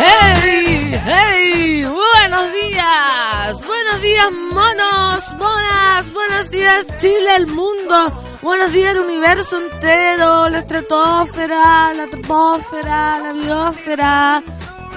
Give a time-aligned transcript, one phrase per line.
[0.00, 0.94] ¡Hey!
[1.06, 1.84] ¡Hey!
[1.84, 3.66] ¡Buenos días!
[3.66, 5.34] ¡Buenos días, monos!
[5.36, 6.12] ¡Monas!
[6.12, 8.12] ¡Buenos días, Chile, el mundo!
[8.40, 10.48] ¡Buenos días, el universo entero!
[10.50, 14.42] La estratosfera, la troposfera, la biosfera.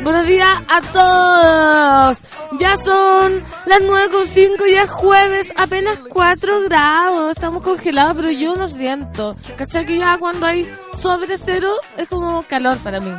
[0.04, 2.18] Buenos días a todos.
[2.60, 7.32] Ya son las 9.5, ya es jueves, apenas 4 grados.
[7.32, 9.36] Estamos congelados, pero yo no siento.
[9.58, 9.88] ¿Cachai?
[9.88, 13.12] Que ya cuando hay sobre cero es como calor para mí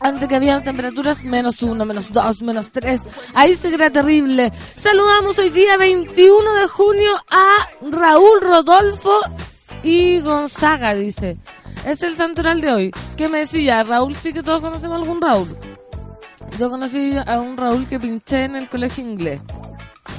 [0.00, 3.02] antes que había temperaturas menos uno, menos dos, menos tres.
[3.34, 4.52] Ahí se crea terrible.
[4.76, 9.20] Saludamos hoy día 21 de junio a Raúl Rodolfo
[9.82, 11.36] y Gonzaga, dice.
[11.84, 12.90] Es el santoral de hoy.
[13.16, 13.82] ¿Qué me decía?
[13.84, 15.56] Raúl, sí que todos conocemos algún Raúl.
[16.58, 19.40] Yo conocí a un Raúl que pinché en el colegio inglés.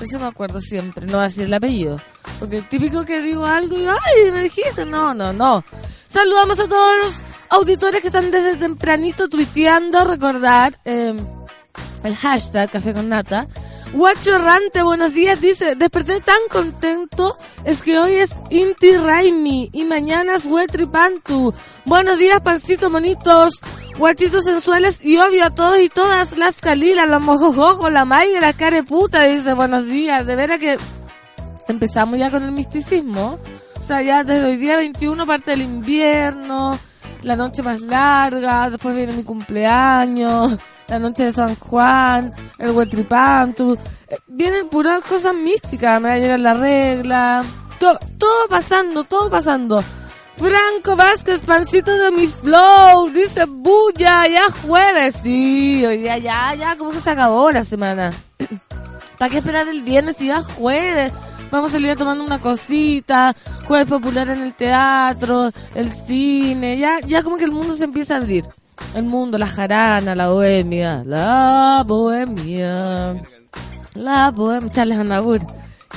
[0.01, 1.99] Eso me acuerdo siempre, no va a decir el apellido.
[2.39, 5.63] Porque típico que digo algo y, ay, me dijiste, no, no, no.
[6.09, 7.15] Saludamos a todos
[7.49, 11.15] auditores que están desde tempranito tuiteando, recordar eh,
[12.03, 13.47] el hashtag Café con Nata.
[13.93, 19.85] Guacho Errante, buenos días, dice, desperté tan contento, es que hoy es Inti Raimi y
[19.85, 20.43] mañana es
[20.91, 21.53] Pantu.
[21.85, 23.53] Buenos días, pancitos monitos,
[23.97, 28.51] guachitos sensuales y obvio a todos y todas, las calilas, los mojojojos, la maya, la
[28.51, 30.77] careputa, dice, buenos días, de veras que
[31.69, 33.39] empezamos ya con el misticismo.
[33.79, 36.77] O sea, ya desde hoy día 21 parte del invierno,
[37.27, 40.57] la noche más larga, después viene mi cumpleaños,
[40.87, 43.77] la noche de San Juan, el Huetripantu.
[44.07, 47.43] Eh, vienen puras cosas místicas, me va a la regla.
[47.79, 47.99] todo
[48.49, 49.83] pasando, todo pasando.
[50.37, 56.91] Franco Vázquez, pancito de mi flow, dice bulla, ya jueves, sí, día ya, ya, como
[56.91, 58.13] que se acabó la semana.
[59.17, 61.11] ¿Para qué esperar el viernes si ya jueves?
[61.51, 63.35] Vamos a salir tomando una cosita,
[63.65, 68.15] jueves popular en el teatro, el cine, ya, ya como que el mundo se empieza
[68.15, 68.45] a abrir.
[68.93, 73.15] El mundo, la jarana, la bohemia, la bohemia,
[73.95, 75.41] la bohemia, Charles Anabur.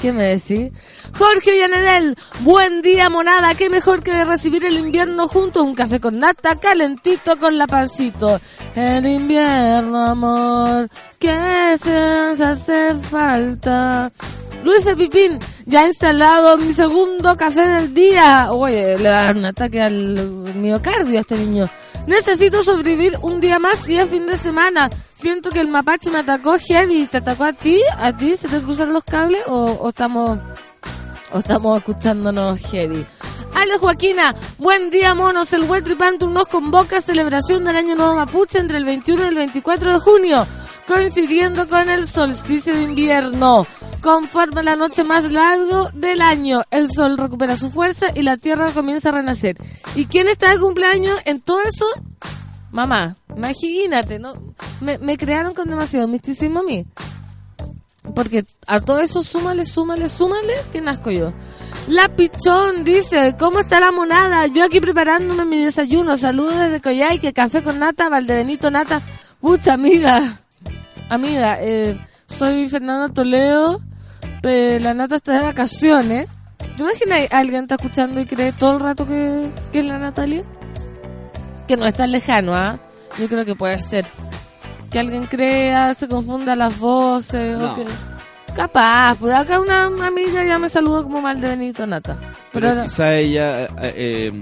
[0.01, 0.73] ¿Qué me decís?
[1.19, 6.01] Jorge Villanedel, buen día monada, qué mejor que recibir el invierno junto a un café
[6.01, 8.41] con nata calentito con la pancito.
[8.75, 10.89] El invierno, amor,
[11.19, 14.11] que se hace falta.
[14.65, 18.53] Luis de Pipín, ya ha instalado mi segundo café del día.
[18.53, 19.95] Oye, le va a dar un ataque al
[20.55, 21.69] miocardio a este niño.
[22.07, 24.91] Necesito sobrevivir un día más y es fin de semana.
[25.15, 27.07] Siento que el mapache me atacó heavy.
[27.07, 27.81] ¿Te atacó a ti?
[27.99, 29.43] ¿A ti se te cruzaron los cables?
[29.47, 30.39] ¿O, estamos
[31.33, 33.07] o estamos escuchándonos heavy?
[33.55, 35.53] Ale Joaquina, buen día monos.
[35.53, 35.87] El Wet
[36.21, 39.99] nos convoca a celebración del Año Nuevo Mapuche entre el 21 y el 24 de
[39.99, 40.47] junio
[40.91, 43.65] coincidiendo con el solsticio de invierno.
[44.03, 48.73] Conforme la noche más larga del año, el sol recupera su fuerza y la tierra
[48.73, 49.57] comienza a renacer.
[49.95, 51.87] ¿Y quién está de cumpleaños en todo eso?
[52.73, 54.33] Mamá, imagínate, ¿no?
[54.81, 56.85] Me, crearon con demasiado misticismo a mí.
[58.13, 61.33] Porque a todo eso súmale, súmale, súmale que nazco yo.
[61.87, 64.49] La Pichón dice, ¿cómo está la monada?
[64.49, 66.17] Yo aquí preparándome mi desayuno.
[66.17, 69.01] Saludos desde Coyhaique, café con nata, Valdebenito nata.
[69.41, 70.41] Mucha amiga.
[71.11, 71.99] Amiga, eh,
[72.29, 73.81] soy Fernanda Toledo,
[74.41, 76.29] pero la nata está de vacaciones.
[76.77, 80.45] ¿Te imaginas alguien está escuchando y cree todo el rato que, es la Natalia?
[81.67, 82.79] Que no es tan lejano, ¿ah?
[83.19, 84.05] Yo creo que puede ser.
[84.89, 87.59] Que alguien crea, se confunda las voces.
[88.55, 92.17] Capaz, pues acá una, amiga ya me saludó como mal de Benito Nata.
[92.53, 94.41] Pero, Pero quizá ella eh, eh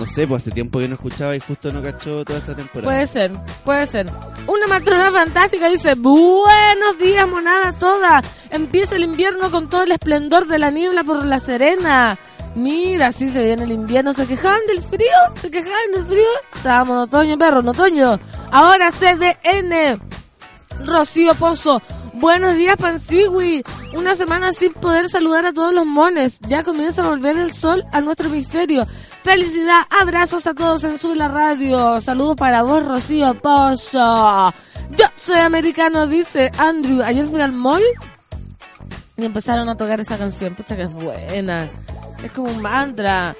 [0.00, 2.90] no sé, pues hace tiempo que no escuchaba y justo no cachó toda esta temporada.
[2.90, 3.32] Puede ser,
[3.66, 4.06] puede ser.
[4.46, 8.22] Una matrona fantástica dice, buenos días, monada toda.
[8.50, 12.18] Empieza el invierno con todo el esplendor de la niebla por la serena.
[12.54, 14.14] Mira, así se viene el invierno.
[14.14, 15.18] ¿Se quejaban del frío?
[15.40, 16.28] ¿Se quejaban del frío?
[16.56, 18.20] Estábamos en otoño, perro, en otoño.
[18.50, 20.00] Ahora CDN.
[20.86, 21.82] Rocío Pozo.
[22.14, 23.62] Buenos días, Pansigui.
[23.94, 26.38] Una semana sin poder saludar a todos los mones.
[26.48, 28.86] Ya comienza a volver el sol a nuestro hemisferio.
[29.22, 32.00] Felicidad, abrazos a todos en su la radio.
[32.00, 34.54] Saludos para vos, Rocío Pozo.
[34.90, 37.02] Yo soy americano, dice Andrew.
[37.02, 37.82] Ayer fui al mall
[39.16, 40.54] y empezaron a tocar esa canción.
[40.54, 41.68] Pucha que es buena.
[42.24, 43.36] Es como un mantra.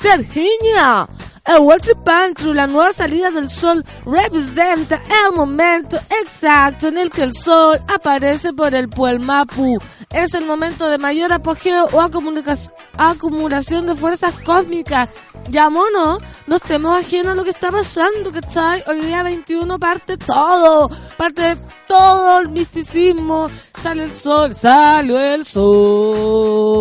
[0.00, 1.08] Virginia,
[1.48, 7.22] el Walter Pantry, la nueva salida del sol, representa el momento exacto en el que
[7.22, 9.78] el sol aparece por el Puelmapu.
[10.10, 15.08] Es el momento de mayor apogeo o acumulación de fuerzas cósmicas.
[15.48, 18.84] Ya, mono, no estemos ajenos a lo que está pasando, ¿cachai?
[18.86, 21.56] Hoy día 21 parte todo, parte
[21.86, 23.48] todo el misticismo.
[23.82, 26.76] Sale el sol, salió el sol.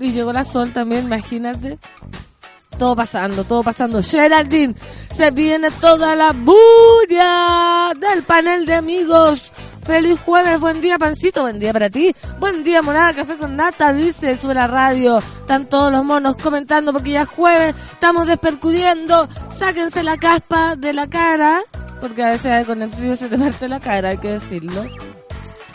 [0.00, 1.80] Y llegó la sol también, imagínate
[2.80, 4.02] todo pasando, todo pasando.
[4.02, 4.74] Geraldine,
[5.14, 9.52] se viene toda la bulla del panel de amigos.
[9.82, 12.14] Feliz jueves, buen día, pancito, buen día para ti.
[12.38, 15.18] Buen día, monada, café con nata, dice sobre la radio.
[15.18, 19.28] Están todos los monos comentando porque ya es jueves, estamos despercudiendo.
[19.58, 21.60] Sáquense la caspa de la cara,
[22.00, 24.84] porque a veces con el frío se te parte la cara, hay que decirlo.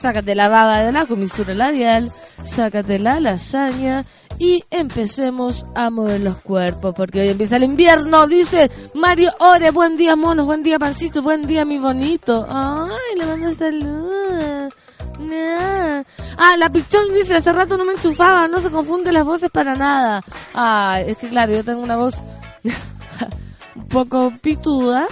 [0.06, 2.12] Sácate la baba de la comisura labial,
[2.44, 4.06] sácate la lasaña
[4.38, 9.98] y empecemos a mover los cuerpos porque hoy empieza el invierno, dice Mario Ore, buen
[9.98, 12.46] día monos, buen día pancito, buen día mi bonito.
[12.48, 14.72] Ay, le mando salud.
[16.38, 19.74] Ah, la pichón dice, hace rato no me enchufaba, no se confunde las voces para
[19.74, 20.22] nada.
[20.54, 22.22] Ah, es que claro, yo tengo una voz
[23.76, 25.08] un poco pituda.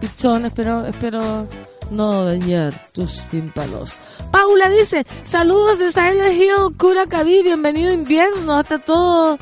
[0.00, 1.48] Pichón, espero, espero
[1.90, 3.98] no dañar tus tímpanos.
[4.30, 9.38] Paula dice, saludos de Silent Hill, Curacaví, bienvenido invierno, está todo...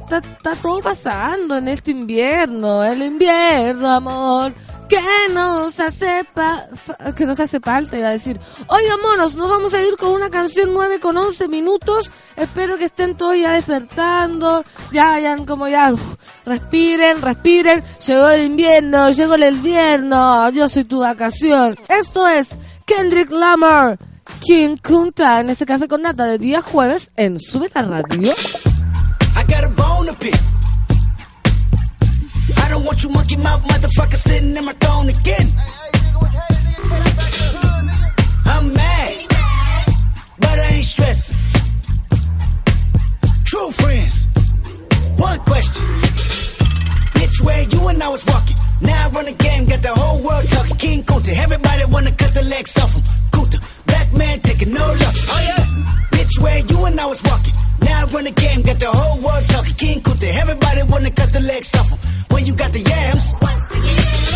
[0.00, 4.52] Está, está todo pasando en este invierno, el invierno, amor
[4.90, 6.26] que nos hace
[7.16, 8.40] que nos hace falta, iba a decir.
[8.66, 12.12] Oiga, monos, nos vamos a ir con una canción 9 con 11 minutos.
[12.36, 15.92] Espero que estén todos ya despertando, ya hayan como ya,
[16.44, 17.84] respiren, respiren.
[18.04, 21.78] Llegó el invierno, llegó el invierno, yo soy tu vacación.
[21.88, 22.48] Esto es
[22.84, 23.96] Kendrick Lamar,
[24.40, 28.34] King Kunta, en este café con nata de día jueves en Sube la Radio.
[29.36, 30.59] I
[32.70, 35.52] don't want you monkey mouth motherfucker sitting in my throne again.
[38.46, 39.26] I'm mad,
[40.38, 41.36] but I ain't stressing.
[43.44, 44.28] True friends,
[45.16, 45.84] one question.
[47.16, 48.56] Bitch, where you and I was walking.
[48.82, 50.76] Now I run a game, got the whole world talking.
[50.76, 53.02] King Kunta, everybody wanna cut the legs off him.
[53.32, 55.28] Kunta, black man taking no losses.
[55.30, 55.64] Oh yeah.
[56.12, 57.54] Bitch, where you and I was walking.
[57.82, 59.74] Now I run the game, got the whole world talking.
[59.74, 62.19] King Kunta, everybody wanna cut the legs off him.
[62.30, 63.34] When you got the yams.
[63.38, 64.30] What's the yams?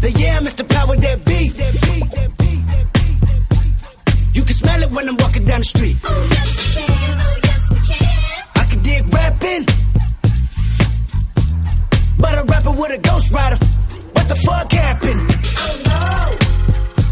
[0.00, 1.48] The yam is the power that be.
[1.48, 3.06] That be, that be, that be.
[4.34, 5.96] You can smell it when I'm walking down the street.
[6.04, 8.44] Oh yes we can, oh yes we can.
[8.54, 9.64] I can dig rapping,
[12.18, 13.56] but a rapper with a ghost rider.
[14.12, 15.20] What the fuck happened?
[15.58, 16.36] Oh no!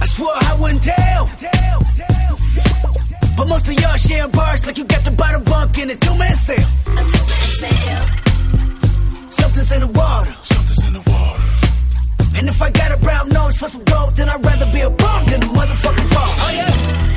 [0.02, 1.26] I swore I wouldn't tell.
[1.26, 2.94] tell, tell, tell
[3.36, 6.36] but most of y'all share bars like you got the bottom bunk in a two-man
[6.36, 6.56] cell.
[6.86, 8.23] A two-man cell.
[9.40, 10.34] Something's in the water.
[10.42, 11.44] Something's in the water.
[12.36, 14.90] And if I got a brown nose for some gold, then I'd rather be a
[14.90, 16.34] bum than a motherfucking ball.
[16.44, 16.70] Oh yeah.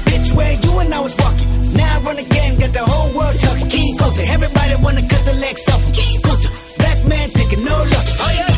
[0.10, 1.50] Bitch, where you and I was walking.
[1.74, 3.70] Now I run the game, got the whole world talking.
[3.70, 5.94] King Kunta, everybody wanna cut the legs off him.
[5.94, 8.20] King Kunta, black man taking no losses.
[8.22, 8.53] Oh yeah.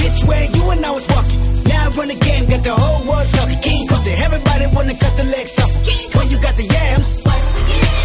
[0.00, 1.40] Bitch, where you and I was walking.
[1.70, 3.60] Now I run the game, got the whole world talking.
[3.60, 6.10] King Kunta, everybody wanna cut the legs off him.
[6.18, 7.10] When you got the yams.
[7.26, 8.00] What's the yams?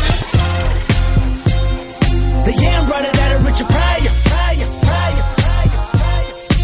[2.45, 4.13] The yam brought it out of Richard Pryor.
[4.29, 4.84] Pryor.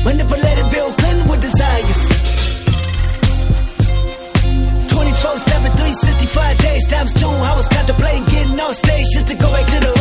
[0.03, 2.01] Manipulated Bill Clinton with desires.
[4.89, 7.27] 24 7, 365 days times two.
[7.27, 10.00] I was contemplating getting off stage just to go back to the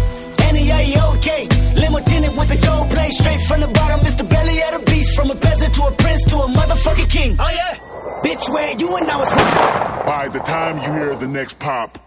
[0.71, 1.47] Annie, B-A-O-K.
[1.75, 3.11] Limo tinted with the gold plate.
[3.11, 4.27] Straight from the bottom, Mr.
[4.27, 5.15] Belly of the beast.
[5.15, 7.35] From a peasant to a prince to a motherfucking king.
[7.39, 7.75] Oh yeah?
[8.23, 11.97] Bitch, where you and I was By the time you hear the next pop,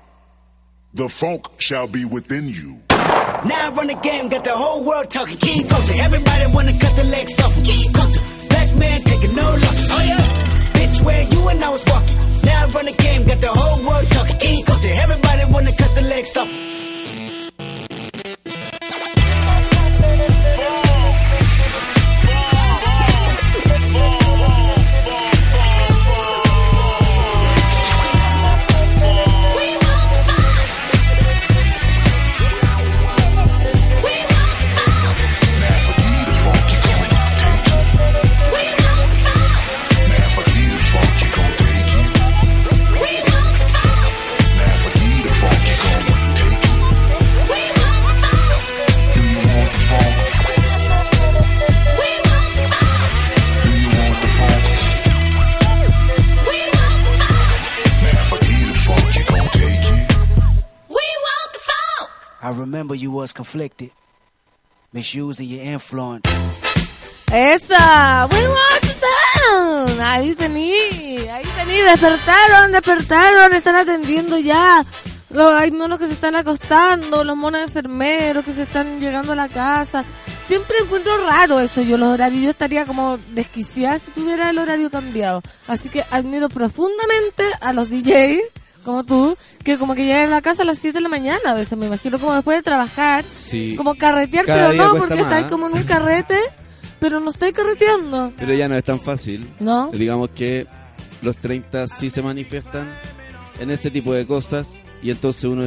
[0.94, 2.80] the funk shall be within you.
[2.90, 5.94] Now I run the game, got the whole world talking King Culture.
[5.98, 7.54] Everybody wanna cut the legs off.
[7.64, 8.22] King Culture.
[8.48, 9.90] Black man taking no losses.
[9.90, 10.78] Oh yeah?
[10.78, 12.16] Bitch, where you and I was walking.
[12.44, 14.94] Now I run the game, got the whole world talking King Culture.
[14.94, 16.83] Everybody wanna cut the legs off.
[62.44, 63.90] I remember you was conflicted,
[64.92, 66.28] misusing your influence.
[67.32, 70.00] Esa, we want down.
[70.02, 70.74] Ahí tení,
[71.26, 74.84] ahí tení, despertaron, despertaron, están atendiendo ya.
[75.30, 79.36] Los, hay monos que se están acostando, los monos enfermeros que se están llegando a
[79.36, 80.04] la casa.
[80.46, 84.90] Siempre encuentro raro eso, yo los horarios, yo estaría como desquiciada si tuviera el horario
[84.90, 85.40] cambiado.
[85.66, 88.42] Así que admiro profundamente a los DJs,
[88.84, 91.40] como tú, que como que llegan a la casa a las 7 de la mañana
[91.50, 93.74] a veces, me imagino como después de trabajar, Sí.
[93.76, 95.46] como carretear, Cada pero no, porque ¿eh?
[95.48, 96.38] como en un carrete,
[97.00, 98.32] pero no estáis carreteando.
[98.36, 99.46] Pero ya no es tan fácil.
[99.60, 99.90] ¿No?
[99.90, 100.66] Digamos que
[101.22, 102.86] los 30 sí se manifiestan
[103.58, 104.68] en ese tipo de cosas
[105.02, 105.64] y entonces uno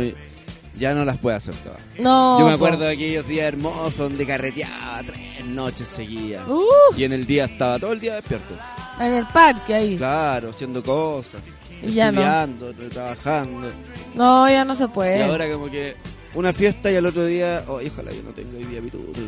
[0.79, 1.79] ya no las puede hacer todas.
[2.00, 2.39] No.
[2.39, 6.47] Yo me acuerdo de aquellos días hermosos donde carreteaba tres noches seguidas.
[6.47, 6.63] Uh,
[6.95, 8.53] Y en el día estaba todo el día despierto.
[9.00, 9.97] en el parque ahí.
[9.97, 11.41] Claro, haciendo cosas.
[11.84, 12.22] Y ya no.
[12.22, 13.69] estudiando, trabajando.
[14.15, 15.19] No, ya no se puede.
[15.19, 15.96] Y ahora como que
[16.34, 19.19] una fiesta y al otro día, oh, ojalá yo no tengo hoy día pituto.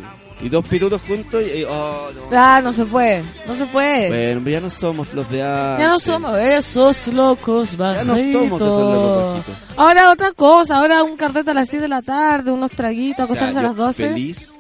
[0.42, 2.38] Y dos pitutos juntos y, oh, no.
[2.38, 3.24] Ah, no se puede.
[3.48, 4.10] No se puede.
[4.10, 5.80] Bueno, ya no somos los de antes.
[5.80, 8.42] ya no somos esos locos Ya no bajitos.
[8.42, 9.56] somos esos locos bajitos.
[9.78, 10.78] Ahora otra cosa.
[10.78, 13.64] Ahora un carrete a las 7 de la tarde, unos traguitos, O sea, acostarse a
[13.64, 14.10] las 12.
[14.10, 14.56] Feliz,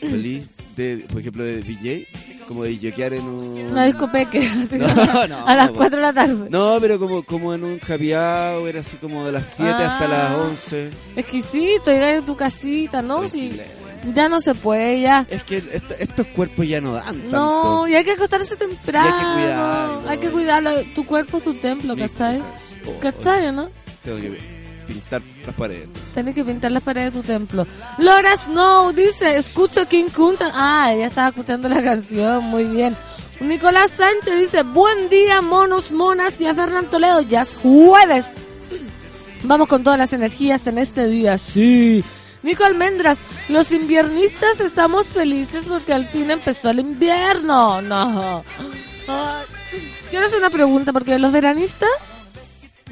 [0.00, 2.06] feliz de, por ejemplo, de DJ,
[2.48, 3.58] como de yokear en un...
[3.70, 4.40] Una discopeque.
[4.72, 5.76] No, no, a las po.
[5.76, 6.48] 4 de la tarde.
[6.50, 10.08] No, pero como, como en un happy hour, así como de las 7 hasta Ah.
[10.08, 10.90] las 11.
[11.16, 13.26] Exquisito, llegar a tu casita, ¿no?
[13.28, 13.58] Si
[14.14, 15.26] ya no se puede, ya.
[15.30, 17.36] Es que est- estos cuerpos ya no dan tanto.
[17.36, 19.08] No, y hay que acostarse temprano.
[19.08, 20.08] Y hay que cuidarlo.
[20.10, 20.70] Hay que cuidarlo.
[20.94, 22.42] Tu cuerpo es tu templo, ¿cachai?
[23.00, 23.70] ¿Cachai, no?
[24.04, 24.28] Tengo que
[24.84, 25.88] pintar las paredes.
[26.12, 27.66] Tienes que pintar las paredes de tu templo.
[27.98, 30.50] Laura Snow dice, escucho King Kunta.
[30.54, 32.96] Ah, ella estaba escuchando la canción, muy bien.
[33.40, 36.40] Nicolás Sánchez dice, buen día, monos, monas.
[36.40, 36.54] Y a
[36.90, 38.26] Toledo, ya es jueves.
[39.42, 42.04] Vamos con todas las energías en este día, sí.
[42.42, 47.80] Nico Almendras, los inviernistas estamos felices porque al fin empezó el invierno.
[47.82, 48.44] No.
[50.10, 51.90] Quiero hacer una pregunta porque los veranistas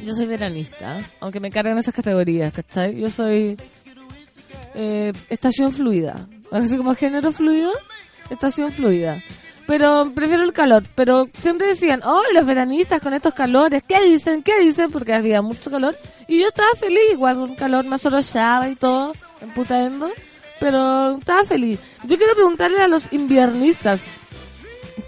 [0.04, 2.94] yo soy veranista, aunque me cargan esas categorías, ¿cachai?
[2.96, 3.56] Yo soy
[4.74, 7.72] eh, estación fluida, así como género fluido,
[8.30, 9.22] estación fluida.
[9.66, 14.42] Pero prefiero el calor, pero siempre decían, oh, los veranistas con estos calores, ¿qué dicen?
[14.42, 14.90] ¿Qué dicen?
[14.90, 15.96] Porque había mucho calor.
[16.26, 20.10] Y yo estaba feliz, igual con calor más orollada y todo, en putaendo,
[20.58, 21.78] pero estaba feliz.
[22.04, 24.00] Yo quiero preguntarle a los inviernistas,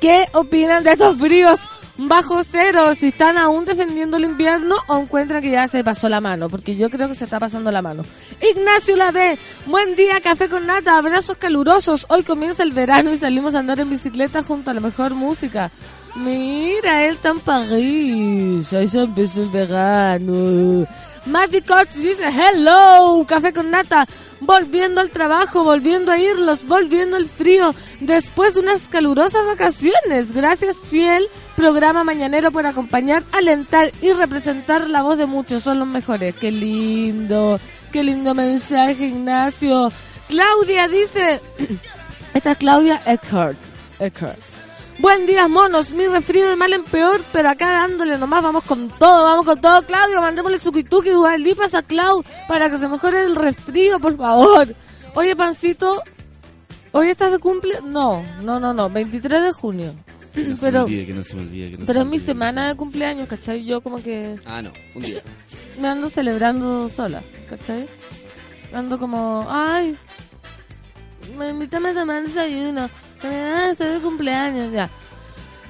[0.01, 1.61] ¿Qué opinan de estos fríos
[1.97, 2.95] bajo cero?
[2.95, 6.77] Si están aún defendiendo el invierno o encuentran que ya se pasó la mano, porque
[6.77, 8.05] yo creo que se está pasando la mano.
[8.41, 12.07] Ignacio Lade, buen día, café con nata, abrazos calurosos.
[12.09, 15.71] Hoy comienza el verano y salimos a andar en bicicleta junto a la mejor música.
[16.17, 20.87] Mira, él está en París, ahí ya empezó el verano.
[21.27, 24.07] Marty Cox dice, hello, café con nata,
[24.41, 30.33] volviendo al trabajo, volviendo a irlos, volviendo el frío, después de unas calurosas vacaciones.
[30.33, 31.27] Gracias, fiel
[31.57, 36.35] programa mañanero por acompañar, alentar y representar la voz de muchos, son los mejores.
[36.37, 37.59] Qué lindo,
[37.91, 39.91] qué lindo mensaje, Ignacio.
[40.29, 41.41] Claudia dice,
[42.35, 43.59] esta es Claudia Eckhart.
[43.99, 44.54] Eckhart.
[44.99, 45.91] Buen día, monos.
[45.91, 48.43] Mi resfrío de mal en peor, pero acá dándole nomás.
[48.43, 49.83] Vamos con todo, vamos con todo.
[49.83, 54.17] Claudio, mandémosle su pituki y lipas a Clau para que se mejore el resfrío, por
[54.17, 54.75] favor.
[55.15, 56.01] Oye, Pancito,
[56.93, 57.75] ¿hoy estás de cumple?
[57.85, 58.89] No, no, no, no.
[58.89, 59.95] 23 de junio.
[60.33, 61.71] Que no se Pero, me olvide, que no se me olvide.
[61.71, 63.65] Que no se pero me es mi semana de cumpleaños, ¿cachai?
[63.65, 65.21] Yo como que Ah, no, un día.
[65.81, 67.87] me ando celebrando sola, ¿cachai?
[68.73, 69.97] Ando como, ay,
[71.37, 72.89] me invítame a tomar desayuno.
[73.23, 74.91] Ah, estoy de cumpleaños, ya.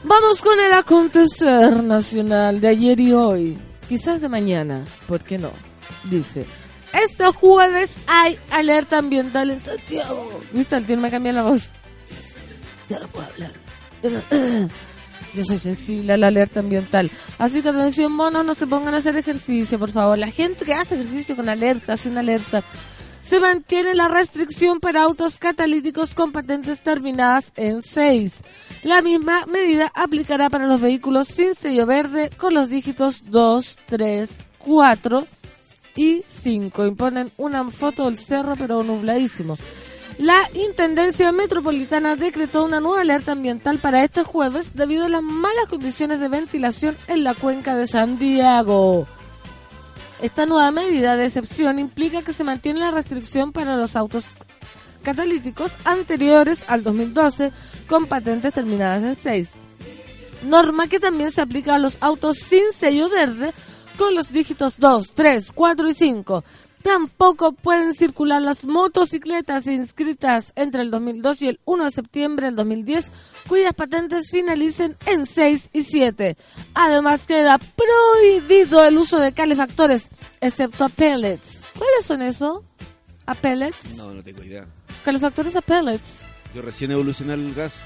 [0.03, 3.59] Vamos con el acontecer nacional de ayer y hoy.
[3.89, 5.51] Quizás de mañana, ¿por qué no?
[6.05, 6.47] Dice,
[6.93, 10.41] este jueves hay alerta ambiental en Santiago.
[10.53, 10.77] ¿Viste?
[10.77, 11.71] El tío me cambia la voz.
[12.89, 13.51] Ya no puedo hablar.
[15.35, 17.11] Yo soy sensible a la alerta ambiental.
[17.39, 20.17] Así que atención, monos, no se pongan a hacer ejercicio, por favor.
[20.17, 22.63] La gente que hace ejercicio con alerta, sin alerta.
[23.25, 28.35] Se mantiene la restricción para autos catalíticos con patentes terminadas en 6.
[28.83, 34.31] La misma medida aplicará para los vehículos sin sello verde con los dígitos 2, 3,
[34.59, 35.27] 4
[35.97, 36.85] y 5.
[36.85, 39.57] Imponen una foto del cerro pero nubladísimo.
[40.19, 45.69] La Intendencia Metropolitana decretó una nueva alerta ambiental para este jueves debido a las malas
[45.71, 49.07] condiciones de ventilación en la cuenca de Santiago.
[50.25, 54.25] Esta nueva medida de excepción implica que se mantiene la restricción para los autos
[55.03, 57.53] catalíticos anteriores al 2012
[57.87, 59.51] con patentes terminadas en 6.
[60.45, 63.53] Norma que también se aplica a los autos sin sello verde
[63.99, 66.45] con los dígitos 2, 3, 4 y 5.
[66.85, 72.57] Tampoco pueden circular las motocicletas inscritas entre el 2002 y el 1 de septiembre del
[72.57, 73.11] 2010,
[73.49, 76.37] cuyas patentes finalicen en 6 y 7.
[76.75, 80.11] Además, queda prohibido el uso de calefactores,
[80.43, 81.63] excepto a pellets.
[81.79, 82.63] ¿Cuáles son eso?
[83.25, 83.97] ¿A pellets?
[83.97, 84.67] No, no tengo idea.
[85.07, 86.21] Calefactores a pellets.
[86.55, 87.77] Yo recién evolucioné el gas.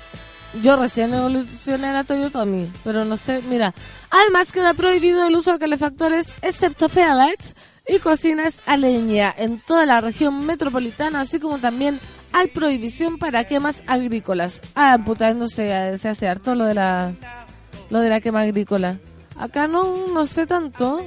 [0.60, 3.74] Yo recién evolucioné la Toyotomi, pero no sé, mira.
[4.10, 7.54] Además queda prohibido el uso de calefactores, excepto pellets
[7.88, 11.98] y cocinas a leña en toda la región metropolitana, así como también
[12.32, 14.60] hay prohibición para quemas agrícolas.
[14.74, 17.12] Ah, puta, no se, se hace harto lo de la
[17.90, 18.98] lo de la quema agrícola.
[19.38, 21.04] Acá no, no sé tanto.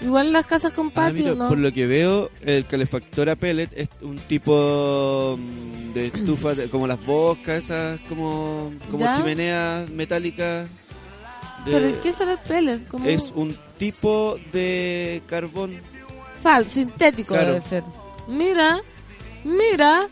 [0.00, 1.48] Igual las casas con Ah, patio, mira, ¿no?
[1.48, 6.88] Por lo que veo, el calefactor a pellet es un tipo mm, de estufa, como
[6.88, 10.66] las boscas, esas como, como chimeneas metálicas.
[11.64, 12.80] de- ¿Pero qué será el pellet?
[13.06, 15.70] Es un tipo de carbón.
[16.42, 17.54] Fal, sintético Claro.
[17.54, 17.84] debe ser.
[18.26, 18.80] Mira,
[19.44, 20.08] mira,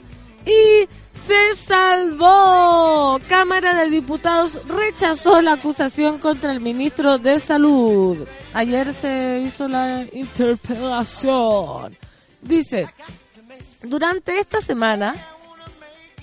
[0.46, 0.88] y
[1.26, 3.20] se salvó.
[3.28, 8.26] Cámara de Diputados rechazó la acusación contra el ministro de Salud.
[8.54, 11.96] Ayer se hizo la interpelación.
[12.42, 12.88] Dice,
[13.82, 15.14] durante esta semana,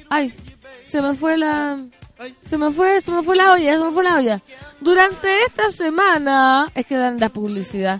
[0.09, 0.33] ay,
[0.87, 1.77] se me fue la,
[2.45, 4.41] se me fue, se me fue la olla, se me fue la olla.
[4.79, 7.99] Durante esta semana, es que dan la publicidad.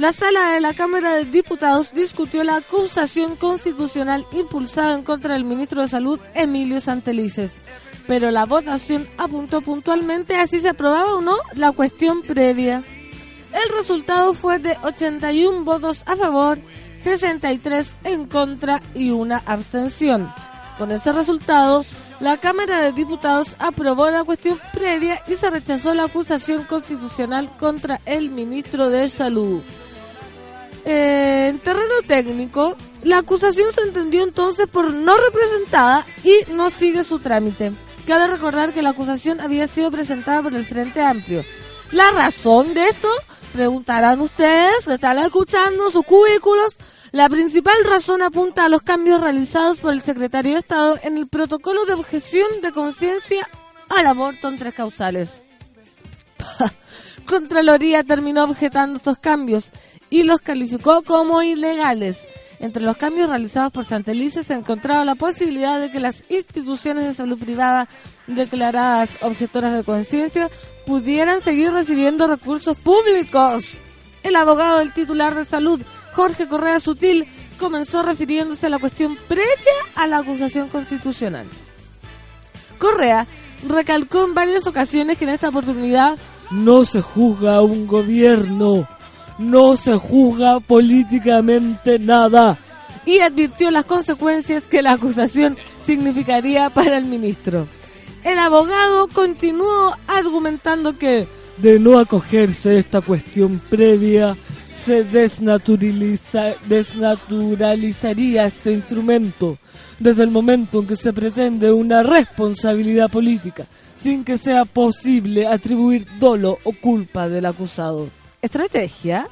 [0.00, 5.44] La sala de la Cámara de Diputados discutió la acusación constitucional impulsada en contra del
[5.44, 7.60] ministro de Salud, Emilio Santelices.
[8.06, 12.82] Pero la votación apuntó puntualmente a si se aprobaba o no la cuestión previa.
[13.52, 16.56] El resultado fue de 81 votos a favor,
[17.02, 20.32] 63 en contra y una abstención.
[20.78, 21.84] Con ese resultado,
[22.20, 28.00] la Cámara de Diputados aprobó la cuestión previa y se rechazó la acusación constitucional contra
[28.06, 29.60] el ministro de Salud.
[30.92, 37.04] Eh, en terreno técnico, la acusación se entendió entonces por no representada y no sigue
[37.04, 37.70] su trámite.
[38.08, 41.44] Cabe recordar que la acusación había sido presentada por el Frente Amplio.
[41.92, 43.08] ¿La razón de esto?
[43.52, 46.76] Preguntarán ustedes que están escuchando sus cubículos.
[47.12, 51.28] La principal razón apunta a los cambios realizados por el secretario de Estado en el
[51.28, 53.48] protocolo de objeción de conciencia
[53.90, 55.40] al aborto en tres causales.
[57.26, 59.70] Contraloría terminó objetando estos cambios
[60.10, 62.26] y los calificó como ilegales.
[62.58, 67.14] Entre los cambios realizados por Santelice se encontraba la posibilidad de que las instituciones de
[67.14, 67.88] salud privada
[68.26, 70.50] declaradas objetoras de conciencia
[70.86, 73.78] pudieran seguir recibiendo recursos públicos.
[74.22, 75.80] El abogado del titular de salud,
[76.12, 77.26] Jorge Correa Sutil,
[77.58, 79.46] comenzó refiriéndose a la cuestión previa
[79.94, 81.46] a la acusación constitucional.
[82.78, 83.26] Correa
[83.66, 86.18] recalcó en varias ocasiones que en esta oportunidad
[86.50, 88.88] no se juzga a un gobierno,
[89.38, 92.58] no se juzga políticamente nada.
[93.06, 97.66] Y advirtió las consecuencias que la acusación significaría para el ministro.
[98.24, 104.36] El abogado continuó argumentando que de no acogerse esta cuestión previa
[104.84, 109.58] se desnaturaliza- desnaturalizaría este instrumento
[109.98, 113.66] desde el momento en que se pretende una responsabilidad política
[113.96, 118.08] sin que sea posible atribuir dolo o culpa del acusado.
[118.40, 119.28] ¿Estrategia?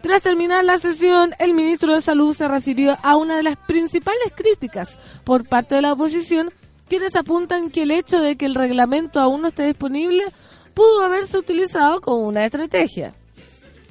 [0.00, 4.32] Tras terminar la sesión, el ministro de Salud se refirió a una de las principales
[4.34, 6.50] críticas por parte de la oposición,
[6.88, 10.24] quienes apuntan que el hecho de que el reglamento aún no esté disponible
[10.72, 13.12] pudo haberse utilizado como una estrategia.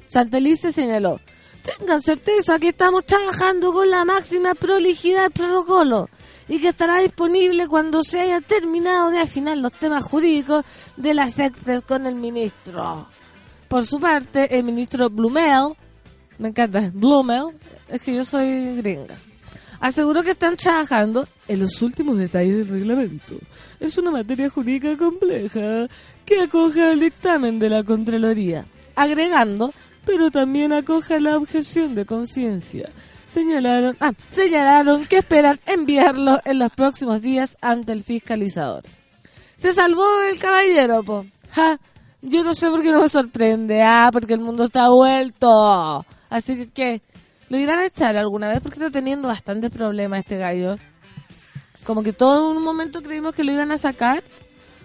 [0.08, 1.20] Santelice señaló,
[1.64, 6.10] tengan certeza que estamos trabajando con la máxima prolijidad del protocolo
[6.48, 10.64] y que estará disponible cuando se haya terminado de afinar los temas jurídicos
[10.96, 13.08] de la SECPRES con el ministro.
[13.68, 15.74] Por su parte, el ministro Blumel,
[16.40, 17.48] me encanta, Blumel,
[17.90, 19.16] es que yo soy gringa,
[19.82, 23.36] aseguró que están trabajando en los últimos detalles del reglamento.
[23.80, 25.88] Es una materia jurídica compleja
[26.26, 28.66] que acoge el dictamen de la Contraloría,
[28.96, 29.74] agregando,
[30.08, 32.90] pero también acoge la objeción de conciencia.
[33.28, 38.84] Señalaron, ah, señalaron que esperan enviarlo en los próximos días ante el fiscalizador.
[39.58, 41.26] Se salvó el caballero, po.
[41.52, 41.78] Ja,
[42.22, 43.84] yo no sé por qué no me sorprende.
[43.84, 46.06] Ah, porque el mundo está vuelto.
[46.30, 47.02] Así que.
[47.50, 48.60] ¿Lo irán a echar alguna vez?
[48.62, 50.78] Porque está teniendo bastantes problemas este gallo.
[51.86, 54.22] Como que todo en un momento creímos que lo iban a sacar,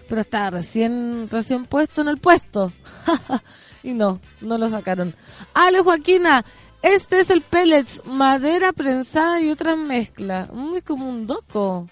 [0.07, 2.71] pero está recién, recién puesto en el puesto.
[3.83, 5.13] y no, no lo sacaron.
[5.53, 6.43] Ale Joaquina,
[6.81, 10.51] este es el pellets, madera prensada y otras mezclas.
[10.51, 11.87] Muy como un doco.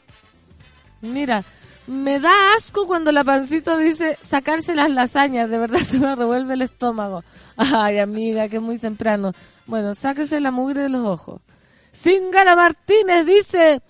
[1.02, 1.44] Mira,
[1.88, 6.54] me da asco cuando la pancito dice sacarse las lasañas, de verdad se me revuelve
[6.54, 7.24] el estómago.
[7.58, 9.34] Ay, amiga, que es muy temprano.
[9.66, 11.42] Bueno, sáquese la mugre de los ojos.
[11.92, 13.82] Singara Martínez dice,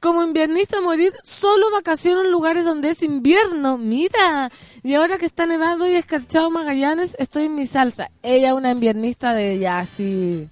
[0.00, 3.78] como inviernista morir, solo vacaciono en lugares donde es invierno.
[3.78, 4.50] Mira,
[4.82, 8.10] y ahora que está nevado y escarchado Magallanes, estoy en mi salsa.
[8.22, 10.48] Ella una inviernista de ya así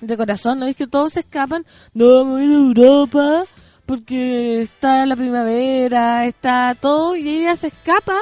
[0.00, 1.64] de corazón, ¿no es que todos se escapan?
[1.94, 3.44] No, me voy a Europa
[3.86, 8.18] porque está la primavera, está todo, y ella se escapa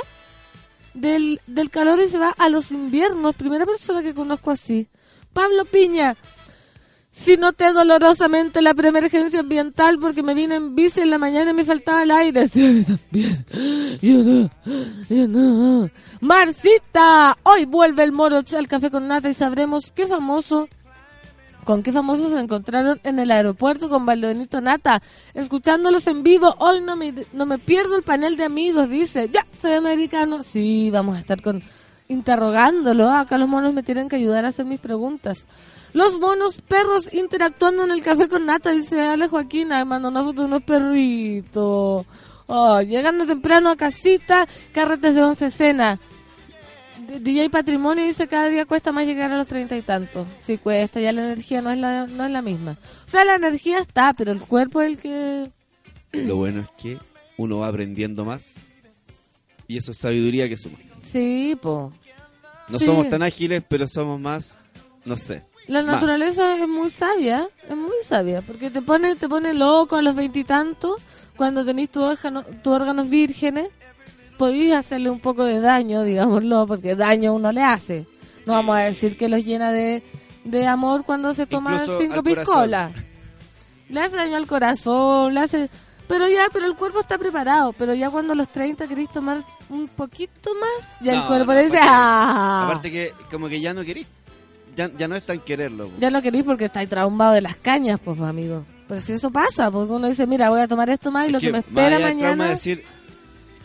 [0.93, 3.35] del, del calor y se va a los inviernos.
[3.35, 4.89] Primera persona que conozco así.
[5.33, 6.17] Pablo Piña,
[7.17, 11.55] si noté dolorosamente la preemergencia ambiental porque me vine en bici en la mañana y
[11.55, 12.49] me faltaba el aire.
[12.55, 13.45] Sí, también.
[14.03, 14.51] Yo no,
[15.09, 15.91] yo no.
[16.21, 20.69] Marcita, hoy vuelve el moro al café con nata y sabremos qué famoso
[21.65, 25.01] con qué famosos se encontraron en el aeropuerto con Valdobenito Nata,
[25.33, 26.55] escuchándolos en vivo.
[26.59, 29.31] Hoy no me, no me pierdo el panel de amigos, dice.
[29.33, 30.43] Ya, soy americano.
[30.43, 31.63] Sí, vamos a estar con
[32.09, 33.09] interrogándolo.
[33.11, 35.47] Acá los monos me tienen que ayudar a hacer mis preguntas.
[35.95, 40.43] Los monos perros interactuando en el café con Nata, dice Ale Joaquín, mando una foto
[40.43, 42.05] de unos perritos.
[42.47, 45.99] Oh, llegando temprano a casita, carretes de once cena.
[47.21, 50.27] DJ Patrimonio dice cada día cuesta más llegar a los treinta y tantos.
[50.45, 52.77] Sí cuesta, ya la energía no es la, no es la misma.
[53.07, 55.51] O sea, la energía está, pero el cuerpo es el que...
[56.13, 56.99] Lo bueno es que
[57.37, 58.53] uno va aprendiendo más
[59.69, 60.77] y eso es sabiduría que suma.
[61.03, 61.93] Sí, po.
[62.69, 62.85] No Sí.
[62.87, 64.59] somos tan ágiles, pero somos más,
[65.05, 65.43] no sé.
[65.67, 65.95] La más.
[65.95, 70.15] naturaleza es muy sabia, es muy sabia, porque te pone, te pone loco a los
[70.15, 71.01] veintitantos
[71.37, 73.69] cuando tenés tus órganos, tus órganos vírgenes,
[74.39, 78.07] podéis hacerle un poco de daño, digámoslo, porque daño uno le hace.
[78.47, 80.03] No vamos a decir que los llena de,
[80.45, 82.93] de amor cuando se toma Incluso cinco piscolas.
[83.89, 85.71] Le hace daño al corazón, le hace...
[86.07, 89.43] Pero ya, pero el cuerpo está preparado, pero ya cuando a los 30 queréis tomar
[89.71, 92.65] un poquito más, ya el cuerpo no, le dice, aparte- ¡ah!
[92.67, 94.07] Aparte que como que ya no querís,
[94.77, 95.89] ya, ya no es tan quererlo.
[95.89, 95.95] po.
[96.01, 98.65] Ya lo queréis porque estáis traumado de las cañas, pues, amigo.
[98.89, 101.33] Pues si eso pasa, porque uno dice, mira, voy a tomar esto más y Es
[101.33, 102.45] lo que, me espera mañana...
[102.45, 102.85] de decir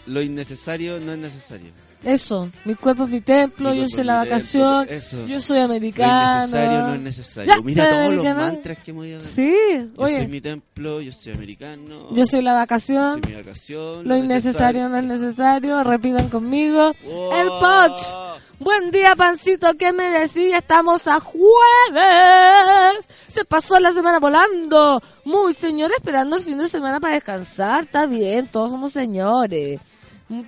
[0.07, 1.71] lo innecesario no es necesario.
[2.03, 5.65] Eso, mi cuerpo es mi templo, Mi yo soy la vacación, templo, yo soy Lo
[5.65, 6.37] americano.
[6.45, 7.53] innecesario no es necesario.
[7.53, 8.41] Ya, Mira soy todos los americano.
[8.53, 9.29] mantras que hemos ido dando.
[9.29, 9.55] Sí,
[9.97, 12.07] Yo soy mi templo, yo soy americano.
[12.15, 14.07] yo soy la soy vacación, mi vacación.
[14.07, 16.93] lo innecesario no es necesario, repitan conmigo.
[17.03, 17.33] Wow.
[17.33, 18.39] El Poch.
[18.59, 20.57] Buen día, pancito, ¿qué me decía?
[20.57, 23.07] Estamos a jueves.
[23.29, 25.01] Se pasó la semana volando.
[25.23, 27.85] Muy señor, esperando el fin de semana para descansar.
[27.85, 29.79] Está bien, todos somos señores.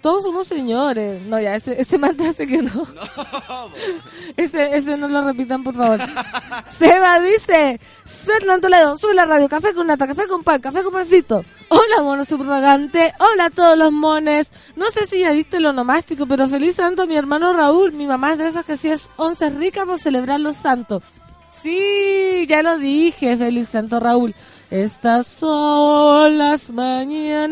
[0.02, 1.24] Todos somos señores.
[1.24, 2.86] No, ya, ese, ese mantra hace que no.
[4.38, 6.00] ese, ese no lo repitan, por favor.
[6.67, 10.94] Seba dice, Fernando Toledo, sube la radio, café con nata, café con pan, café con
[10.94, 11.44] pancito.
[11.70, 13.13] Hola, mono subrogante.
[13.20, 14.52] Hola a todos los mones.
[14.76, 17.91] No sé si ya diste lo nomástico, pero feliz santo a mi hermano Raúl.
[17.91, 21.02] Mi mamá es de esas que sí es once rica por celebrar los santos.
[21.63, 24.36] Sí, ya lo dije, feliz santo Raúl.
[24.72, 27.52] Estas son las mañanitas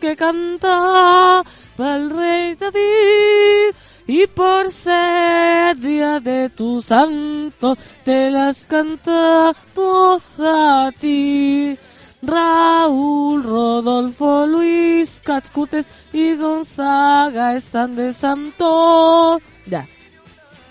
[0.00, 1.42] que cantaba
[1.78, 3.74] el rey David.
[4.06, 11.76] Y por ser día de tu santo, te las cantamos a ti.
[12.22, 19.40] Raúl, Rodolfo, Luis, Cascutes y Gonzaga están de santo.
[19.66, 19.88] Ya.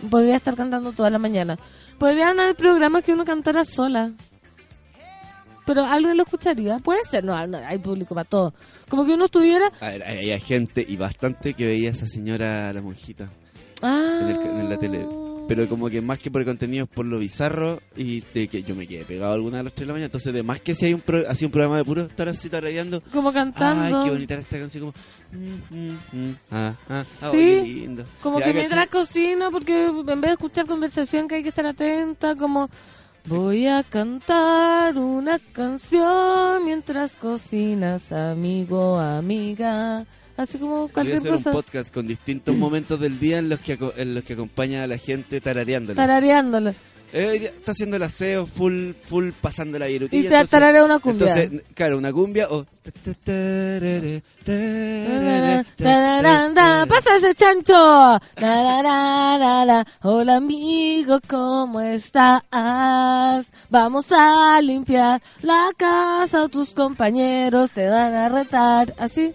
[0.10, 1.60] Podría estar cantando toda la mañana.
[1.98, 4.14] Podrían haber programas que uno cantara sola.
[5.66, 6.80] Pero alguien lo escucharía.
[6.80, 8.54] Puede ser, no, no, hay público para todo.
[8.90, 9.72] Como que uno estuviera.
[9.80, 13.30] A ver, hay, gente y bastante que veía a esa señora, la monjita.
[13.82, 15.06] Ah, En el ca- en la tele.
[15.48, 18.64] pero como que más que por el contenido es por lo bizarro y de que
[18.64, 20.06] yo me quedé pegado alguna de las 3 de la mañana.
[20.06, 22.50] Entonces, de más que si hay un, pro, así un programa de puro estar así
[22.50, 23.02] tarareando.
[23.12, 24.00] Como cantando.
[24.00, 24.82] Ay, qué bonita esta canción.
[24.92, 24.94] Como.
[25.32, 25.98] mm, mm,
[26.30, 28.06] mm, ah, ah, ah, Sí, lindo.
[28.22, 31.66] Como Ya, que mientras cocino, porque en vez de escuchar conversación que hay que estar
[31.66, 32.70] atenta, como
[33.26, 40.06] voy a cantar una canción mientras cocinas, amigo, amiga.
[40.36, 41.50] Así como cualquier hacer cosa.
[41.52, 44.88] un podcast con distintos momentos del día en los que en los que acompaña a
[44.88, 45.96] la gente tarareándolo.
[45.96, 46.74] Tarareándolo.
[47.16, 50.26] Eh, está haciendo el aseo full full pasando la virutilla.
[50.26, 51.28] Y te tararea una cumbia.
[51.28, 52.66] Entonces, claro, una cumbia o
[56.90, 58.20] Pasa ese chancho.
[60.02, 62.42] Hola amigo, ¿cómo estás?
[63.70, 68.96] Vamos a limpiar la casa tus compañeros te van a retar.
[68.98, 69.34] Así.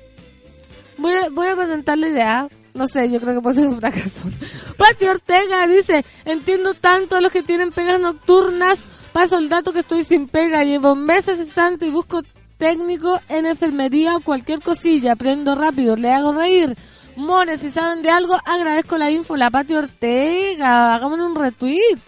[0.96, 2.48] Voy a, voy a patentar la idea.
[2.78, 4.28] No sé, yo creo que puede ser un fracaso.
[4.76, 8.86] Pati Ortega dice, entiendo tanto a los que tienen pegas nocturnas.
[9.12, 10.62] Paso el dato que estoy sin pega.
[10.62, 12.22] Llevo meses cesante y busco
[12.56, 15.14] técnico en enfermería o cualquier cosilla.
[15.14, 16.76] Aprendo rápido, le hago reír.
[17.16, 19.36] Mones, si saben de algo, agradezco la info.
[19.36, 21.98] La Pati Ortega, hagámonos un retweet.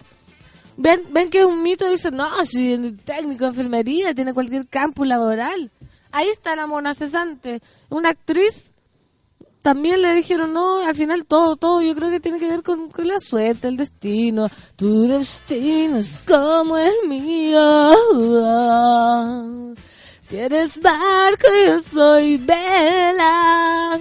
[0.77, 4.69] Ven, ven que es un mito, dicen, no, si el técnico de enfermería tiene cualquier
[4.69, 5.69] campo laboral.
[6.13, 7.61] Ahí está la mona cesante.
[7.89, 8.70] Una actriz
[9.61, 12.89] también le dijeron, no, al final todo, todo, yo creo que tiene que ver con,
[12.89, 14.49] con la suerte, el destino.
[14.75, 17.91] Tu destino es como el mío.
[20.21, 23.99] Si eres barco, yo soy vela.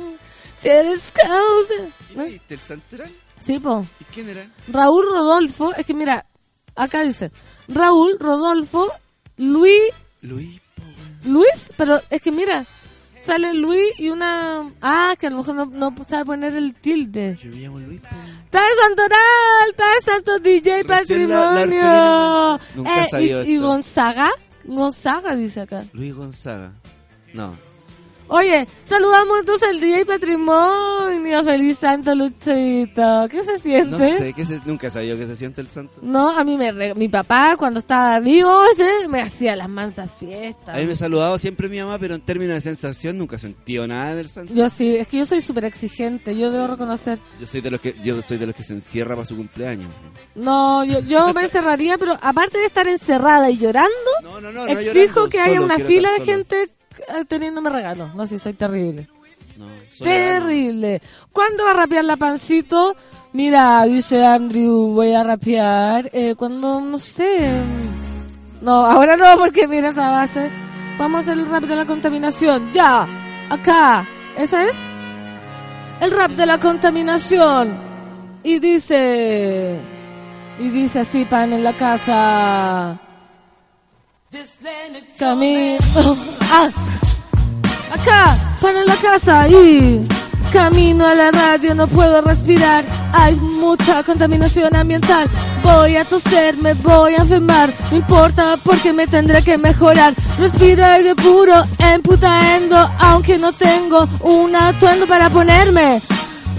[0.61, 1.75] Si eres causa...
[2.14, 3.11] ¿Y ¿Viste el santoral?
[3.40, 3.85] Sí, po.
[4.01, 4.49] ¿Y quién era?
[4.68, 6.27] Raúl Rodolfo, es que mira,
[6.75, 7.33] acá dice,
[7.68, 8.90] Raúl Rodolfo,
[9.37, 9.92] Luis,
[10.23, 10.61] Luis.
[10.75, 10.83] po.
[11.29, 12.66] Luis, pero es que mira,
[13.22, 14.70] sale Luis y una...
[14.80, 17.37] Ah, que a lo mejor no, no sabe poner el tilde.
[17.37, 18.00] Yo me llamo Luis.
[18.44, 19.70] ¡Está de Santoral!
[19.70, 22.59] ¡Está de Santo DJ Patrimonio!
[22.74, 23.59] Nunca Eh, y.
[23.59, 24.30] Gonzaga,
[24.64, 25.85] Gonzaga dice acá.
[25.92, 26.72] Luis Gonzaga.
[27.33, 27.56] No.
[28.31, 31.45] Oye, saludamos entonces al DJ Patrimonio.
[31.45, 33.27] ¡Feliz Santo Luchito!
[33.29, 33.90] ¿Qué se siente?
[33.90, 35.95] No sé, ¿qué se, nunca sabía que se siente el santo.
[36.03, 38.53] No, a mí me re- mi papá cuando estaba vivo
[39.09, 40.77] me hacía las mansas fiestas.
[40.77, 43.79] A mí me ha saludado siempre mi mamá, pero en términos de sensación nunca sentí
[43.79, 44.53] nada del santo.
[44.55, 47.19] Yo sí, es que yo soy súper exigente, yo debo reconocer.
[47.40, 49.90] Yo soy de los que yo soy de los que se encierra para su cumpleaños.
[50.35, 53.90] No, yo, yo me encerraría, pero aparte de estar encerrada y llorando,
[54.23, 54.64] No, no, no.
[54.66, 56.71] no exijo llorando, que haya una fila de gente
[57.28, 58.14] teniéndome regalos.
[58.14, 59.08] No, sí, soy terrible.
[59.56, 59.66] No,
[60.02, 61.02] Terrible.
[61.32, 62.96] ¿Cuándo va a rapear la pancito?
[63.32, 66.08] Mira, dice Andrew, voy a rapear.
[66.12, 67.50] Eh, cuando, no sé.
[68.62, 70.50] No, ahora no, porque mira esa base.
[70.98, 72.72] Vamos a hacer el rap de la contaminación.
[72.72, 73.06] Ya,
[73.50, 74.06] acá.
[74.36, 74.74] ¿Esa es?
[76.00, 77.76] El rap de la contaminación.
[78.42, 79.78] Y dice...
[80.58, 83.00] Y dice así, pan en la casa.
[85.19, 85.79] Camino.
[86.53, 86.71] Ah,
[87.90, 90.07] acá, para la casa y
[90.53, 92.85] camino a la radio, no puedo respirar.
[93.12, 95.29] Hay mucha contaminación ambiental.
[95.64, 97.75] Voy a toser, me voy a enfermar.
[97.90, 100.14] No importa porque me tendré que mejorar.
[100.38, 106.01] Respiro aire puro, emputaendo, aunque no tengo un atuendo para ponerme.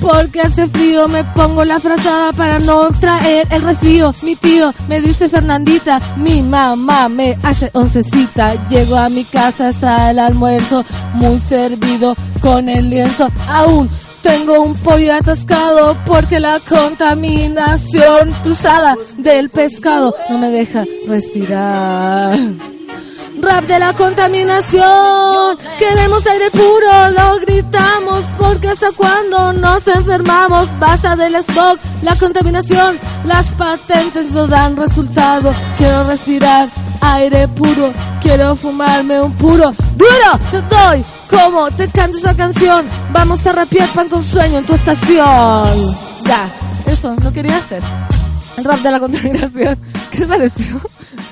[0.01, 4.11] Porque hace frío, me pongo la frazada para no traer el resfrío.
[4.23, 8.67] Mi tío me dice Fernandita, mi mamá me hace oncecita.
[8.67, 10.83] Llego a mi casa hasta el almuerzo,
[11.13, 13.29] muy servido con el lienzo.
[13.47, 13.89] Aún
[14.23, 22.39] tengo un pollo atascado porque la contaminación cruzada del pescado no me deja respirar.
[23.41, 31.15] Rap de la contaminación, queremos aire puro, lo gritamos porque hasta cuando nos enfermamos, basta
[31.15, 36.69] del smog, la contaminación, las patentes no dan resultado, quiero respirar
[37.01, 40.39] aire puro, quiero fumarme un puro, duro.
[40.51, 44.73] Te doy, como te canto esa canción, vamos a rapear pan con sueño en tu
[44.73, 45.95] estación.
[46.25, 46.47] Ya,
[46.85, 47.81] eso, no quería hacer.
[48.57, 49.77] El rap de la contaminación,
[50.11, 50.79] ¿qué te pareció?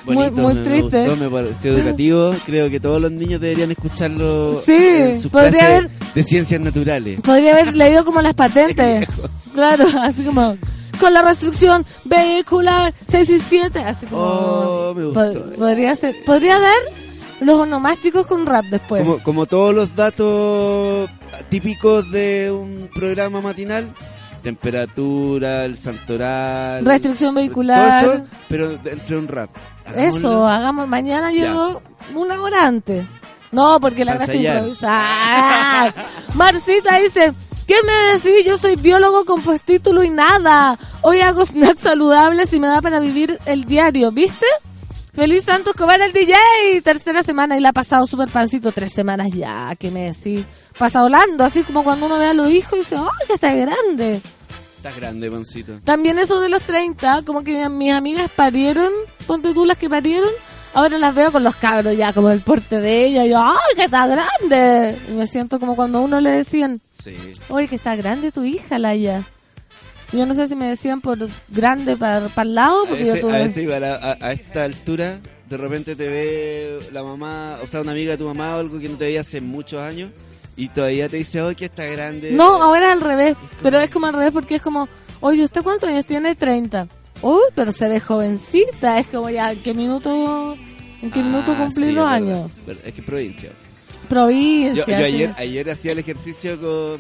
[0.06, 1.04] Muy, Bonito, muy me triste.
[1.08, 2.32] gustó, me pareció educativo.
[2.46, 7.20] Creo que todos los niños deberían escucharlo Sí, en sus podría haber- de ciencias naturales.
[7.22, 9.08] Podría haber leído como las patentes.
[9.54, 10.56] Claro, así como
[11.02, 15.34] con la restricción vehicular 6 y 7, así como Oh, me gustó.
[15.34, 16.72] po- podría ser, podría dar
[17.42, 19.04] los onomásticos con rap después.
[19.04, 21.10] Como, como todos los datos
[21.50, 23.94] típicos de un programa matinal,
[24.40, 28.04] temperatura, el santoral, Restricción todo vehicular.
[28.04, 29.50] eso, pero entre un rap.
[29.86, 30.18] Hagámoslo.
[30.18, 31.82] Eso, hagamos mañana llego
[32.16, 33.06] una hora antes.
[33.52, 35.94] No, porque la gracia es improvisar.
[36.36, 37.34] Marcita dice,
[37.70, 38.46] ¿Qué me decís?
[38.48, 40.76] Yo soy biólogo con postítulo y nada.
[41.04, 44.48] Hoy hago snacks saludables y me da para vivir el diario, ¿viste?
[45.20, 46.34] Feliz Santos Cobar el DJ,
[46.82, 50.46] tercera semana y la ha pasado súper pancito, tres semanas ya, ¿qué me decís?
[50.78, 53.54] Pasa volando, así como cuando uno ve a los hijos y dice, ¡ay, que está
[53.54, 54.22] grande!
[54.78, 55.82] Estás grande, pancito.
[55.84, 58.94] También eso de los 30, como que mis amigas parieron,
[59.28, 60.30] ponte tú las que parieron,
[60.74, 63.76] ahora las veo con los cabros ya, como el porte de ella, y yo, ¡ay,
[63.76, 64.98] que está grande!
[65.10, 67.18] Y me siento como cuando a uno le decían, Sí.
[67.54, 69.28] ¡ay, que está grande tu hija, Laia!
[70.12, 71.18] Yo no sé si me decían por
[71.50, 73.36] grande para el lado, A porque yo tuve...
[73.36, 75.20] a veces igual a, a- a esta altura,
[75.50, 78.80] de repente te ve la mamá, o sea, una amiga de tu mamá o algo
[78.80, 80.12] que no te veía hace muchos años,
[80.58, 82.32] y todavía te dice, oh, que está grande.
[82.32, 83.38] No, ahora es al revés.
[83.64, 84.90] Pero es como al revés porque es como,
[85.22, 86.36] oye, ¿usted cuántos años tiene?
[86.36, 86.88] 30.
[87.22, 89.00] Uy, pero se ve jovencita.
[89.00, 90.58] Es como ya, ¿en qué minuto,
[91.02, 92.52] en qué Ah, minuto cumplí sí, los años?
[92.68, 93.52] Es que es provincia.
[94.10, 94.86] Provincia.
[94.86, 97.00] Yo, yo ayer, ayer hacía el ejercicio con...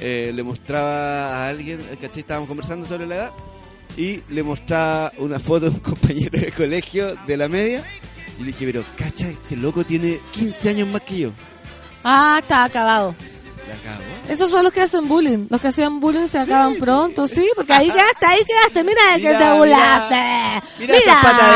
[0.00, 2.20] eh, le mostraba a alguien, ¿cachai?
[2.20, 3.30] Estábamos conversando sobre la edad
[3.96, 7.84] y le mostraba una foto de un compañero de colegio de la media
[8.38, 11.30] y le dije, pero, cacha, este loco tiene 15 años más que yo.
[12.02, 13.14] Ah, está acabado.
[13.68, 14.02] La cago.
[14.28, 15.46] Esos son los que hacen bullying.
[15.50, 18.82] Los que hacían bullying se acaban pronto, sí, porque ahí quedaste, ahí quedaste.
[18.84, 19.54] Mira, que Mira, te mira.
[19.54, 20.68] burlaste.
[20.80, 21.50] Mira, esa pata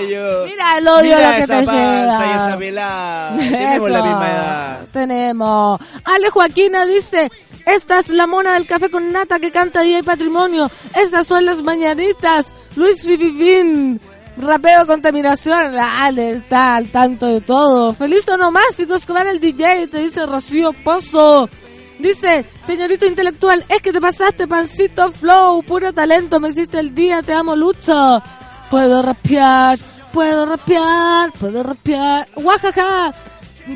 [0.00, 0.44] de gallo.
[0.46, 2.26] Mira el odio Mira lo que esa te lleva.
[2.26, 3.36] y esa pelada.
[3.38, 4.80] Tenemos la misma edad.
[4.92, 5.80] Tenemos.
[6.04, 7.30] Ale Joaquina dice,
[7.66, 10.70] esta es la mona del café con nata que canta Día y Patrimonio.
[10.94, 12.54] Estas son las mañanitas.
[12.76, 14.00] Luis Fipipín.
[14.38, 15.74] Rapeo contaminación.
[15.76, 17.92] Ale está al tanto de todo.
[17.92, 21.50] Feliz onomástico Escobar el DJ, te dice Rocío Pozo.
[21.98, 27.22] Dice, señorito intelectual, es que te pasaste, pancito flow, puro talento, me hiciste el día,
[27.22, 28.22] te amo, Lucho.
[28.70, 29.78] Puedo rapear,
[30.12, 32.28] puedo rapear, puedo rapear.
[32.36, 33.14] Guajaja.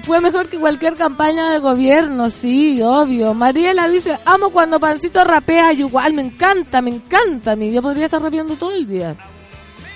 [0.02, 3.34] Fue mejor que cualquier campaña de gobierno, sí, obvio.
[3.34, 7.56] Mariela dice, amo cuando Pancito rapea, y igual, me encanta, me encanta.
[7.56, 9.16] Mi yo podría estar rapeando todo el día.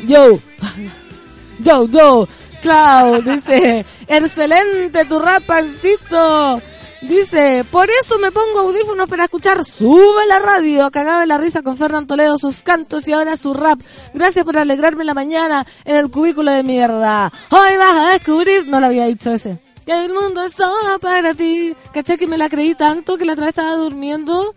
[0.07, 0.30] Yo,
[1.61, 2.28] yo, yo,
[2.61, 6.61] Clau, dice, excelente tu rap, Pancito.
[7.09, 11.61] Dice, por eso me pongo audífonos para escuchar Sube la radio, cagado de la risa
[11.61, 13.78] con Fernán Toledo, sus cantos y ahora su rap.
[14.14, 17.30] Gracias por alegrarme la mañana en el cubículo de mierda.
[17.50, 21.34] Hoy vas a descubrir, no lo había dicho ese, que el mundo es solo para
[21.34, 21.74] ti.
[21.92, 24.54] ¿Cachai que me la creí tanto que la otra vez estaba durmiendo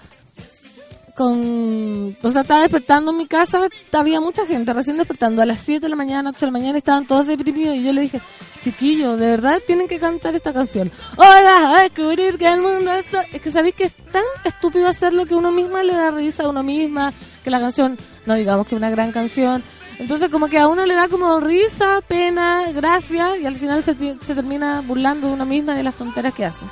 [1.17, 2.15] con...
[2.21, 5.79] O sea, estaba despertando en mi casa, había mucha gente recién despertando a las 7
[5.81, 8.21] de la mañana, 8 de la mañana, estaban todos deprimidos y yo le dije,
[8.61, 10.91] chiquillo, de verdad tienen que cantar esta canción.
[11.17, 13.07] Hoy vas a descubrir que el mundo es...
[13.07, 13.17] so-".
[13.33, 16.43] Es que sabéis que es tan estúpido hacer lo que uno misma le da risa
[16.43, 17.11] a uno misma,
[17.43, 19.63] que la canción, no digamos que una gran canción.
[19.99, 23.95] Entonces como que a uno le da como risa, pena, gracia y al final se,
[23.95, 26.63] termina burlando de uno misma y de las tonteras que hace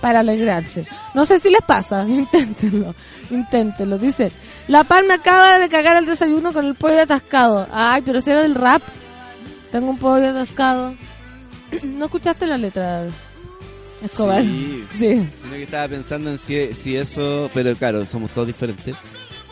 [0.00, 0.86] para alegrarse.
[1.12, 2.94] No sé si les pasa, inténtenlo,
[3.30, 3.98] inténtenlo.
[3.98, 4.32] Dice,
[4.68, 7.66] La Palma acaba de cagar el desayuno con el pollo atascado.
[7.70, 8.82] Ay, pero si era del rap.
[9.70, 10.94] Tengo un pollo atascado.
[11.82, 13.04] ¿No escuchaste la letra,
[14.02, 14.42] Escobar?
[14.42, 14.84] Sí.
[14.98, 15.28] Sí.
[15.42, 18.96] Sino que estaba pensando en si, si eso, pero claro, somos todos diferentes.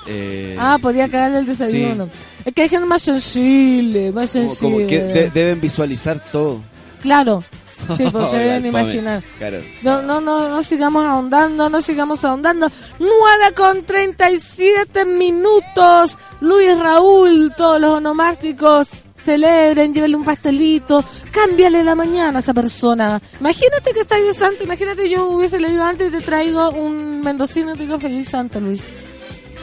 [0.09, 2.09] Eh, Ah, podía cagar el desayuno.
[2.45, 5.13] Es que hay gente más sensible, más como, como que sensible.
[5.13, 6.61] de- deben visualizar todo.
[7.03, 7.45] Claro.
[7.97, 9.23] Sí, pues se deben imaginar.
[9.39, 9.59] Claro.
[9.83, 12.69] No, no, no, no sigamos ahondando, no sigamos ahondando.
[12.99, 16.19] 9 con 37 minutos.
[16.41, 18.89] Luis Raúl, todos los onomásticos,
[19.25, 23.21] celebren, llévenle un pastelito, cámbiale la mañana a esa persona.
[23.41, 27.75] Imagínate que estáis de santo, imagínate yo hubiese leído antes y te traigo un mendocino
[27.75, 28.83] y te digo feliz santo, Luis.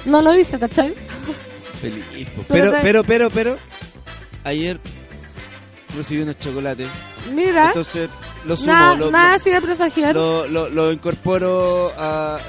[0.05, 0.93] No lo hice, ¿cachai?
[1.81, 2.03] Feliz.
[2.47, 3.57] Pero Pero, pero, pero, pero,
[4.43, 4.79] ayer
[5.97, 6.87] recibí unos chocolates.
[7.33, 8.09] Mira, Entonces
[8.45, 12.39] lo sumo, nada, lo, nada lo- presagiar lo, lo- lo incorporo a...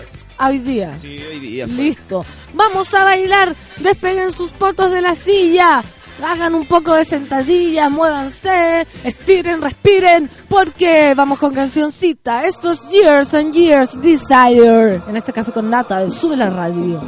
[0.40, 0.96] hoy día.
[0.98, 1.66] Sí, hoy día.
[1.66, 2.24] Listo.
[2.54, 3.54] Vamos a bailar.
[3.78, 5.82] Despeguen sus potos de la silla.
[6.22, 12.46] Hagan un poco de sentadillas, muévanse, estiren, respiren, porque vamos con cancioncita.
[12.46, 15.02] Estos Years and Years Desire.
[15.08, 17.02] En este café con nata Sube la Radio.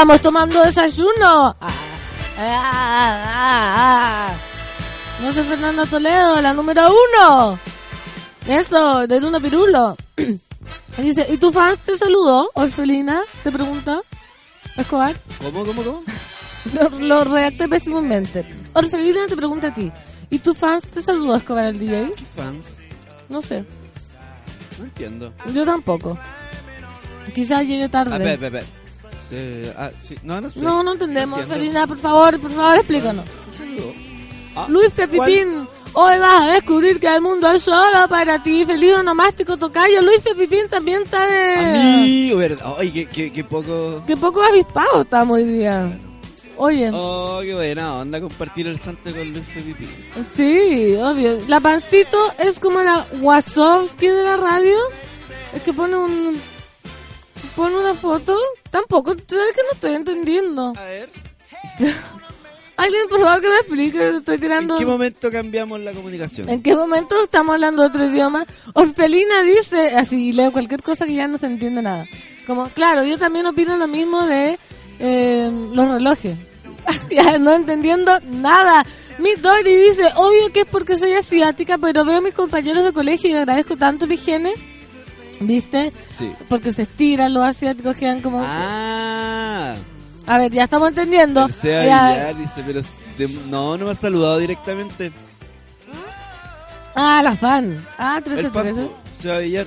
[0.00, 1.54] Estamos tomando desayuno.
[1.60, 1.72] Ah,
[2.38, 4.34] ah, ah, ah.
[5.20, 7.58] No sé, Fernando Toledo, la número uno.
[8.48, 9.98] Eso, de Luna Pirulo.
[10.16, 13.20] Y Dice, ¿y tu fans te saludó, Orfelina?
[13.44, 14.00] Te pregunta.
[14.74, 15.14] Escobar.
[15.36, 16.02] ¿Cómo, cómo, cómo?
[16.72, 18.46] Lo, lo redacté pésimamente.
[18.72, 19.92] Orfelina te pregunta a ti.
[20.30, 22.14] ¿Y tu fans te saludó, Escobar, el DJ?
[22.16, 22.78] ¿Qué fans?
[23.28, 23.66] No sé.
[24.78, 25.34] No entiendo.
[25.52, 26.18] Yo tampoco.
[27.34, 28.14] Quizás llegue tarde.
[28.14, 28.79] A ver, a ver, a ver.
[29.30, 30.16] Sí, ah, sí.
[30.24, 30.60] No, no sé.
[30.60, 31.40] No, no entendemos.
[31.46, 33.24] Felina, por favor, por favor, explícanos.
[34.56, 34.90] Ah, Luis.
[34.90, 38.66] Pepipín, hoy vas a descubrir que el mundo es solo para ti.
[38.66, 40.02] Feliz onomástico tocayo.
[40.02, 41.54] Luis Pepipín también está de...
[42.00, 42.74] Amigo, ¿verdad?
[42.78, 44.02] Ay, qué, qué, qué poco...
[44.06, 45.96] Qué poco avispado estamos hoy día.
[46.56, 49.86] Oye, Oh, qué buena onda compartir el santo con Luis Felipe.
[50.36, 51.38] sí, obvio.
[51.46, 54.76] La pancito es como la Wasowski de la radio.
[55.54, 56.40] Es que pone un...
[57.60, 58.34] Pone una foto.
[58.70, 60.72] Tampoco, ¿sabes que no estoy entendiendo?
[60.78, 61.10] A ver.
[62.78, 64.08] Alguien, por favor, que me explique.
[64.16, 64.76] Estoy tirando...
[64.76, 66.48] ¿En qué momento cambiamos la comunicación?
[66.48, 68.46] ¿En qué momento estamos hablando otro idioma?
[68.72, 72.06] Orfelina dice, así leo cualquier cosa que ya no se entiende nada.
[72.46, 74.58] Como, claro, yo también opino lo mismo de
[74.98, 76.38] eh, los relojes.
[77.40, 78.86] No entendiendo nada.
[79.18, 82.94] Mi Dori dice, obvio que es porque soy asiática, pero veo a mis compañeros de
[82.94, 84.54] colegio y agradezco tanto la higiene.
[85.40, 85.92] ¿Viste?
[86.10, 86.32] Sí.
[86.48, 88.42] Porque se estiran los asiáticos, quedan como...
[88.44, 89.74] Ah.
[90.26, 91.46] A ver, ya estamos entendiendo.
[91.46, 92.82] El Seba Ya- Villar dice, pero
[93.18, 95.12] de- no, no me ha saludado directamente.
[96.94, 97.86] Ah, la fan.
[97.98, 98.82] Ah, El 1313.
[98.82, 99.66] Paco, Seba Villar,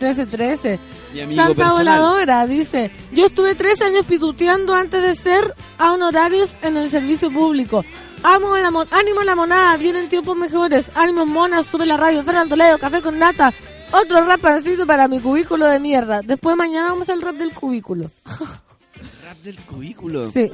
[0.00, 0.78] 1313.
[1.12, 2.00] mi amigo Santa personal.
[2.00, 7.30] Voladora dice, yo estuve tres años pituteando antes de ser a honorarios en el servicio
[7.30, 7.84] público.
[8.22, 10.90] Amo la mon- ánimo a la monada, vienen tiempos mejores.
[10.94, 13.52] Ánimo monas, sube la radio, Fernando Toledo, café con nata.
[13.92, 16.20] Otro rapancito para mi cubículo de mierda.
[16.22, 18.10] Después mañana vamos al rap del cubículo.
[19.24, 20.30] Rap del cubículo.
[20.30, 20.50] Sí.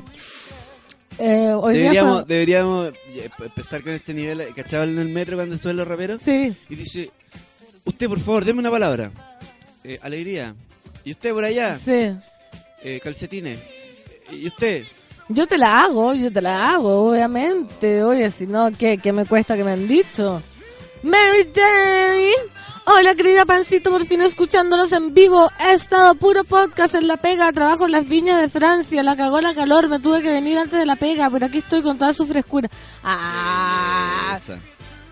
[1.18, 4.41] Eh, hoy día Deberíamos, fue- deberíamos eh, empezar con este nivel.
[4.41, 6.20] eh, ¿Cachaban en el metro cuando suben los raperos?
[6.22, 6.55] Sí.
[6.68, 7.11] Y dice,
[7.84, 9.11] usted por favor, deme una palabra.
[9.84, 10.55] Eh, alegría.
[11.05, 12.11] Y usted por allá, Sí.
[12.82, 13.61] eh, calcetines.
[14.32, 14.84] Y usted,
[15.28, 18.03] Yo te la hago, yo te la hago, obviamente.
[18.03, 20.43] Oye, si no, ¿qué, qué me cuesta que me han dicho?
[21.03, 22.32] Mary Jane.
[22.86, 25.51] Hola, querida Pancito, por fin escuchándonos en vivo.
[25.59, 29.40] He estado puro podcast en la pega, trabajo en las viñas de Francia, la cagó
[29.40, 32.12] la calor, me tuve que venir antes de la pega, pero aquí estoy con toda
[32.12, 32.68] su frescura.
[33.03, 34.59] Ah, esa.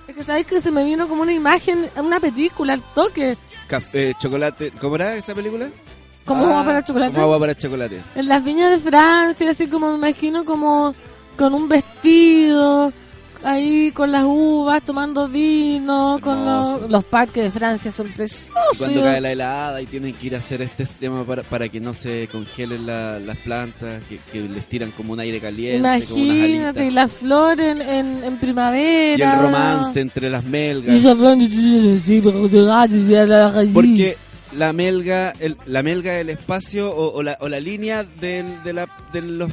[0.06, 3.36] es que sabéis que se me vino como una imagen, una película, al toque.
[3.66, 4.72] Café, eh, chocolate.
[4.80, 5.68] ¿Cómo era esa película?
[6.24, 7.12] Como Ah, agua para chocolate.
[7.12, 8.00] Como agua para chocolate.
[8.14, 10.94] En las viñas de Francia, así como me imagino como
[11.36, 12.92] con un vestido,
[13.44, 18.52] ahí con las uvas, tomando vino, con los, los parques de Francia son preciosos.
[18.78, 21.80] cuando cae la helada y tienen que ir a hacer este sistema para, para que
[21.80, 25.78] no se congelen la- las plantas, que, que les tiran como un aire caliente,
[26.08, 29.18] como unas Imagínate, y las flores en, en, en primavera.
[29.18, 30.96] Y el romance entre las melgas.
[33.74, 34.16] Porque
[34.56, 38.72] la melga, el, la melga del espacio o, o la, o la línea del, de,
[38.72, 39.50] la, de los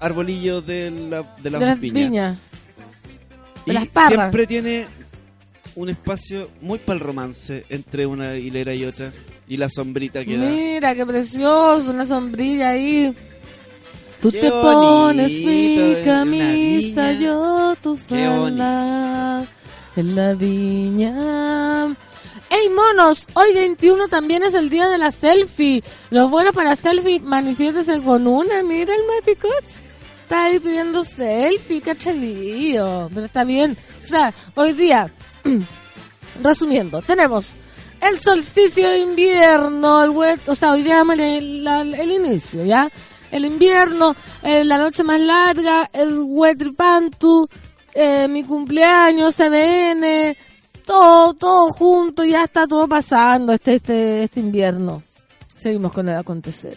[0.00, 2.10] arbolillos de, la, de las, de las viñas.
[2.10, 2.38] viñas.
[3.66, 4.10] Y las parras.
[4.10, 4.86] siempre tiene
[5.76, 9.12] un espacio muy para el romance entre una hilera y otra.
[9.46, 10.48] Y la sombrita que da.
[10.48, 13.14] Mira, qué precioso, una sombrilla ahí.
[14.20, 19.46] Tú Qué te pones mi una camisa, yo tu falda
[19.96, 21.94] en la viña.
[22.48, 23.26] ¡Ey, monos!
[23.34, 25.82] Hoy 21 también es el día de la selfie.
[26.10, 28.62] Los buenos para selfie, manifiéstese con una.
[28.62, 29.83] Mira el Maticot.
[30.34, 33.08] Está ahí pidiendo selfie, cachavío.
[33.14, 33.76] Pero está bien.
[34.02, 35.08] O sea, hoy día,
[36.42, 37.54] resumiendo, tenemos
[38.00, 42.90] el solsticio de invierno, el wet, o sea, hoy día el, la- el inicio, ¿ya?
[43.30, 47.48] El invierno, eh, la noche más larga, el Wetripantu,
[47.94, 50.36] eh, mi cumpleaños, CBN,
[50.84, 55.00] todo, todo junto, ya está todo pasando este, este, este invierno.
[55.56, 56.76] Seguimos con el acontecer.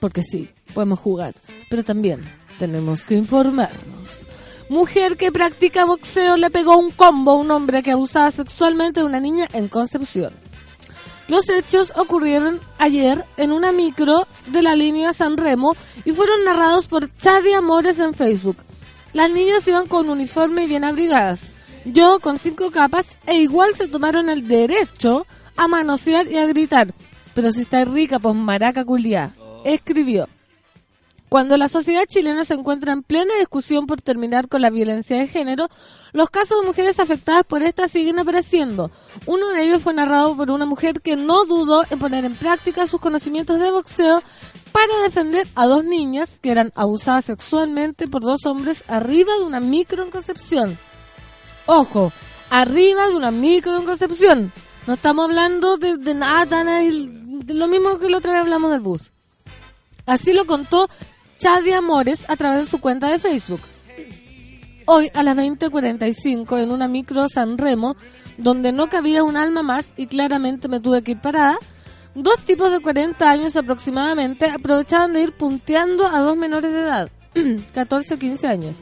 [0.00, 1.32] Porque sí, podemos jugar,
[1.68, 4.26] pero también tenemos que informarnos.
[4.68, 9.06] Mujer que practica boxeo le pegó un combo a un hombre que abusaba sexualmente de
[9.06, 10.30] una niña en Concepción.
[11.26, 16.86] Los hechos ocurrieron ayer en una micro de la línea San Remo y fueron narrados
[16.86, 18.56] por Chadi Amores en Facebook.
[19.14, 21.40] Las niñas iban con uniforme y bien abrigadas.
[21.86, 26.92] Yo con cinco capas e igual se tomaron el derecho a manosear y a gritar.
[27.34, 29.32] Pero si está rica, pues maraca culiá.
[29.64, 30.28] Escribió.
[31.30, 35.28] Cuando la sociedad chilena se encuentra en plena discusión por terminar con la violencia de
[35.28, 35.68] género,
[36.12, 38.90] los casos de mujeres afectadas por esta siguen apareciendo.
[39.26, 42.88] Uno de ellos fue narrado por una mujer que no dudó en poner en práctica
[42.88, 44.24] sus conocimientos de boxeo
[44.72, 49.60] para defender a dos niñas que eran abusadas sexualmente por dos hombres arriba de una
[49.60, 50.80] microconcepción.
[51.66, 52.12] Ojo,
[52.50, 54.52] arriba de una microconcepción.
[54.88, 58.80] No estamos hablando de, de nada de lo mismo que la otra vez hablamos del
[58.80, 59.12] bus.
[60.06, 60.88] Así lo contó
[61.40, 63.62] Chadi Amores a través de su cuenta de Facebook.
[64.84, 67.96] Hoy a las 20.45 en una micro San Remo,
[68.36, 71.56] donde no cabía un alma más y claramente me tuve que ir parada,
[72.14, 77.10] dos tipos de 40 años aproximadamente aprovechaban de ir punteando a dos menores de edad,
[77.72, 78.76] 14 o 15 años.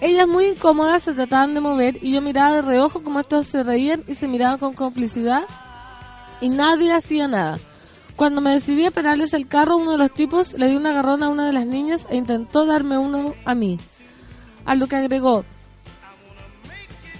[0.00, 3.64] Ellas muy incómodas se trataban de mover y yo miraba de reojo como estos se
[3.64, 5.42] reían y se miraban con complicidad
[6.40, 7.58] y nadie hacía nada.
[8.16, 11.22] Cuando me decidí a pararles el carro, uno de los tipos le dio un agarrón
[11.22, 13.78] a una de las niñas e intentó darme uno a mí.
[14.64, 15.44] A lo que agregó,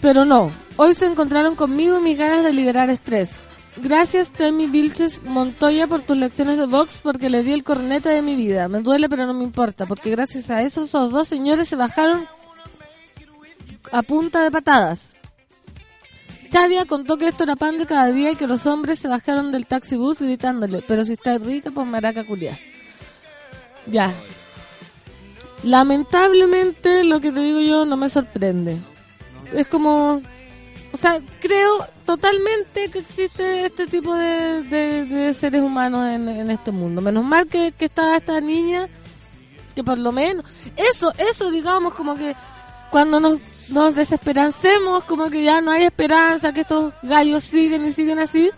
[0.07, 3.33] pero no, hoy se encontraron conmigo y mis ganas de liberar estrés.
[3.79, 8.23] Gracias Temi Vilches Montoya por tus lecciones de box porque le di el cornete de
[8.23, 8.69] mi vida.
[8.69, 12.25] Me duele pero no me importa porque gracias a eso esos dos señores se bajaron
[13.91, 15.16] a punta de patadas.
[16.51, 19.53] Chadia contó que esto era pan de cada día y que los hombres se bajaron
[19.53, 22.57] del taxi bus gritándole, pero si está rica, pues maraca culiá.
[23.87, 24.13] Ya.
[25.63, 28.79] Lamentablemente, lo que te digo yo no me sorprende.
[29.53, 30.21] Es como...
[30.93, 36.51] O sea, creo totalmente que existe este tipo de, de- de seres humanos en, en
[36.51, 37.01] este mundo.
[37.03, 38.89] Menos mal que, que está esta niña,
[39.75, 40.45] que por lo menos...
[40.77, 42.35] Eso, eso, digamos, como que
[42.91, 43.39] cuando nos,
[43.69, 48.51] nos desesperancemos, como que ya no hay esperanza, que estos gallos siguen y siguen así,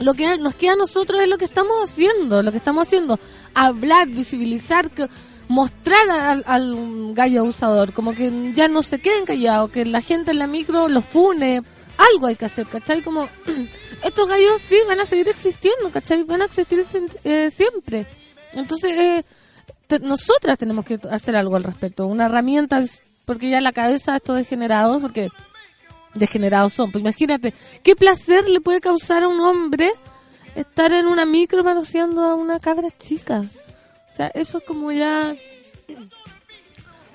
[0.00, 3.18] lo que nos queda a nosotros es lo que estamos haciendo, lo que estamos haciendo,
[3.54, 4.90] hablar, visibilizar,
[5.48, 10.30] mostrar al, al gallo abusador, como que ya no se queden callados, que la gente
[10.30, 11.62] en la micro los fune,
[12.12, 13.02] algo hay que hacer, ¿cachai?
[13.02, 13.28] Como
[14.02, 16.24] estos gallos sí van a seguir existiendo, ¿cachai?
[16.24, 16.84] Van a existir
[17.24, 18.06] eh, siempre.
[18.54, 19.24] Entonces, eh,
[19.86, 22.82] te- nosotras tenemos que hacer algo al respecto, una herramienta,
[23.24, 25.28] porque ya la cabeza de estos degenerados, porque
[26.14, 26.90] degenerados son.
[26.92, 27.52] Pues imagínate,
[27.82, 29.92] ¿qué placer le puede causar a un hombre
[30.54, 33.44] estar en una micro manoseando a una cabra chica?
[34.12, 35.34] O sea, eso es como ya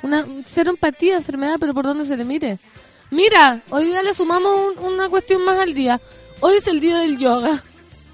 [0.01, 2.59] una cero empatía, enfermedad, pero por donde se le mire.
[3.11, 5.99] Mira, hoy día le sumamos un- una cuestión más al día.
[6.41, 7.61] Hoy es el día del yoga.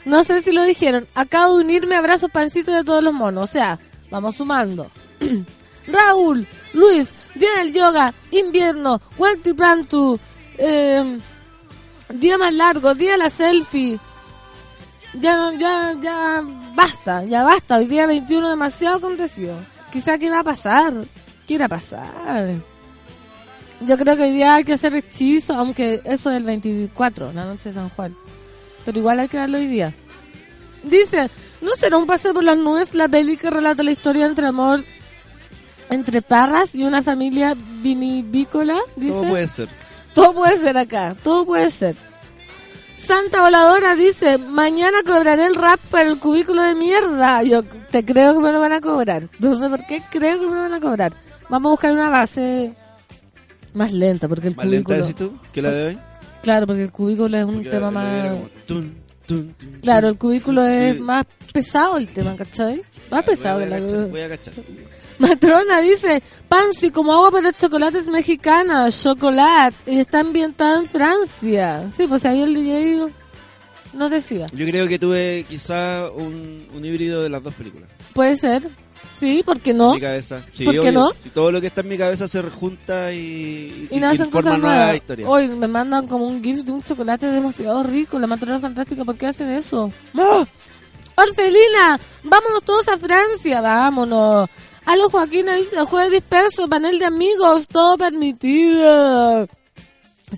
[0.06, 1.08] No sé si lo dijeron.
[1.16, 3.44] Acabo de unirme a abrazos pancitos de todos los monos.
[3.44, 3.78] O sea,
[4.10, 4.90] vamos sumando.
[5.88, 10.20] Raúl, Luis, Día del Yoga, Invierno, Wanti Plantu,
[10.58, 11.18] eh,
[12.10, 13.98] Día más largo, Día de la Selfie.
[15.14, 16.44] Ya, ya, ya,
[16.76, 17.78] basta, ya basta.
[17.78, 19.58] Hoy día 21 demasiado acontecido.
[19.92, 20.94] Quizá qué va a pasar.
[21.48, 22.56] ¿Qué irá a pasar?
[23.80, 27.46] Yo creo que hoy día hay que hacer hechizo, aunque eso es el 24, la
[27.46, 28.14] noche de San Juan.
[28.84, 29.94] Pero igual hay que darlo hoy día.
[30.84, 31.30] Dice,
[31.62, 34.84] ¿no será un paseo por las nubes la peli que relata la historia entre amor
[35.90, 38.78] entre parras y una familia vinivícola?
[38.96, 39.14] Dice.
[39.14, 39.70] ¿Cómo puede ser?
[40.14, 41.96] Todo puede ser acá, todo puede ser.
[42.96, 47.44] Santa Voladora dice, mañana cobraré el rap para el cubículo de mierda.
[47.44, 49.24] Yo te creo que me lo van a cobrar.
[49.40, 51.14] No sé por qué creo que me lo van a cobrar.
[51.50, 52.74] Vamos a buscar una base
[53.74, 55.08] más lenta, porque el ¿Más lenta cubículo...
[55.08, 56.00] decís tú que la de hoy?
[56.42, 58.30] Claro, porque el cubículo es un Porque tema más...
[58.30, 58.96] como tun,
[59.28, 62.82] tun, tun, Claro, el cubículo es más pesado el tema, ¿cachai?
[63.12, 63.80] Más pesado Voy que la...
[63.82, 64.54] cachar, Voy a cachar.
[65.20, 71.84] Matrona dice, Pansy como agua para chocolates mexicana, chocolate, y está ambientada en Francia.
[71.96, 73.06] Sí, pues ahí el DJ
[73.94, 74.48] nos decía.
[74.54, 77.90] Yo creo que tuve quizá un, un híbrido de las dos películas.
[78.14, 78.64] Puede ser,
[79.20, 79.94] sí, ¿por qué En no?
[79.94, 80.42] mi cabeza.
[80.54, 80.92] Sí, ¿Por qué obvio.
[80.92, 81.10] no?
[81.24, 84.60] Si todo lo que está en mi cabeza se rejunta y, Y nacen forma cosas
[84.60, 85.02] nueva nuevas.
[85.28, 89.18] Hoy me mandan como un GIF de un chocolate demasiado rico, la matrona fantástica, ¿por
[89.18, 89.92] qué hacen eso?
[90.18, 90.46] ¡Ah!
[91.18, 94.50] Orfelina, vámonos todos a Francia, vámonos.
[94.86, 99.48] A los Joaquín dice, jueves disperso, panel de amigos, todo permitido.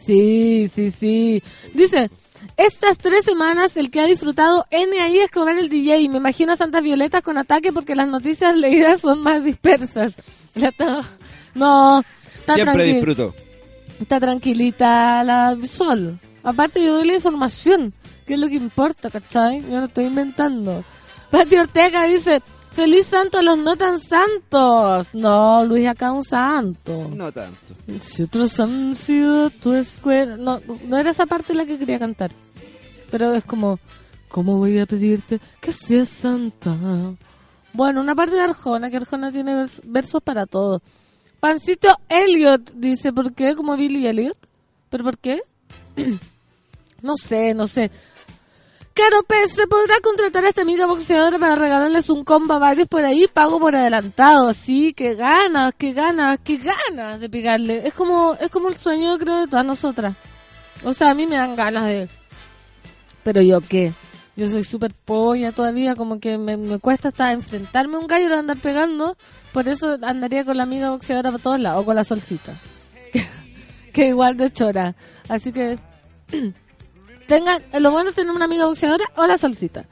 [0.05, 1.43] Sí, sí, sí.
[1.73, 2.09] Dice,
[2.55, 6.09] estas tres semanas el que ha disfrutado N ahí es cobrar el DJ.
[6.09, 10.15] Me imagino a Santas Violetas con ataque porque las noticias leídas son más dispersas.
[11.53, 12.03] No,
[12.39, 13.33] está Siempre disfruto.
[13.99, 16.19] Está tranquilita la Sol.
[16.43, 17.93] Aparte yo doy la información,
[18.27, 19.61] que es lo que importa, ¿cachai?
[19.61, 20.83] Yo no estoy inventando.
[21.31, 22.43] Pati Ortega dice,
[22.77, 25.07] feliz santo a los no tan santos.
[25.13, 27.09] No, Luis acá un santo.
[27.11, 27.73] No tanto.
[27.99, 30.37] Si otros han sido tu escuela.
[30.37, 32.31] No, no era esa parte la que quería cantar.
[33.09, 33.79] Pero es como,
[34.29, 36.75] ¿cómo voy a pedirte que seas santa?
[37.73, 40.81] Bueno, una parte de Arjona, que Arjona tiene vers- versos para todo.
[41.39, 43.55] Pancito Elliot dice, ¿por qué?
[43.55, 44.37] Como Billy Elliot.
[44.89, 45.41] ¿Pero por qué?
[47.01, 47.89] no sé, no sé.
[48.97, 52.87] Caro Pez, ¿se podrá contratar a esta amiga boxeadora para regalarles un combo a varios
[52.87, 53.27] por ahí?
[53.31, 57.87] Pago por adelantado, sí, qué ganas, qué ganas, qué ganas de pegarle.
[57.87, 60.15] Es como, es como el sueño, creo, de todas nosotras.
[60.83, 62.09] O sea, a mí me dan ganas de...
[63.21, 63.93] Pero yo qué,
[64.35, 68.29] yo soy súper polla todavía, como que me, me cuesta hasta enfrentarme a un gallo
[68.29, 69.15] y andar pegando.
[69.53, 72.55] Por eso andaría con la amiga boxeadora para todos lados, o con la solcita.
[73.13, 73.27] Que,
[73.93, 74.95] que igual de chora.
[75.29, 75.77] Así que...
[77.27, 79.85] Tengan, lo bueno es tener una amiga boxeadora o la solcita.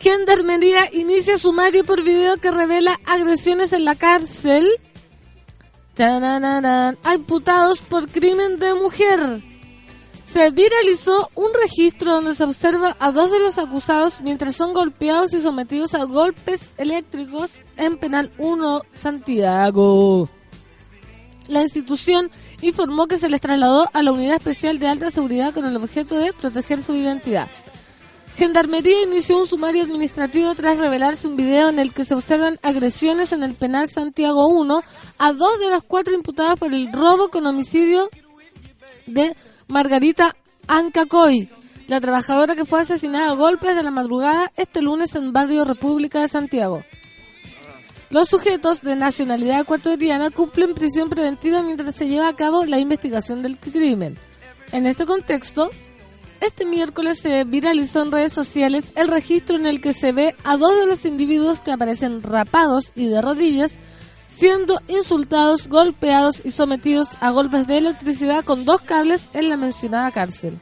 [0.00, 4.68] Gendarmería inicia sumario por video que revela agresiones en la cárcel.
[5.94, 6.98] Tanananan.
[7.02, 9.42] A imputados por crimen de mujer.
[10.24, 15.34] Se viralizó un registro donde se observa a dos de los acusados mientras son golpeados
[15.34, 20.28] y sometidos a golpes eléctricos en Penal 1 Santiago.
[21.48, 22.30] La institución
[22.62, 26.16] informó que se les trasladó a la unidad especial de alta seguridad con el objeto
[26.16, 27.48] de proteger su identidad.
[28.36, 33.32] Gendarmería inició un sumario administrativo tras revelarse un video en el que se observan agresiones
[33.32, 34.82] en el penal Santiago 1
[35.18, 38.08] a dos de los cuatro imputados por el robo con homicidio
[39.06, 39.36] de
[39.68, 40.34] Margarita
[40.66, 41.50] Ancacoy,
[41.88, 46.20] la trabajadora que fue asesinada a golpes de la madrugada este lunes en Barrio República
[46.20, 46.82] de Santiago.
[48.12, 53.42] Los sujetos de nacionalidad ecuatoriana cumplen prisión preventiva mientras se lleva a cabo la investigación
[53.42, 54.18] del crimen.
[54.70, 55.70] En este contexto,
[56.42, 60.58] este miércoles se viralizó en redes sociales el registro en el que se ve a
[60.58, 63.78] dos de los individuos que aparecen rapados y de rodillas
[64.30, 70.10] siendo insultados, golpeados y sometidos a golpes de electricidad con dos cables en la mencionada
[70.10, 70.58] cárcel.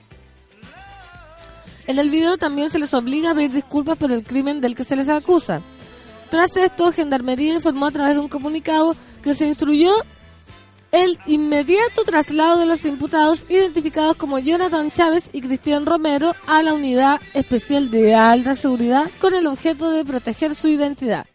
[1.89, 4.85] En el video también se les obliga a pedir disculpas por el crimen del que
[4.85, 5.61] se les acusa.
[6.31, 9.91] Tras esto, Gendarmería informó a través de un comunicado que se instruyó
[10.93, 16.75] el inmediato traslado de los imputados identificados como Jonathan Chávez y Cristian Romero a la
[16.75, 21.27] unidad especial de alta seguridad con el objeto de proteger su identidad.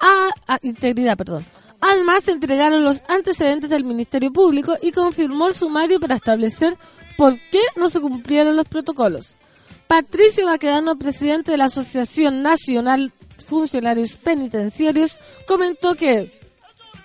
[0.00, 1.44] A, integridad, perdón.
[1.80, 6.76] Además, se entregaron los antecedentes del Ministerio Público y confirmó el sumario para establecer
[7.16, 9.36] por qué no se cumplieron los protocolos.
[9.92, 13.12] Patricio Baquedano, presidente de la Asociación Nacional
[13.46, 16.32] Funcionarios Penitenciarios, comentó que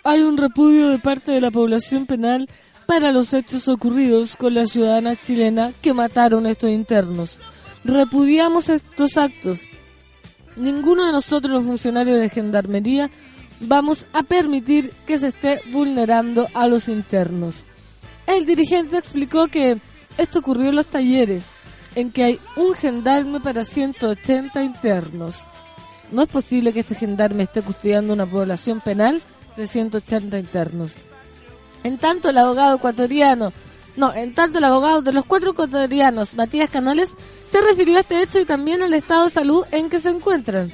[0.05, 2.47] hay un repudio de parte de la población penal
[2.85, 7.39] para los hechos ocurridos con la ciudadana chilena que mataron a estos internos.
[7.83, 9.59] Repudiamos estos actos.
[10.55, 13.09] Ninguno de nosotros los funcionarios de Gendarmería
[13.59, 17.65] vamos a permitir que se esté vulnerando a los internos.
[18.25, 19.81] El dirigente explicó que
[20.17, 21.43] esto ocurrió en los talleres,
[21.97, 25.37] en que hay un gendarme para 180 internos.
[26.11, 29.19] No es posible que este gendarme esté custodiando una población penal
[29.55, 30.93] de 180 internos.
[31.83, 33.51] En tanto, el abogado ecuatoriano,
[33.95, 37.15] no, en tanto el abogado de los cuatro ecuatorianos, Matías Canales,
[37.49, 40.71] se refirió a este hecho y también al estado de salud en que se encuentran.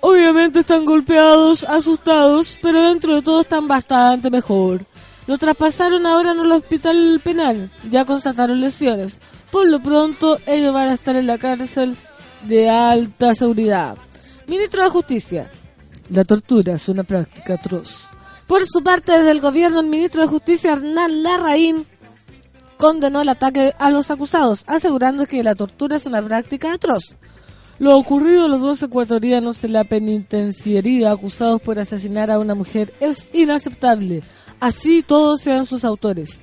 [0.00, 4.82] Obviamente están golpeados, asustados, pero dentro de todo están bastante mejor.
[5.28, 9.20] Lo traspasaron ahora en el hospital penal, ya constataron lesiones.
[9.52, 11.98] Por lo pronto, ellos van a estar en la cárcel
[12.44, 13.98] de alta seguridad.
[14.46, 15.50] Ministro de Justicia.
[16.08, 18.06] La tortura es una práctica atroz.
[18.46, 21.86] Por su parte, desde el gobierno, el ministro de Justicia, Hernán Larraín,
[22.78, 27.16] condenó el ataque a los acusados, asegurando que la tortura es una práctica atroz.
[27.78, 32.94] Lo ocurrido a los dos ecuatorianos en la penitenciaría acusados por asesinar a una mujer
[32.98, 34.22] es inaceptable.
[34.60, 36.40] Así todos sean sus autores.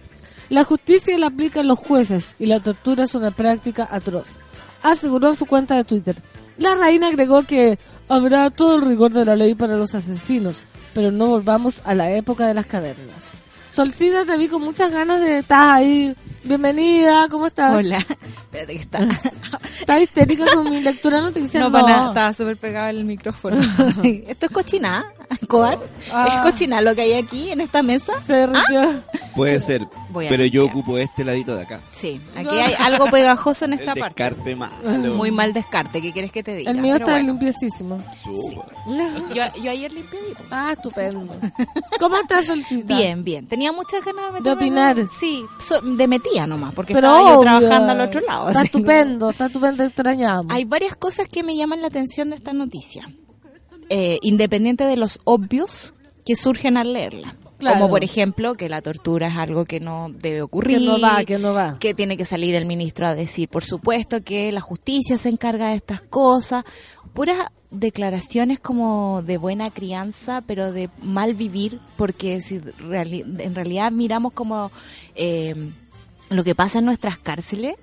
[0.49, 4.37] La justicia la aplican los jueces y la tortura es una práctica atroz.
[4.83, 6.15] Aseguró en su cuenta de Twitter.
[6.57, 10.59] La reina agregó que habrá todo el rigor de la ley para los asesinos,
[10.93, 13.23] pero no volvamos a la época de las cavernas.
[13.71, 16.15] Solcida, te vi con muchas ganas de estar ahí.
[16.49, 17.73] Bienvenida, ¿cómo estás?
[17.75, 17.97] Hola.
[17.97, 18.99] Espérate que está.
[19.79, 21.59] Estás histérica con mi lectura noticia.
[21.59, 23.57] No, para nada, estaba súper pegado el micrófono.
[24.27, 25.05] Esto es cochina,
[25.47, 25.79] Cobar.
[26.13, 26.25] Ah.
[26.45, 28.13] Es cochina lo que hay aquí en esta mesa.
[28.25, 29.01] Se derritió.
[29.35, 31.81] Puede ser, Voy pero yo ocupo este ladito de acá.
[31.91, 34.23] Sí, aquí hay algo pegajoso en esta El parte.
[34.23, 34.73] descarte malo.
[35.15, 36.71] Muy mal descarte, ¿qué quieres que te diga?
[36.71, 38.01] El mío Pero está bueno, limpiecísimo.
[38.23, 38.63] Súper.
[39.35, 40.19] yo, yo ayer limpié.
[40.31, 41.27] y- Ah, estupendo.
[41.99, 42.95] ¿Cómo estás, Solcita?
[42.95, 43.45] Bien, bien.
[43.47, 44.99] Tenía muchas ganas de De meterme opinar.
[44.99, 48.47] en- Sí, so- de metía nomás, porque Pero estaba yo trabajando al otro lado.
[48.49, 50.47] Está estupendo, está estupendo, extrañamos.
[50.53, 53.09] Hay varias cosas que me llaman la atención de esta noticia,
[53.89, 55.93] eh, independiente de los obvios
[56.25, 57.35] que surgen al leerla.
[57.57, 57.77] Claro.
[57.79, 60.79] Como por ejemplo que la tortura es algo que no debe ocurrir.
[60.79, 61.77] Que no va, que no va.
[61.79, 65.69] que tiene que salir el ministro a decir, por supuesto, que la justicia se encarga
[65.69, 66.65] de estas cosas.
[67.13, 67.37] Puras
[67.71, 74.33] declaraciones como de buena crianza, pero de mal vivir, porque si reali- en realidad miramos
[74.33, 74.69] como
[75.15, 75.55] eh,
[76.29, 77.75] lo que pasa en nuestras cárceles,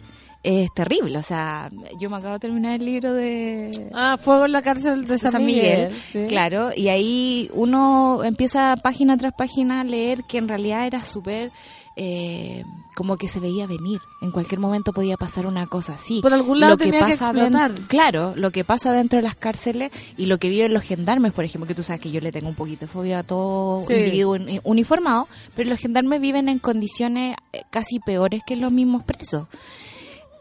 [0.43, 1.19] es terrible.
[1.19, 1.71] O sea,
[2.01, 5.33] yo me acabo de terminar el libro de Ah, Fuego en la cárcel de San,
[5.33, 6.03] San Miguel, Miguel.
[6.13, 6.27] sí.
[6.29, 11.51] claro, y ahí uno empieza página tras página a leer que en realidad era súper
[11.97, 12.65] eh,
[12.95, 14.01] como que se veía venir.
[14.21, 16.21] En cualquier momento podía pasar una cosa así.
[16.23, 17.73] Por algún lado Lo tenía que pasa explotar.
[17.89, 21.45] claro, lo que pasa dentro de las cárceles y lo que viven los gendarmes, por
[21.45, 23.95] ejemplo, que tú sabes que yo le tengo un poquito de fobia a todo Sí.
[23.95, 29.03] individuo uni- uniformado, pero los gendarmes viven en condiciones eh, casi peores que los mismos
[29.05, 29.47] presos.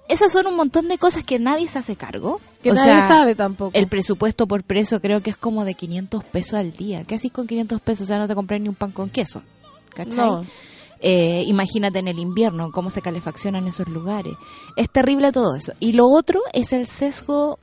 [0.09, 2.41] Esas son un montón de cosas que nadie se hace cargo.
[2.61, 3.71] Que O nadie sea, sabe tampoco.
[3.73, 7.05] el presupuesto por preso creo que es como de 500 pesos al día.
[7.05, 8.03] ¿Qué haces con 500 pesos?
[8.03, 9.41] O sea, no te compras ni un pan con queso.
[9.95, 10.17] ¿Cachai?
[10.17, 10.45] No.
[11.03, 14.35] Eh, imagínate en el invierno cómo se calefaccionan esos lugares.
[14.75, 15.73] Es terrible todo eso.
[15.79, 17.57] Y lo otro es el sesgo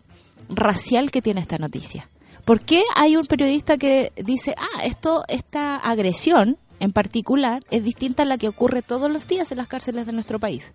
[0.49, 2.09] racial que tiene esta noticia.
[2.45, 8.23] ¿Por qué hay un periodista que dice, ah, esto, esta agresión en particular es distinta
[8.25, 10.73] a la que ocurre todos los días en las cárceles de nuestro país?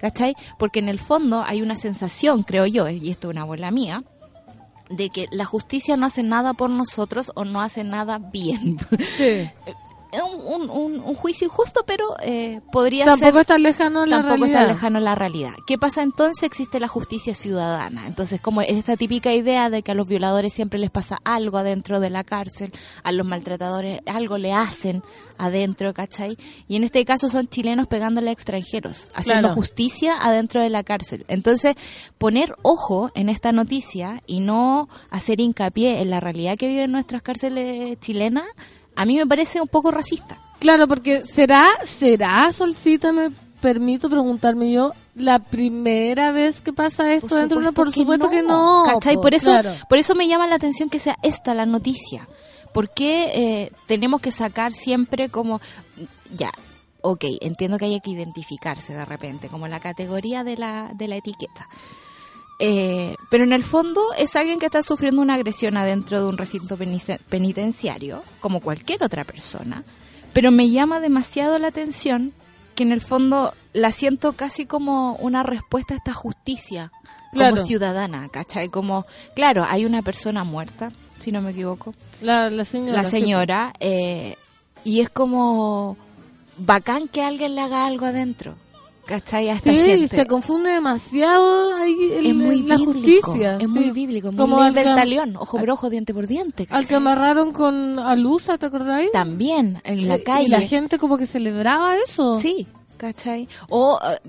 [0.00, 0.34] ¿Cachai?
[0.58, 4.02] Porque en el fondo hay una sensación, creo yo, y esto es una abuela mía,
[4.88, 8.78] de que la justicia no hace nada por nosotros o no hace nada bien.
[9.16, 9.48] Sí.
[10.12, 13.40] Es un, un- un- juicio injusto, pero eh, podría Tampoco ser...
[13.42, 14.62] está lejano la Tampoco realidad.
[14.62, 15.52] está lejano la realidad.
[15.66, 16.42] ¿Qué pasa entonces?
[16.44, 18.06] Existe la justicia ciudadana.
[18.06, 22.00] Entonces, como esta típica idea de que a los violadores siempre les pasa algo adentro
[22.00, 25.02] de la cárcel, a los maltratadores algo le hacen
[25.38, 26.36] adentro, ¿cachai?
[26.68, 29.54] Y en este caso son chilenos pegándole a extranjeros, haciendo Claro.
[29.54, 31.24] justicia adentro de la cárcel.
[31.28, 31.76] Entonces,
[32.18, 37.22] poner ojo en esta noticia y no hacer hincapié en la realidad que viven nuestras
[37.22, 38.46] cárceles chilenas,
[38.96, 40.38] a mí me parece un poco racista.
[40.58, 43.30] Claro, porque será, será, Solcita, me
[43.60, 47.72] permito preguntarme yo, la primera vez que pasa esto dentro de una...
[47.72, 48.84] Por supuesto que no.
[48.86, 49.16] ¿cachai?
[49.16, 49.72] po, Por eso, claro.
[49.88, 52.28] por eso me llama la atención que sea esta la noticia.
[52.72, 55.60] ¿Por qué eh, tenemos que sacar siempre como,
[56.34, 56.52] ya,
[57.02, 61.16] ok, entiendo que haya que identificarse de repente, como la categoría de la, de la
[61.16, 61.68] etiqueta.
[62.62, 66.36] Eh, pero en el fondo es alguien que está sufriendo una agresión adentro de un
[66.36, 66.76] recinto
[67.30, 69.82] penitenciario, como cualquier otra persona.
[70.32, 72.32] Pero me llama demasiado la atención
[72.74, 76.92] que en el fondo la siento casi como una respuesta a esta justicia
[77.32, 77.54] Claro.
[77.56, 78.68] como ciudadana, ¿cachai?
[78.68, 79.06] Como,
[79.36, 80.90] claro, hay una persona muerta,
[81.20, 83.02] si no me equivoco, La, la señora.
[83.02, 84.36] la señora, eh,
[84.82, 85.96] y es como
[86.58, 88.56] bacán que alguien le haga algo adentro,
[89.10, 89.48] ¿cachai?
[89.50, 90.16] A esta Sí, gente.
[90.16, 93.56] se confunde demasiado ahí el- es muy la bíblico, justicia.
[93.56, 93.78] es sí.
[93.78, 96.68] muy bíblico, muy Como al del talión, ojo por ojo, diente por diente.
[96.70, 99.10] Al que amarraron con Alusa, ¿te acordáis?
[99.10, 100.44] También, en la Eh, calle.
[100.46, 102.38] Y la gente como que celebraba eso.
[102.38, 102.68] Sí,
[103.00, 103.48] ¿cachai?
[103.70, 104.20] O eh,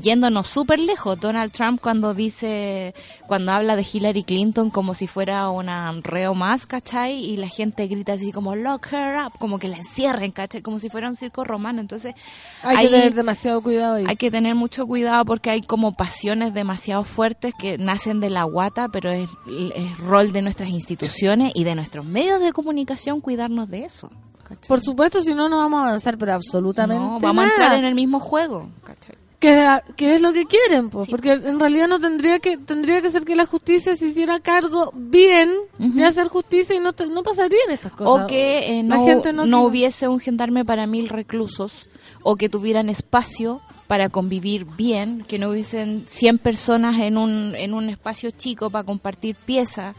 [0.00, 2.94] yéndonos súper lejos, Donald Trump cuando dice,
[3.26, 7.14] cuando habla de Hillary Clinton como si fuera una reo más, ¿cachai?
[7.24, 10.62] Y la gente grita así como, lock her up, como que la encierren, ¿cachai?
[10.62, 11.80] Como si fuera un circo romano.
[11.80, 12.14] Entonces,
[12.62, 14.04] Hay que tener demasiado cuidado ahí.
[14.06, 18.44] hay que tener mucho cuidado porque hay como pasiones demasiado fuertes que nacen de la
[18.44, 19.28] guata, pero es,
[19.74, 24.08] es rol de nuestras instituciones y de nuestros medios de comunicación cuidarnos de eso.
[24.44, 24.68] ¿Cachai?
[24.68, 27.84] Por supuesto, si no, no vamos a avanzar, pero absolutamente No, vamos a entrar en
[27.84, 28.68] el mismo juego.
[28.84, 29.16] ¿cachai?
[29.40, 31.10] que, que es lo que quieren, pues, Sí.
[31.10, 34.90] porque en realidad no tendría que tendría que ser que la justicia se hiciera cargo
[34.94, 38.24] bien de hacer justicia y no te- no pasarían estas cosas.
[38.24, 41.86] O que eh, La no, gente no hubiese un gendarme para mil reclusos,
[42.22, 47.74] o que tuvieran espacio para convivir bien, que no hubiesen 100 personas en un, en
[47.74, 49.94] un espacio chico para compartir piezas.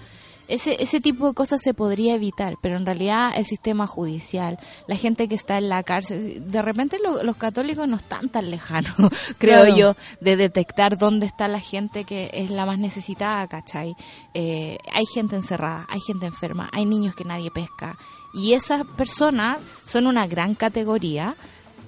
[0.48, 4.96] Ese, ese tipo de cosas se podría evitar, pero en realidad el sistema judicial, la
[4.96, 8.94] gente que está en la cárcel, de repente lo- los católicos no están tan lejanos,
[9.40, 9.76] creo Claro.
[9.76, 13.96] yo, de detectar dónde está la gente que es la más necesitada, ¿cachai?
[14.36, 17.98] Eh, hay gente encerrada, hay gente enferma, hay niños que nadie pesca,
[18.34, 21.36] y esas personas son una gran categoría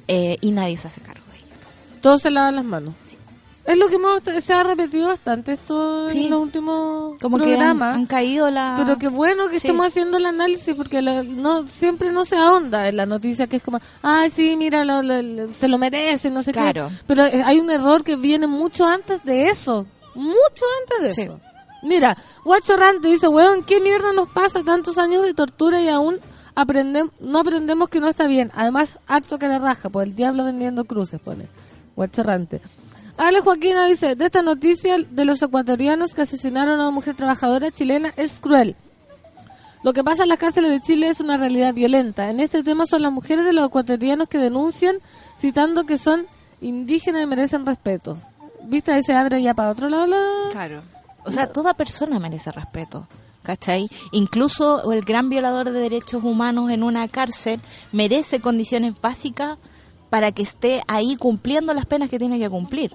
[0.07, 1.59] eh, y nadie se hace cargo de ellas.
[2.01, 2.95] Todos se lavan las manos.
[3.67, 6.23] Es lo que hemos, se ha repetido bastante esto Sí.
[6.23, 7.95] en los últimos Como que han, programas.
[7.95, 8.75] han caído la...
[8.77, 9.67] Pero qué bueno que Sí.
[9.67, 13.57] estemos haciendo el análisis porque la- no siempre no se ahonda en la noticia que
[13.57, 16.87] es como, ay sí, mira, lo- lo- se lo merece, no sé Claro.
[16.87, 16.95] qué.
[17.07, 19.85] Pero eh, hay un error que viene mucho antes de eso.
[20.15, 21.21] Mucho antes de Sí.
[21.23, 21.39] eso.
[21.83, 24.63] Mira, Guacho Rante dice, weón, ¿qué mierda nos pasa?
[24.63, 26.19] Tantos años de tortura y aún
[26.55, 28.49] aprendem no aprendemos que no está bien.
[28.55, 31.47] Además, acto que le raja, pues el diablo vendiendo cruces, pone.
[31.97, 32.61] Guacho Rante.
[33.17, 37.71] Ale Joaquina dice, de esta noticia de los ecuatorianos que asesinaron a una mujer trabajadora
[37.71, 38.75] chilena es cruel.
[39.83, 42.29] Lo que pasa en las cárceles de Chile es una realidad violenta.
[42.29, 44.97] En este tema son las mujeres de los ecuatorianos que denuncian
[45.39, 46.27] citando que son
[46.61, 48.17] indígenas y merecen respeto.
[48.63, 48.91] ¿Viste?
[48.91, 50.21] Ahí se abre ya para otro lado la...
[50.51, 50.81] Claro.
[51.23, 53.07] O sea, toda persona merece respeto.
[53.43, 53.89] ¿Cachai?
[54.11, 57.61] Incluso el gran violador de derechos humanos en una cárcel
[57.91, 59.57] merece condiciones básicas
[60.09, 62.93] para que esté ahí cumpliendo las penas que tiene que cumplir.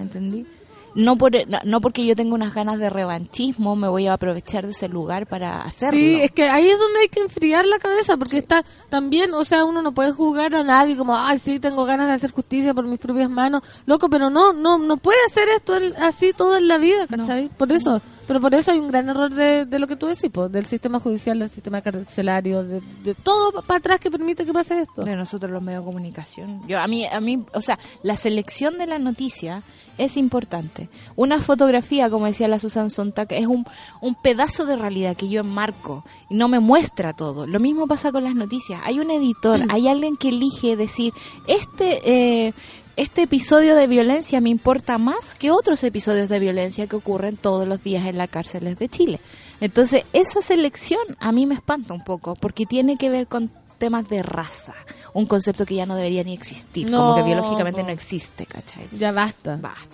[0.00, 0.46] ¿Me entendí?
[0.94, 1.32] no, por,
[1.64, 5.26] no, porque yo tenga unas ganas de revanchismo me voy a aprovechar de ese lugar
[5.26, 5.98] para hacerlo.
[5.98, 9.44] Sí, es que ahí es donde hay que enfriar la cabeza, porque está también, o
[9.44, 12.74] sea, uno no puede juzgar a nadie como, ay, sí, tengo ganas de hacer justicia
[12.74, 16.68] por mis propias manos, loco, pero no, no, no puede hacer esto así todo en
[16.68, 17.48] la vida, ¿cachai?
[17.50, 20.30] Por eso, pero por eso hay un gran error de, de lo que tú decís,
[20.30, 24.52] po, del sistema judicial, del sistema carcelario, de, de todo para atrás que permite que
[24.52, 25.04] pase esto.
[25.04, 26.66] de nosotros los medios de comunicación.
[26.66, 29.62] Yo a mí a mí, o sea, la selección de la noticia
[30.00, 30.88] es importante.
[31.14, 33.66] Una fotografía, como decía la Susan Sontag, es un,
[34.00, 37.46] un pedazo de realidad que yo enmarco y no me muestra todo.
[37.46, 38.80] Lo mismo pasa con las noticias.
[38.84, 41.12] Hay un editor, hay alguien que elige decir,
[41.46, 42.00] este
[42.48, 42.52] eh,
[42.96, 47.66] este episodio de violencia me importa más que otros episodios de violencia que ocurren todos
[47.66, 49.20] los días en las cárceles de Chile.
[49.60, 54.08] Entonces, esa selección a mí me espanta un poco, porque tiene que ver con temas
[54.08, 54.74] de raza,
[55.14, 58.86] un concepto que ya no debería ni existir, como que biológicamente no existe, ¿cachai?
[58.92, 59.56] Ya basta.
[59.56, 59.86] Basta.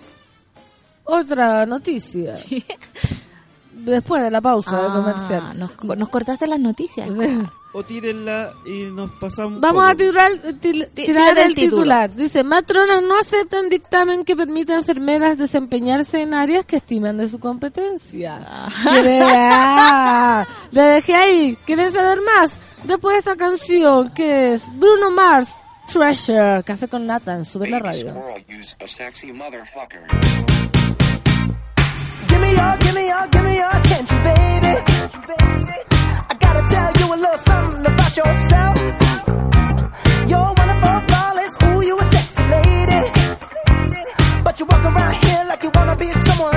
[1.05, 2.35] Otra noticia.
[3.73, 5.59] Después de la pausa de Ah, comercial.
[5.59, 7.09] nos, nos cortaste las noticias.
[7.73, 9.61] O tírenla y nos pasamos.
[9.61, 12.13] Vamos a tirar, til- el titular.
[12.13, 17.27] Dice, matronas no aceptan dictamen que permita a enfermeras desempeñarse en áreas que estiman de
[17.27, 18.39] su competencia.
[18.83, 21.57] ¿Quiere- Ah, Le dejé ahí.
[21.65, 22.53] ¿Quieren saber más?
[22.83, 25.57] Después de esta canción que es Bruno Mars,
[25.91, 28.13] Treasure, Café con Nata en Sube la Radio.
[32.27, 34.75] Give me your, give me your, give me your attention, baby.
[36.29, 38.77] I gotta tell you a little something about yourself.
[40.27, 43.11] You're wonderful, flawless, ooh, you a sexy lady.
[44.43, 46.56] But you walk around here like you wanna be someone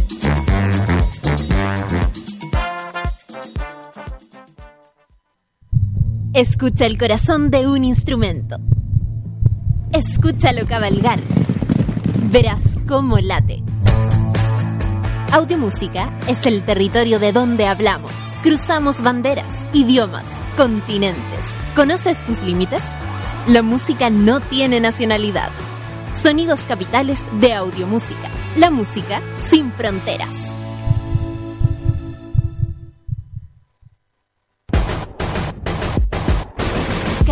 [6.33, 8.55] Escucha el corazón de un instrumento.
[9.91, 11.19] Escúchalo cabalgar.
[12.31, 13.61] Verás cómo late.
[15.33, 18.13] Audiomúsica es el territorio de donde hablamos.
[18.43, 21.53] Cruzamos banderas, idiomas, continentes.
[21.75, 22.83] ¿Conoces tus límites?
[23.49, 25.49] La música no tiene nacionalidad.
[26.13, 28.29] Sonidos capitales de audiomúsica.
[28.55, 30.33] La música sin fronteras.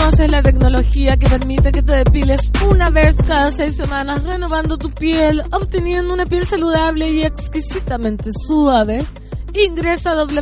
[0.00, 4.90] Conoces la tecnología que permite que te depiles una vez cada seis semanas, renovando tu
[4.90, 9.04] piel, obteniendo una piel saludable y exquisitamente suave?
[9.52, 10.40] Ingresa a www.cela.cl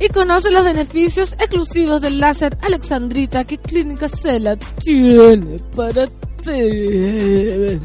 [0.00, 7.78] y conoce los beneficios exclusivos del láser Alexandrita que Clínica Cela tiene para ti.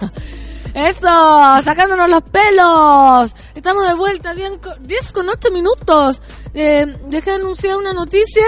[0.74, 3.34] Eso, sacándonos los pelos.
[3.54, 6.20] Estamos de vuelta, 10 con- 10 con 8 minutos.
[6.52, 8.42] Eh, dejé anunciar una noticia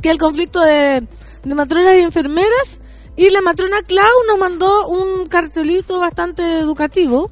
[0.00, 1.06] que el conflicto de,
[1.44, 2.80] de matronas y enfermeras
[3.16, 7.30] y la matrona Clau nos mandó un cartelito bastante educativo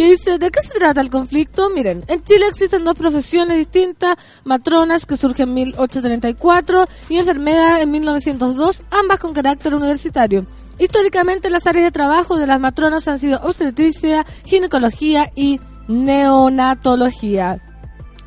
[0.00, 1.68] que dice, ¿de qué se trata el conflicto?
[1.68, 7.90] Miren, en Chile existen dos profesiones distintas, matronas que surgen en 1834 y enfermeras en
[7.90, 10.46] 1902, ambas con carácter universitario.
[10.78, 17.60] Históricamente las áreas de trabajo de las matronas han sido obstetricia, ginecología y neonatología.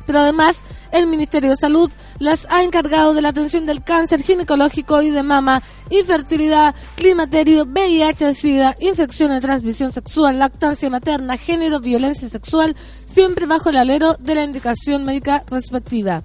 [0.06, 0.60] Pero además,
[0.92, 5.22] el Ministerio de Salud las ha encargado de la atención del cáncer ginecológico y de
[5.22, 12.76] mama, infertilidad, climaterio, VIH, SIDA, infección de transmisión sexual, lactancia materna, género, violencia sexual,
[13.06, 16.22] siempre bajo el alero de la indicación médica respectiva.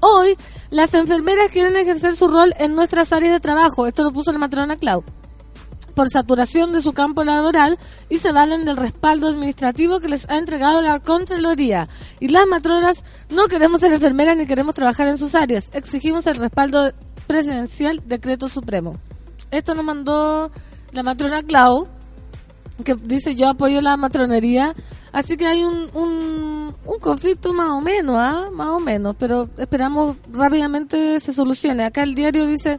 [0.00, 0.36] Hoy,
[0.70, 3.86] las enfermeras quieren ejercer su rol en nuestras áreas de trabajo.
[3.86, 5.04] Esto lo puso la matrona Clau
[5.98, 7.76] por saturación de su campo laboral
[8.08, 11.88] y se valen del respaldo administrativo que les ha entregado la Contraloría.
[12.20, 15.70] Y las matronas no queremos ser enfermeras ni queremos trabajar en sus áreas.
[15.72, 16.92] Exigimos el respaldo
[17.26, 18.94] presidencial decreto supremo.
[19.50, 20.52] Esto nos mandó
[20.92, 21.88] la matrona Clau,
[22.84, 24.76] que dice yo apoyo la matronería.
[25.10, 28.50] Así que hay un, un, un conflicto más o menos, ¿ah?
[28.52, 31.82] Más o menos, pero esperamos rápidamente se solucione.
[31.82, 32.78] Acá el diario dice...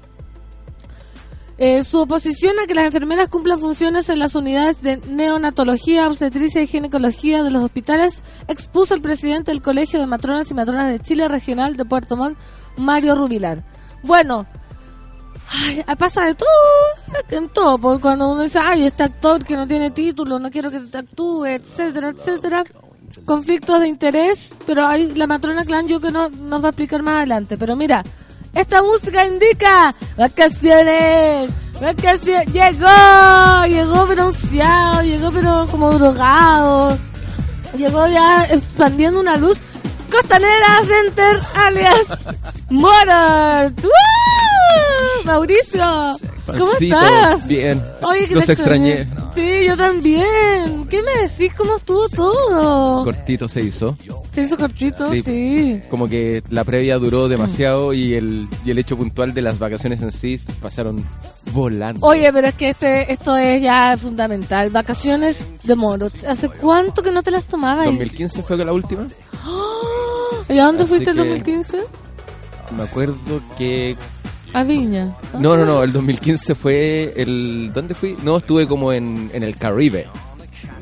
[1.62, 6.62] Eh, su oposición a que las enfermeras cumplan funciones en las unidades de neonatología, obstetricia
[6.62, 11.02] y ginecología de los hospitales expuso el presidente del Colegio de Matronas y Matronas de
[11.02, 12.38] Chile Regional de Puerto Montt,
[12.78, 13.66] Mario Rubilar.
[14.04, 14.48] Bueno,
[15.50, 16.48] ay, pasa de todo,
[17.30, 20.72] en todo, porque cuando uno dice, ay, este actor que no tiene título, no quiero
[20.72, 22.64] que actúe, etcétera, etcétera.
[23.26, 27.04] Conflictos de interés, pero hay la matrona Clan yo que no nos va a explicar
[27.04, 27.58] más adelante.
[27.58, 28.02] Pero mira,
[28.54, 36.98] esta música indica vacaciones, vacaciones, llegó, llegó bronceado, llegó pero como drogado,
[37.78, 39.62] llegó ya expandiendo una luz.
[40.10, 42.36] Costanera Center alias
[42.70, 43.84] Motors.
[43.84, 45.26] ¡Woo!
[45.26, 45.84] Mauricio,
[46.46, 47.48] ¿cómo Pancito, estás?
[47.48, 47.84] Bien.
[48.02, 49.06] Oye, que Los te extrañé.
[49.36, 50.88] Sí, yo también.
[50.90, 51.54] ¿Qué me decís?
[51.56, 53.04] ¿Cómo estuvo todo?
[53.04, 53.96] Cortito se hizo.
[54.34, 55.10] ¿Se hizo cortito?
[55.12, 55.22] Sí.
[55.22, 55.82] Sí.
[55.90, 60.02] Como que la previa duró demasiado y el, y el hecho puntual de las vacaciones
[60.02, 61.06] en sí pasaron
[61.54, 62.06] volando.
[62.06, 64.70] Oye, pero es que este, esto es ya fundamental.
[64.72, 66.08] Vacaciones de moro.
[66.28, 67.86] ¿Hace cuánto que no te las tomabas?
[67.86, 69.08] 2015 fue la última.
[70.50, 71.78] ¿Y a dónde Así fuiste el que- 2015?
[72.76, 73.96] Me acuerdo que...
[74.54, 75.14] A Viña.
[75.40, 77.72] No, no, no, el 2015 fue el...
[77.74, 78.16] ¿Dónde fui?
[78.24, 80.08] No, estuve como en, en el Caribe.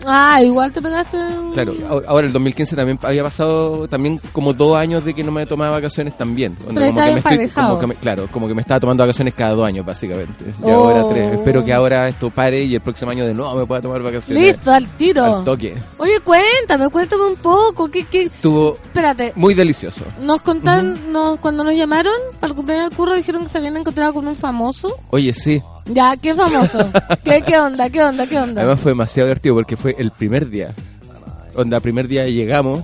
[0.05, 1.17] Ah, igual te pegaste.
[1.17, 1.73] un- Claro,
[2.07, 5.71] ahora- el 2015 también había pasado también como dos años de que no me tomaba
[5.71, 6.55] vacaciones también.
[6.55, 7.67] Pero como que me parejado.
[7.69, 10.45] como que me- claro, como que me estaba tomando vacaciones cada dos años básicamente.
[10.63, 10.89] Y Oh.
[10.89, 11.33] ahora tres.
[11.33, 14.43] Espero que ahora esto pare y el próximo año de nuevo me pueda tomar vacaciones.
[14.43, 15.23] Listo, al tiro.
[15.23, 15.75] Al toque.
[15.97, 17.87] Oye, cuéntame, cuéntame un poco.
[17.89, 18.23] ¿qué, qué?
[18.23, 20.03] Estuvo Espérate, muy delicioso.
[20.21, 23.77] nos contaron, nos, cuando nos llamaron para el cumpleaños del curro, dijeron que se habían
[23.77, 24.97] encontrado con un famoso.
[25.09, 25.61] Oye, sí.
[25.89, 26.79] Ya, ¿qué famoso?
[27.23, 27.89] ¿Qué, ¿Qué onda?
[27.89, 28.27] ¿Qué onda?
[28.27, 28.61] ¿Qué onda?
[28.61, 30.73] Además fue demasiado divertido porque fue el primer día.
[31.55, 32.83] Onda, primer día llegamos,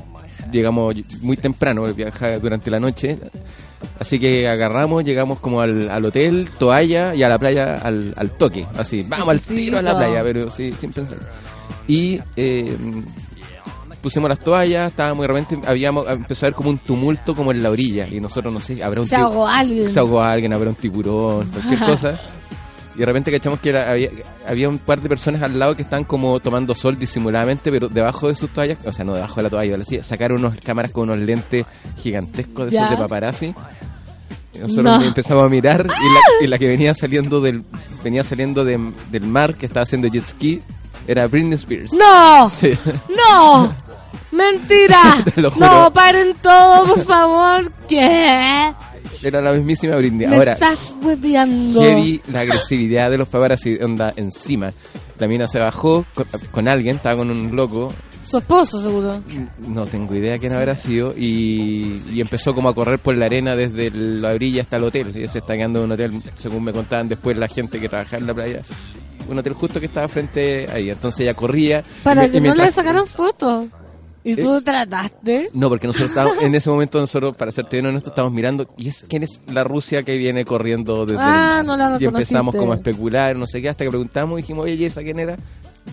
[0.52, 3.20] llegamos muy temprano, viajar durante la noche.
[4.00, 8.32] Así que agarramos, llegamos como al, al hotel, toalla y a la playa al, al
[8.32, 8.66] toque.
[8.78, 11.20] Así, vamos al tiro a la playa, pero sí, sin pensar.
[11.88, 12.76] Y eh,
[14.02, 17.62] pusimos las toallas, estábamos de repente, habíamos, empezó a haber como un tumulto como en
[17.62, 18.08] la orilla.
[18.08, 19.90] Y nosotros, no sé, habrá un Se ahogó alguien.
[19.90, 22.20] se ahogó alguien, habrá un tiburón, cualquier cosa.
[22.96, 24.10] Y de repente cachamos que era, había,
[24.48, 28.28] había un par de personas al lado que están como tomando sol disimuladamente, pero debajo
[28.28, 31.18] de sus toallas, o sea, no debajo de la toalla, sacaron unos cámaras con unos
[31.26, 31.66] lentes
[32.02, 32.82] gigantescos de Ya.
[32.86, 33.56] esos de paparazzi.
[34.54, 35.02] Y nosotros No.
[35.02, 37.64] empezamos a mirar y la, y la que venía saliendo del
[38.04, 40.62] venía saliendo de- del mar, que estaba haciendo jet ski,
[41.08, 41.92] era Britney Spears.
[41.94, 42.48] ¡No!
[42.50, 42.78] Sí.
[43.18, 43.74] ¡No!
[44.32, 45.24] ¡Mentira!
[45.34, 45.66] Te lo juro.
[45.66, 47.72] No, paren todo, por favor.
[47.88, 48.72] ¿Qué?
[49.24, 50.28] Era la mismísima Britney.
[50.28, 51.82] Me Ahora, estás hueveando.
[51.82, 54.72] heavy la agresividad de los paparazzi, onda encima.
[55.20, 57.94] La mina se bajó con, con alguien, estaba con un loco,
[58.30, 59.22] Su esposo, seguro.
[59.68, 63.56] no tengo idea quién habrá sido, y, y empezó como a correr por la arena
[63.56, 65.14] desde la orilla hasta el hotel.
[65.16, 68.18] Y se está quedando en un hotel, según me contaban después la gente que trabajaba
[68.18, 68.60] en la playa.
[69.30, 70.90] Un hotel justo que estaba frente ahí.
[70.90, 71.82] Entonces ella corría.
[72.04, 73.68] Para que y no le sacaran fotos.
[74.24, 75.50] ¿Y tú Eh, trataste?
[75.54, 78.88] No, porque nosotros estábamos, en ese momento nosotros, para serte bien honesto, estábamos mirando, ¿y
[78.90, 82.56] es quién es la Rusia que viene corriendo desde Ah, el- no la Y empezamos
[82.56, 85.20] como a especular, no sé qué, hasta que preguntamos y dijimos, oye, ¿y esa quién
[85.20, 85.38] era?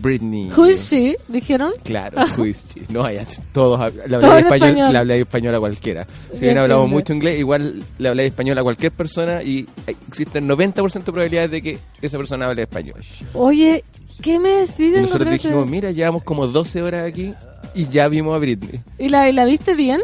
[0.01, 0.49] Britney.
[0.57, 1.17] Who is she?
[1.27, 1.73] ¿Dijeron?
[1.83, 2.83] Claro, who is she?
[2.93, 5.11] No, allá todos le en español, español.
[5.11, 6.07] español a cualquiera.
[6.33, 10.93] Si bien hablamos mucho inglés, igual le habláis español a cualquier persona y existen 90%
[11.07, 13.01] de probabilidades de que esa persona hable español.
[13.35, 13.83] Oye,
[14.23, 14.95] ¿qué me decís?
[14.97, 17.35] Nosotros dijimos, mira, llevamos como 12 horas aquí
[17.75, 18.81] y ya vimos a Britney.
[18.99, 20.01] ¿Y la, y la viste bien?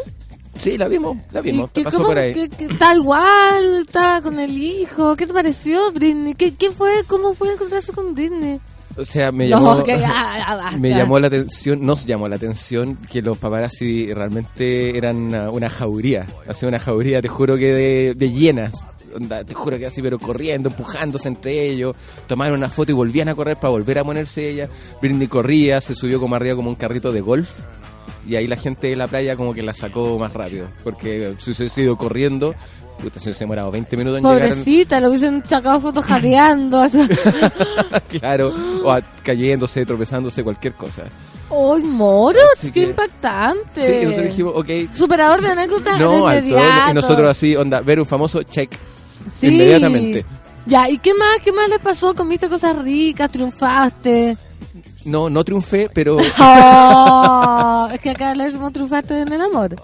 [0.57, 2.33] Sí, la vimos, la vimos, ¿Y qué- pasó cómo- por ahí.
[2.33, 5.15] qué- qué- está igual, estaba con el hijo.
[5.15, 6.33] ¿Qué te pareció, Britney?
[6.33, 7.03] ¿Qué, qué fue?
[7.07, 8.59] ¿Cómo fue encontrarse con Britney?
[8.97, 12.95] O sea, me No, llamó, que ya, me llamó la atención, nos llamó la atención
[12.95, 18.13] que los paparazzi realmente eran una, una jauría, así una jauría, te juro que de,
[18.15, 18.73] de llenas.
[19.19, 21.95] Onda, te juro que así, pero corriendo, empujándose entre ellos,
[22.27, 24.69] tomaron una foto y volvían a correr para volver a ponerse ella.
[25.01, 27.49] Britney corría, se subió como arriba como un carrito de golf
[28.27, 31.51] y ahí la gente de la playa como que la sacó más rápido, porque si
[31.51, 32.53] hubiese ido corriendo,
[33.01, 34.49] puta, se hubiese demorado 20 minutos en llegar.
[34.49, 36.79] Pobrecita, le hubiesen sacado fotos jadeando.
[36.81, 36.99] así.
[38.19, 38.53] claro,
[38.83, 41.03] o a- cayéndose, tropezándose, cualquier cosa.
[41.49, 42.43] ¡Ay, moros!
[42.55, 43.81] Así ¡Qué que- impactante!
[43.83, 46.89] Sí, nosotros dijimos, ok, Superador de anécdotas No, de al todo.
[46.91, 48.69] Y nosotros así, onda, ver un famoso check
[49.39, 49.47] Sí.
[49.47, 50.25] inmediatamente.
[50.65, 51.39] Ya, ¿y qué más?
[51.43, 52.13] ¿Qué más les pasó?
[52.13, 53.31] ¿Comiste cosas ricas?
[53.31, 54.35] ¿Triunfaste?
[55.05, 59.75] No, no triunfé, pero Oh, es que acá le decimos triunfaste en el amor.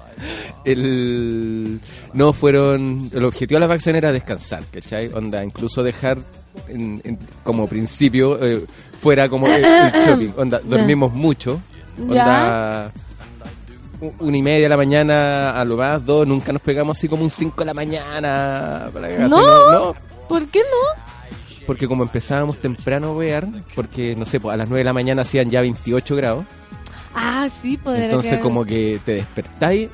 [0.66, 1.80] el
[2.14, 3.10] no fueron.
[3.14, 5.10] El objetivo de la vacaciones era descansar, ¿cachai?
[5.14, 6.18] Onda, incluso dejar
[6.68, 8.66] en- en- como principio eh,
[9.00, 10.30] fuera como el, el shopping.
[10.38, 11.62] Onda, dormimos mucho.
[12.00, 12.92] Onda.
[14.20, 17.24] Una y media de la mañana a lo más, dos, nunca nos pegamos así como
[17.24, 18.90] un 5 de la mañana.
[18.94, 19.72] para que No.
[19.72, 19.96] no,
[20.28, 21.04] ¿Por qué no?
[21.66, 24.92] porque como empezábamos temprano a ver, porque no sé, pues a las 9 de la
[24.94, 26.46] mañana hacían ya 28 grados,
[27.16, 29.90] Ah, sí, poder entonces como que te despertáis,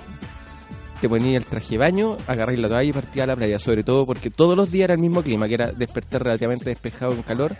[0.99, 3.83] te ponías el traje de baño, agarráis la toalla y partías a la playa, sobre
[3.83, 7.21] todo porque todos los días era el mismo clima, que era despertar relativamente despejado con
[7.21, 7.55] calor,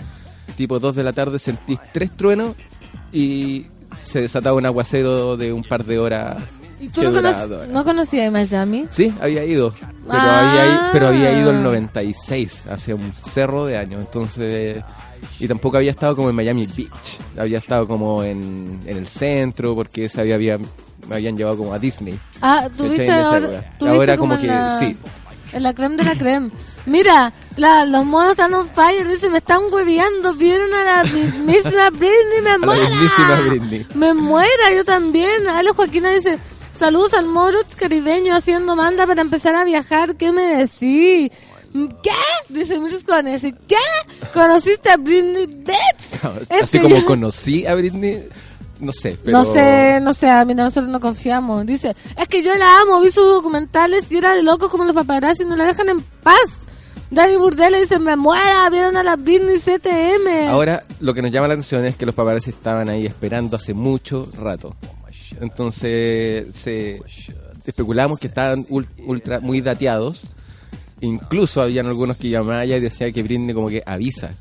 [0.57, 2.55] tipo 2 de la tarde sentís tres truenos
[3.11, 3.67] y
[4.03, 6.37] se desataba un aguacero de un par de horas.
[6.79, 7.47] ¿Y tú no, horas.
[7.69, 8.85] no conocías Miami?
[8.89, 9.71] Sí, había ido.
[9.71, 9.91] Pero,
[10.21, 10.49] Ah.
[10.63, 14.01] había, pero había ido el 96, hacia un cerro de años.
[14.01, 14.81] Entonces.
[15.39, 17.17] Y tampoco había estado como en Miami Beach.
[17.37, 21.73] Había estado como en, en el centro, porque se había, había- me habían llevado como
[21.73, 22.17] a Disney.
[22.41, 23.47] Ah, tuviste ahora,
[23.77, 24.95] tuviste Ahora como, como que la, sí.
[25.51, 26.51] En la creme de la creme.
[26.85, 29.07] Mira, la- los monos están on fire.
[29.07, 30.33] Dice, me están hueveando.
[30.35, 32.41] Vieron a la mismísima Britney.
[32.43, 32.89] Me muera.
[33.47, 33.85] Britney.
[33.95, 35.47] Me muera, yo también.
[35.49, 36.37] Ale Joaquina dice,
[36.77, 40.15] saludos al Moruts caribeño haciendo manda para empezar a viajar.
[40.17, 41.31] ¿Qué me decís?
[42.03, 42.11] ¿Qué?
[42.49, 43.33] Dice Mirscone.
[43.33, 43.75] Dice, ¿qué?
[44.33, 46.23] ¿Conociste a Britney Bitch?
[46.23, 48.23] Así Este- como conocí a Britney,
[48.79, 49.17] no sé.
[49.23, 49.37] Pero...
[49.37, 51.65] No sé, no sé, a mí nosotros no confiamos.
[51.65, 54.95] Dice, es que yo la amo, vi sus documentales y era de loco como los
[54.95, 56.35] paparazzi, no la dejan en paz.
[57.11, 60.49] Dani Burdella dice, me muera, vieron a la Britney CTM.
[60.49, 63.73] Ahora, lo que nos llama la atención es que los paparazzi estaban ahí esperando hace
[63.73, 64.71] mucho rato.
[65.41, 67.01] Entonces, se
[67.65, 70.35] especulamos que estaban ul- ultra muy dateados.
[71.01, 74.31] Incluso habían algunos que llamaban y decían que Britney como que avisa.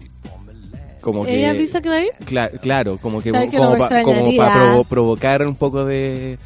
[1.12, 2.10] Como que, ¿Ella avisa que va a ir?
[2.26, 4.82] Cla- claro, como que ¿Sabe que como para extrañaría?
[4.88, 6.38] provocar un poco de,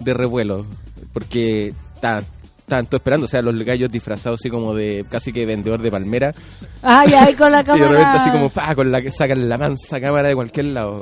[0.00, 0.66] de revuelo.
[1.12, 2.22] Porque ta-
[2.66, 6.34] todos esperando, o sea, los gallos disfrazados así como de casi que vendedor de palmera.
[6.82, 7.88] Ay, ay, con la Y de cámara.
[7.90, 11.00] repente así como, fa, con la que sacan la mansa cámara de cualquier lado.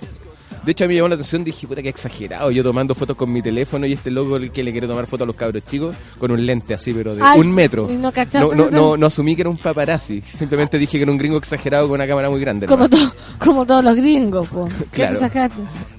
[0.67, 2.51] De hecho, a mí me llamó la atención, dije, puta, que exagerado.
[2.51, 5.23] Yo tomando fotos con mi teléfono y este loco el que le quiere tomar fotos
[5.23, 7.89] a los cabros chicos con un lente así, pero de Ay, un metro.
[7.89, 8.11] no
[8.41, 10.21] no, no, no, no asumí que era un paparazzi.
[10.35, 12.67] Simplemente dije que era un gringo exagerado con una cámara muy grande.
[12.67, 14.69] Como, to- como todos los gringos, po.
[14.91, 15.21] Claro.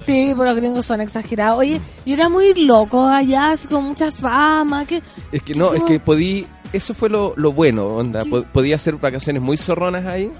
[0.04, 1.58] Sí, pues los gringos son exagerados.
[1.60, 4.84] Oye, y era muy loco allá, con mucha fama.
[4.84, 6.46] que Es que no, es que podí...
[6.72, 8.22] Eso fue lo, lo bueno, onda.
[8.28, 10.30] Po- Podía hacer vacaciones muy zorronas ahí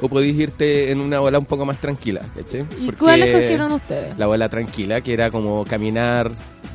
[0.00, 2.66] o podías irte en una bola un poco más tranquila, ¿cachai?
[2.80, 4.16] ¿Y Porque- cuál escogieron ustedes?
[4.18, 6.30] la bola tranquila, que era como caminar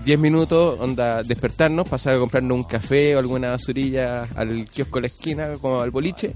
[0.06, 5.02] 10 minutos, onda, despertarnos, pasar a comprarnos un café o alguna basurilla al kiosco de
[5.02, 6.34] la esquina, como al boliche,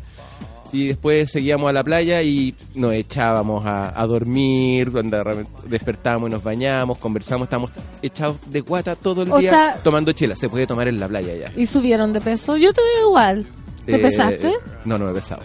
[0.72, 5.24] y después seguíamos a la playa y nos echábamos a, a dormir, onda,
[5.68, 7.72] despertábamos y nos bañamos, conversamos, estábamos
[8.04, 11.08] echados de guata todo el O día sea- tomando chela, se puede tomar en la
[11.08, 11.52] playa ya.
[11.56, 12.58] ¿Y subieron de peso?
[12.58, 13.48] Yo te veo igual.
[13.86, 14.54] ¿Te Eh, pesaste?
[14.84, 15.44] No, no me he pesado.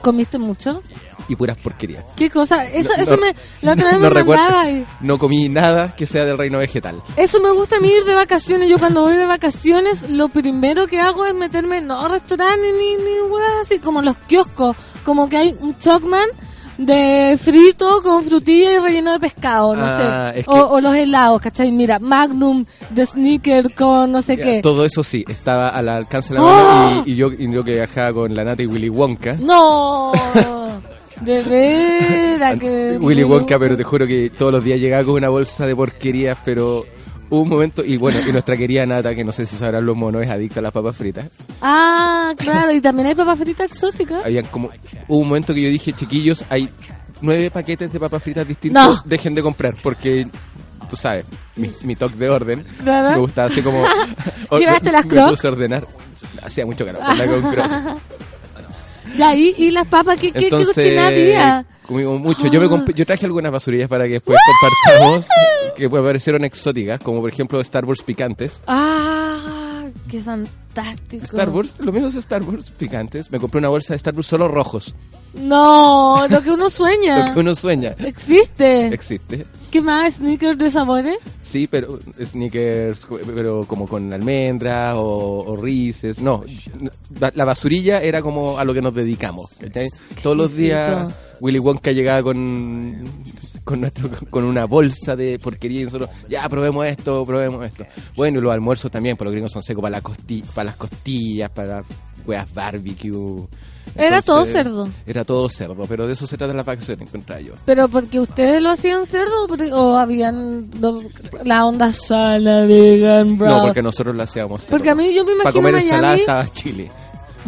[0.00, 0.82] ¿Comiste mucho?
[1.28, 2.04] Y puras porquerías.
[2.16, 2.66] ¿Qué cosa?
[2.66, 3.30] Eso, No, eso no- me...
[3.72, 7.00] Otra vez no me y- No comí nada que sea del reino vegetal.
[7.16, 8.68] Eso me gusta a mí ir de vacaciones.
[8.68, 13.20] Yo cuando voy de vacaciones, lo primero que hago es meterme, no restaurantes ni, ni
[13.30, 14.76] weas así, como los kioscos.
[15.04, 16.26] Como que hay un chocman
[16.86, 20.40] de frito con frutilla y relleno de pescado, no Ah, sé.
[20.40, 21.70] es O, que- o los helados, ¿cachai?
[21.70, 24.60] Mira, Magnum de sneaker con no sé qué.
[24.62, 26.48] Todo eso sí, estaba al alcance de la ¡Oh!
[26.48, 29.34] mano y, y yo, y yo que viajaba con la nata y Willy Wonka.
[29.34, 30.12] No,
[31.20, 32.98] de veras que...
[33.00, 36.36] Willy Wonka, pero te juro que todos los días llegaba con una bolsa de porquerías,
[36.44, 36.84] pero
[37.32, 39.96] hubo un momento, y bueno, y nuestra querida nata, que no sé si sabrán los
[39.96, 41.30] monos, es adicta a las papas fritas.
[41.62, 44.24] Ah, claro, y también hay papas fritas exóticas.
[44.24, 44.68] Habían como,
[45.08, 46.68] hubo un momento que yo dije, chiquillos, hay
[47.22, 49.02] nueve paquetes de papas fritas distintos, No.
[49.06, 50.26] dejen de comprar, porque
[50.90, 51.24] tú sabes,
[51.56, 53.10] mi, mi toque de orden, Claro.
[53.12, 53.82] me gustaba así como...
[54.58, 55.30] ¿Llevaste las me Crocs?
[55.30, 55.86] puse a ordenar.
[56.42, 57.70] Hacía mucho calor, con Crocs.
[59.16, 61.66] Ya, y, y las papas, ¿qué, qué, qué Entonces, cochina había?
[61.86, 62.46] Comimos mucho.
[62.48, 64.38] Yo me comp- yo traje algunas basurillas para que después
[64.84, 65.26] compartamos,
[65.76, 68.60] que me parecieron exóticas, como por ejemplo Star Wars picantes.
[68.66, 71.24] Ah, qué fantástico.
[71.24, 73.30] Star Wars, lo mismo es Star Wars picantes.
[73.30, 74.94] Me compré una bolsa de Star Wars solo rojos,
[75.34, 77.26] No, lo que uno sueña.
[77.28, 77.94] lo que uno sueña.
[77.98, 78.88] Existe.
[78.88, 79.46] Existe.
[79.70, 80.14] ¿Qué más?
[80.16, 81.16] ¿Sneakers de sabores?
[81.42, 86.18] Sí, pero sneakers, pero como con almendras o, o rices.
[86.20, 86.42] No,
[87.18, 89.50] la, la basurilla era como a lo que nos dedicamos.
[90.22, 91.10] Todos los días.
[91.42, 92.94] Willy Wonka llegaba con
[93.64, 97.84] con nuestro con una bolsa de porquería y nosotros, ya probemos esto, probemos esto.
[98.16, 100.76] Bueno, y los almuerzos también, porque los gringos son secos para, la costi- para las
[100.76, 101.82] costillas, para
[102.26, 103.46] weas barbecue.
[103.96, 104.88] Era todo cerdo.
[105.06, 107.54] Era todo cerdo, pero de eso se trata las vacaciones, encontraba yo.
[107.64, 109.62] ¿Pero porque ustedes lo hacían cerdo o por-
[110.00, 111.02] habían lo-
[111.44, 113.48] la onda sana, vegan, bro?
[113.48, 114.70] No, porque nosotros lo hacíamos cerdo.
[114.76, 116.20] Porque a mí yo me Para imagino comer ensalada Miami...
[116.20, 116.90] estaba Chile.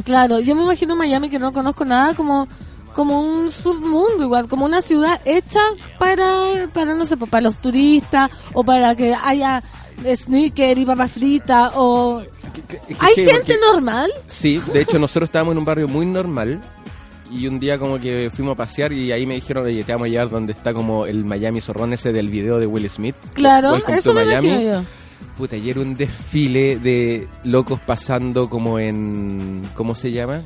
[0.04, 2.46] Claro, yo me imagino Miami que no conozco nada como
[2.94, 5.60] como un submundo igual, como una ciudad hecha
[5.98, 9.62] para, para no sé, para los turistas o para que haya
[10.14, 12.22] sneaker y papas fritas o...
[13.00, 14.10] ¿Hay gente porque- normal?
[14.28, 16.60] Sí, de hecho nosotros estábamos en un barrio muy normal
[17.30, 20.06] y un día como que fuimos a pasear y ahí me dijeron, oye, te vamos
[20.06, 23.16] a llevar donde está como el Miami zorrón ese del video de Will Smith.
[23.32, 24.48] Claro, Welcome eso me Miami.
[24.48, 24.82] imagino yo.
[25.36, 29.62] Puta, ayer un desfile de locos pasando como en...
[29.74, 30.40] ¿Cómo se llama?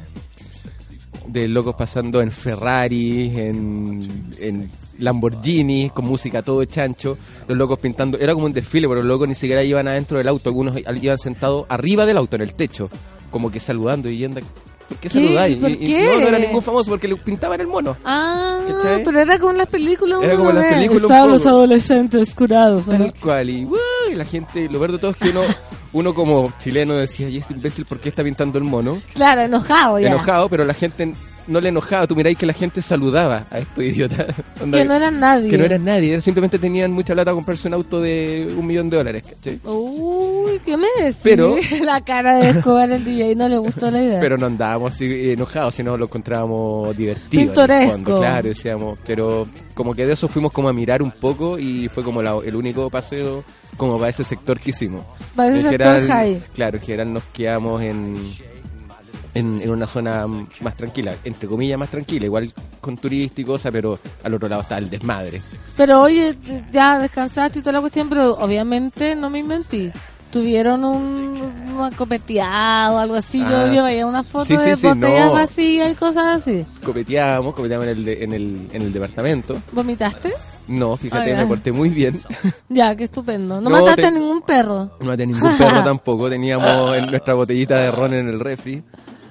[1.29, 7.19] De locos pasando en Ferrari, en, en Lamborghini, con música todo chancho.
[7.47, 8.19] Los locos pintando...
[8.19, 10.49] Era como un desfile, pero los locos ni siquiera iban adentro del auto.
[10.49, 12.89] Algunos iban sentados arriba del auto, en el techo.
[13.31, 14.41] Como que saludando y yendo...
[14.89, 15.11] ¿Por qué, ¿Qué?
[15.11, 15.59] saludáis?
[15.59, 17.95] ¿Por Y- no, no era ningún famoso porque le pintaban el mono.
[18.07, 19.05] Ah, ¿Cachai?
[19.05, 20.23] pero era como en las películas.
[20.23, 22.87] Era como en las películas Estaban los adolescentes curados.
[22.87, 23.77] Tal cual, y, ¡uh!
[24.11, 25.43] Y la gente, lo peor de todo es que uno,
[25.93, 29.01] uno como chileno decía, y este imbécil, ¿por qué está pintando el mono?
[29.15, 30.09] Claro, enojado ya.
[30.09, 31.15] Enojado, pero la gente
[31.49, 32.07] no le enojaba.
[32.07, 34.27] Tú miráis que la gente saludaba a estos idiotas.
[34.73, 35.51] Que no eran nadie.
[35.51, 38.91] Que no eran nadie, simplemente tenían mucha plata a comprarse un auto de un millón
[38.91, 39.61] de dólares, ¿cachai?
[39.65, 41.21] Uy, ¿qué me decís?
[41.23, 44.21] Pero- La cara de Escobar el DJ no le gustó la idea.
[44.21, 47.29] Pero no andábamos así enojados, sino lo encontrábamos divertido.
[47.33, 47.93] en el Pintoresco.
[47.93, 48.99] fondo, claro, decíamos.
[49.07, 52.39] Pero como que de eso fuimos como a mirar un poco y fue como la-
[52.45, 53.45] el único paseo
[53.77, 55.03] como para ese sector que hicimos.
[55.37, 56.43] Para ese En sector general- high.
[56.53, 58.17] Claro, en general nos quedamos en,
[59.39, 63.73] en, en una zona más tranquila, entre comillas más tranquila, igual con turistas y cosas,
[63.73, 65.41] pero al otro lado está el desmadre.
[65.77, 66.37] Pero oye,
[66.73, 69.93] ya descansaste y toda la cuestión, pero obviamente no me inventé.
[70.31, 71.41] Tuvieron un,
[71.75, 73.41] un acopeteado, algo así.
[73.43, 75.33] Ah, yo, yo veía una foto sí, sí, de sí, botellas no.
[75.33, 76.67] vacías y cosas así.
[76.85, 79.63] Copeteamos, copeteamos en el, de- en el, en el departamento.
[79.73, 80.31] ¿Vomitaste?
[80.69, 82.21] No, fíjate, Ah, me porté muy bien.
[82.69, 83.59] Ya, qué estupendo.
[83.63, 84.91] No, No, mataste te- a ningún perro.
[85.01, 88.83] No tenía ningún perro tampoco, teníamos en nuestra botellita de ron en el refri.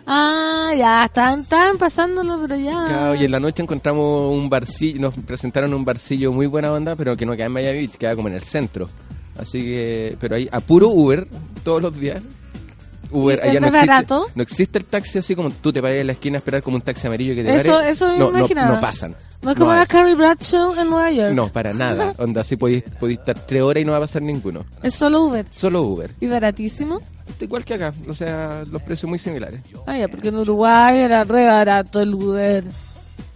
[0.09, 2.85] Ah, ya, estaban, estaban pasándolo, pero ya.
[2.87, 6.95] Claro, y en la noche encontramos un barcillo, nos presentaron un barcillo muy buena onda,
[6.95, 8.87] pero que no queda en Miami Beach, queda como en el centro.
[9.37, 11.27] Así que, pero ahí a puro Uber
[11.65, 12.23] todos los días.
[13.11, 14.25] Uber, ¿Y allá no existe, barato?
[14.35, 16.75] no existe el taxi así como tú te paras en la esquina a esperar como
[16.77, 17.89] un taxi amarillo que te Eso- pare.
[17.89, 18.75] eso me no, no, imaginaba.
[18.75, 19.15] no pasan.
[19.41, 21.33] No es como la Carrie Bradshaw en Nueva York.
[21.33, 22.11] No, para nada.
[22.19, 24.65] Onda, así podéis, podéis estar tres horas y no va a pasar ninguno.
[24.81, 25.45] Es solo Uber.
[25.55, 26.11] Solo Uber.
[26.19, 27.01] Y baratísimo.
[27.39, 29.61] Igual que acá, o sea, los precios muy similares.
[29.85, 32.63] Ah, ya, porque en Uruguay era re barato el Uber.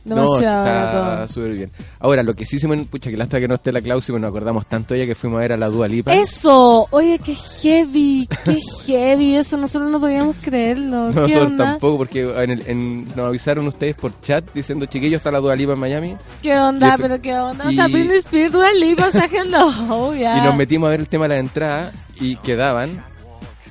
[0.04, 1.70] Demasiado no, está súper bien.
[2.00, 4.30] Ahora, lo que sí hicimos, pucha, que lástima que no esté la Clausi, porque nos
[4.30, 6.14] acordamos tanto ella que fuimos a ver a la Dua Lipa.
[6.16, 11.10] Eso, oye, qué heavy, qué heavy, eso nosotros no podíamos creerlo.
[11.10, 11.66] No, ¿Qué nosotros onda?
[11.66, 15.56] tampoco, porque en el- en- nos avisaron ustedes por chat diciendo, chiquillos, está la Dua
[15.56, 16.16] Lipa en Miami.
[16.42, 16.98] ¿Qué onda?
[16.98, 17.68] Fue- Pero qué onda.
[17.68, 20.38] O sea, Britney Spears, Dua Lipa, o sea, hello, ya.
[20.38, 23.04] Y nos metimos a ver el tema de la entrada y quedaban.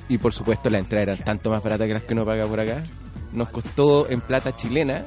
[0.07, 2.59] Y por supuesto, las entradas eran tanto más baratas que las que uno paga por
[2.59, 2.83] acá.
[3.33, 5.01] Nos costó en plata chilena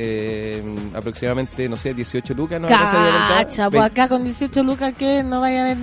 [0.00, 0.62] eh,
[0.94, 2.60] aproximadamente, no sé, 18 lucas.
[2.60, 2.68] ¿no?
[2.68, 5.22] Cacha, pues acá con 18 lucas, ¿qué?
[5.24, 5.76] No vaya a ver...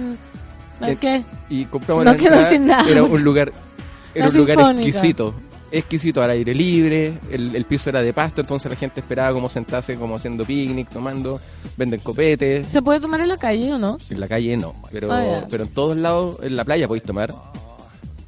[0.81, 1.23] ¿a Eh, ¿Qué?
[1.49, 2.89] y compramos No la entrada, sin nada.
[2.89, 3.51] Era un lugar,
[4.15, 5.35] era La un lugar exquisito.
[5.71, 9.49] Exquisito al aire libre, el, el piso era de pasto, entonces la gente esperaba como
[9.49, 11.39] sentarse, como haciendo picnic, tomando,
[11.75, 12.67] venden copetes.
[12.67, 13.97] ¿Se puede tomar en la calle o no?
[14.09, 17.33] En la calle no, pero, Ah, pero en todos lados, en la playa podéis tomar.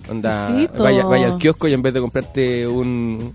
[0.10, 3.34] Onda, vaya, vaya al kiosco y en vez de comprarte un,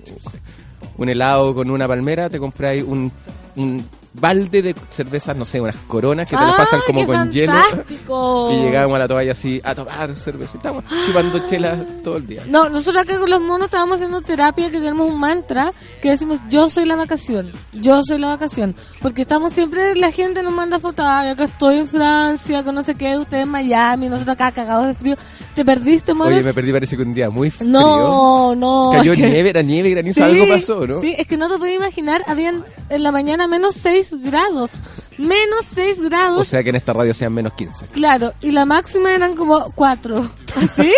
[0.96, 3.10] un helado con una palmera, te compráis un,
[3.56, 7.30] un balde de cervezas, no sé, unas coronas que te las pasan ¡Ah, como con
[7.30, 7.52] hielo.
[7.52, 8.50] fantástico!
[8.52, 10.52] Y llegábamos a la toalla así a tomar cerveza.
[10.54, 12.42] y Estábamos chupando chelas todo el día.
[12.46, 15.72] No, nosotros acá con los monos estábamos haciendo terapia que tenemos un mantra
[16.02, 18.74] que decimos yo soy la vacación, yo soy la vacación.
[19.00, 22.82] Porque estamos siempre, la gente nos manda fotos, ay, acá estoy en Francia, con no
[22.82, 25.16] sé qué, ustedes en Miami, nosotros acá cagados de frío.
[25.54, 26.12] ¿Te perdiste?
[26.12, 27.70] Oye, me perdí parece que un día muy frío.
[27.70, 28.90] No, no.
[28.92, 31.00] Cayó que- nieve, era nieve, granizo, Sí, algo pasó, ¿no?
[31.00, 34.70] Sí, es que no te podías imaginar, habían en la mañana menos 6 grados.
[35.18, 36.40] Menos 6 grados.
[36.40, 37.86] O sea que en esta radio sean menos 15.
[37.88, 40.30] Claro, y la máxima eran como 4.
[40.76, 40.92] ¿Sí?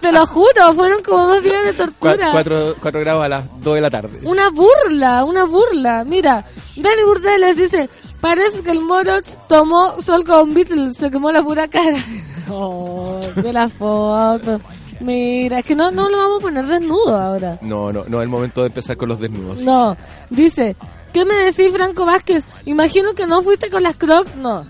[0.00, 2.30] Te lo juro, fueron como dos días de tortura.
[2.32, 4.20] cuatro, cuatro grados a las 2 de la tarde.
[4.24, 6.04] Una burla, una burla.
[6.04, 6.44] Mira,
[6.76, 7.88] Dani Burdeles dice,
[8.20, 11.98] parece que el Moroch tomó sol con Beatles, se quemó la pura cara.
[12.50, 14.58] Oh, de la foto.
[15.00, 17.58] Mira, es que no, no lo vamos a poner desnudo ahora.
[17.60, 19.58] No, no, no es el momento de empezar con los desnudos.
[19.58, 19.94] No,
[20.30, 20.74] dice,
[21.12, 22.44] ¿qué me decís Franco Vázquez?
[22.66, 24.34] Imagino que no fuiste con las crocs.
[24.36, 24.64] No,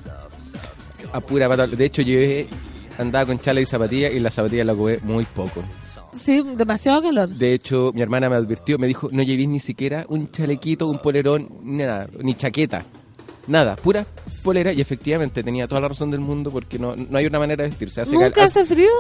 [1.13, 1.67] A pura pata.
[1.67, 2.47] De hecho, llevé,
[2.99, 5.63] andaba con chala y zapatillas y las zapatillas las ocupé muy poco.
[6.15, 7.29] sí, demasiado calor.
[7.29, 10.99] De hecho, mi hermana me advirtió, me dijo, no llevéis ni siquiera un chalequito, un
[11.01, 12.85] polerón, ni nada, ni chaqueta.
[13.47, 14.07] Nada, pura
[14.45, 17.63] polera y efectivamente tenía toda la razón del mundo porque no, no hay una manera
[17.65, 18.03] de vestirse.
[18.03, 18.91] Hace ¿Nunca hace frío?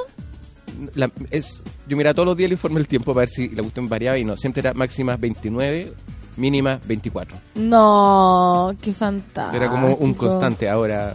[0.94, 3.62] la- es, yo miraba todos los días el informe del tiempo para ver si la
[3.62, 5.93] cuestión variaba y no, siempre era máximas 29,
[6.39, 7.36] mínimas 24.
[7.56, 9.56] No, qué fantástico.
[9.56, 10.69] Era como un constante.
[10.69, 11.12] Ahora,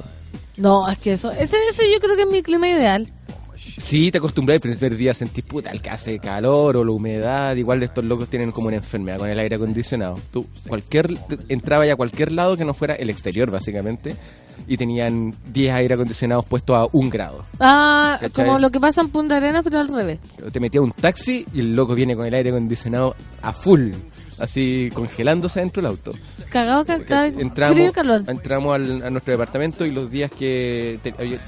[0.58, 3.08] No, es que eso, ese, ese yo creo que es mi clima ideal.
[3.80, 7.56] sí te acostumbras, el primer día sentís puta el que hace calor o la humedad.
[7.56, 10.20] Igual estos locos tienen como una enfermedad con el aire acondicionado.
[10.32, 14.16] Tú, cualquier, tú entraba ya a cualquier lado que no fuera el exterior, básicamente,
[14.68, 17.44] y tenían 10 aire acondicionados puestos a un grado.
[17.60, 18.46] Ah, ¿Cachai?
[18.46, 20.20] como lo que pasa en Punta Arenas, pero al revés.
[20.52, 23.92] Te metía un taxi y el loco viene con el aire acondicionado a full,
[24.40, 26.12] así congelándose dentro del auto.
[26.50, 28.24] Cagado, cagado, entramos, calor.
[28.28, 31.40] entramos al- a nuestro departamento y los días que te- hay,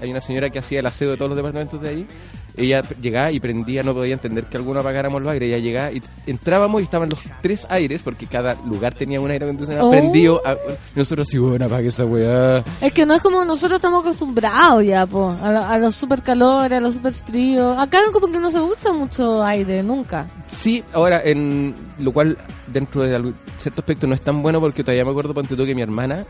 [0.00, 2.06] hay una señora que hacía el aseo de todos los departamentos de ahí,
[2.54, 6.02] ella llegaba y prendía, no podía entender que alguno apagáramos los aires, ella llegaba y
[6.26, 9.90] entrábamos y estaban los tres aires, porque cada lugar tenía un aire acondicionado Oh.
[9.90, 10.56] prendido, a-
[10.94, 12.62] nosotros así, bueno, apague esa weá.
[12.82, 16.76] Es que no es como nosotros estamos acostumbrados ya, po, a, a los super calores,
[16.76, 17.74] a los super fríos.
[17.78, 20.26] Acá como que no se usa mucho aire, nunca.
[20.54, 22.31] Sí, ahora, en lo cual
[22.66, 25.64] dentro de algún- cierto aspecto no es tan bueno porque todavía me acuerdo, ponte tú,
[25.64, 26.24] que mi hermana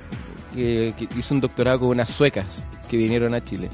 [0.56, 3.68] eh, que hizo un doctorado con unas suecas que vinieron a Chile.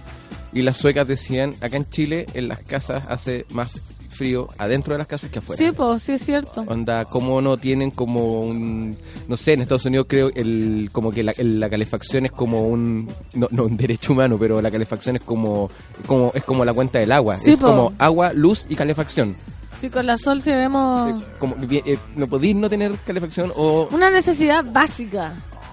[0.53, 3.71] Y las suecas decían, acá en Chile, en las casas hace más
[4.11, 5.63] frío adentro de las casas que afuera.
[5.63, 6.63] Sí, pues, sí es cierto.
[6.67, 8.97] Onda, como no tienen como un...
[9.29, 12.67] No sé, en Estados Unidos creo el como que la, el- la calefacción es como
[12.67, 13.09] un...
[13.35, 15.71] No, no un derecho humano, pero la calefacción es como,
[16.07, 17.39] como es como la cuenta del agua.
[17.39, 17.67] Sí, es po.
[17.67, 19.37] como agua, luz y calefacción.
[19.81, 23.89] Sí, con la sol sí vemos Como, bien, eh, no podéis no tener calefacción o
[23.93, 25.33] una necesidad básica.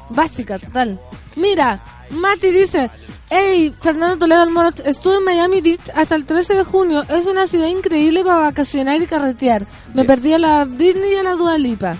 [0.10, 1.00] Básica, total.
[1.36, 2.92] Mira, Mati dice,
[3.30, 7.04] hey, Fernando Toledo del Moro, estuve en Miami Beach hasta el 13 de junio.
[7.10, 9.66] Es una ciudad increíble para vacacionar y carretear.
[9.94, 11.96] Me perdí a la Britney y a la Dua Lipa.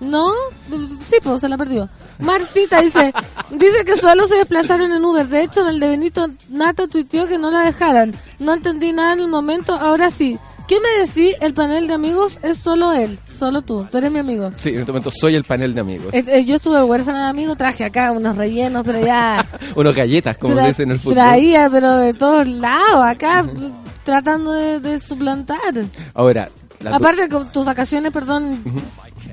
[0.00, 0.30] ¿No?
[1.02, 1.88] Sí, pues se la perdió.
[2.20, 3.12] Marcita dice,
[3.50, 5.28] dice que solo se desplazaron en Uber.
[5.28, 8.14] De hecho, en el de Benito Nata tuiteó que no la dejaran.
[8.38, 10.38] No entendí nada en el momento, ahora sí.
[10.70, 11.34] ¿Qué me decís?
[11.40, 13.88] El panel de amigos es solo él, solo tú.
[13.90, 14.52] Tú eres mi amigo.
[14.56, 16.14] sí, en este momento soy el panel de amigos.
[16.14, 19.44] Eh, eh, yo estuve huérfana de amigos, traje acá unos rellenos, pero ya...
[19.74, 21.14] Unos galletas, como se dice en el fútbol.
[21.14, 23.44] Traía, pero de todos lados, acá,
[24.04, 25.58] tratando de, de suplantar.
[26.14, 26.48] Ahora,
[26.86, 28.62] Aparte, con tus vacaciones, perdón,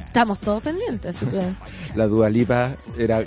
[0.07, 1.53] estamos todos pendientes, así que...
[1.95, 3.23] la Dua Lipa era,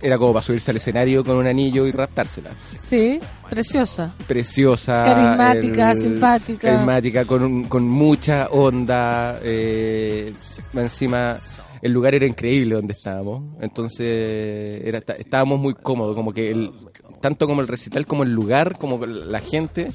[0.00, 2.50] era como para subirse al escenario con un anillo y raptársela.
[2.86, 4.12] Sí, preciosa.
[4.26, 5.02] Preciosa.
[5.04, 6.68] Carismática, simpática.
[6.72, 9.38] Carismática, con, con mucha onda.
[9.42, 10.32] Eh,
[10.74, 11.38] encima,
[11.82, 13.42] el lugar era increíble donde estábamos.
[13.60, 16.14] Entonces, era, está- estábamos muy cómodos.
[16.16, 16.72] Como que el,
[17.20, 19.88] tanto como el recital, como el lugar, como la gente.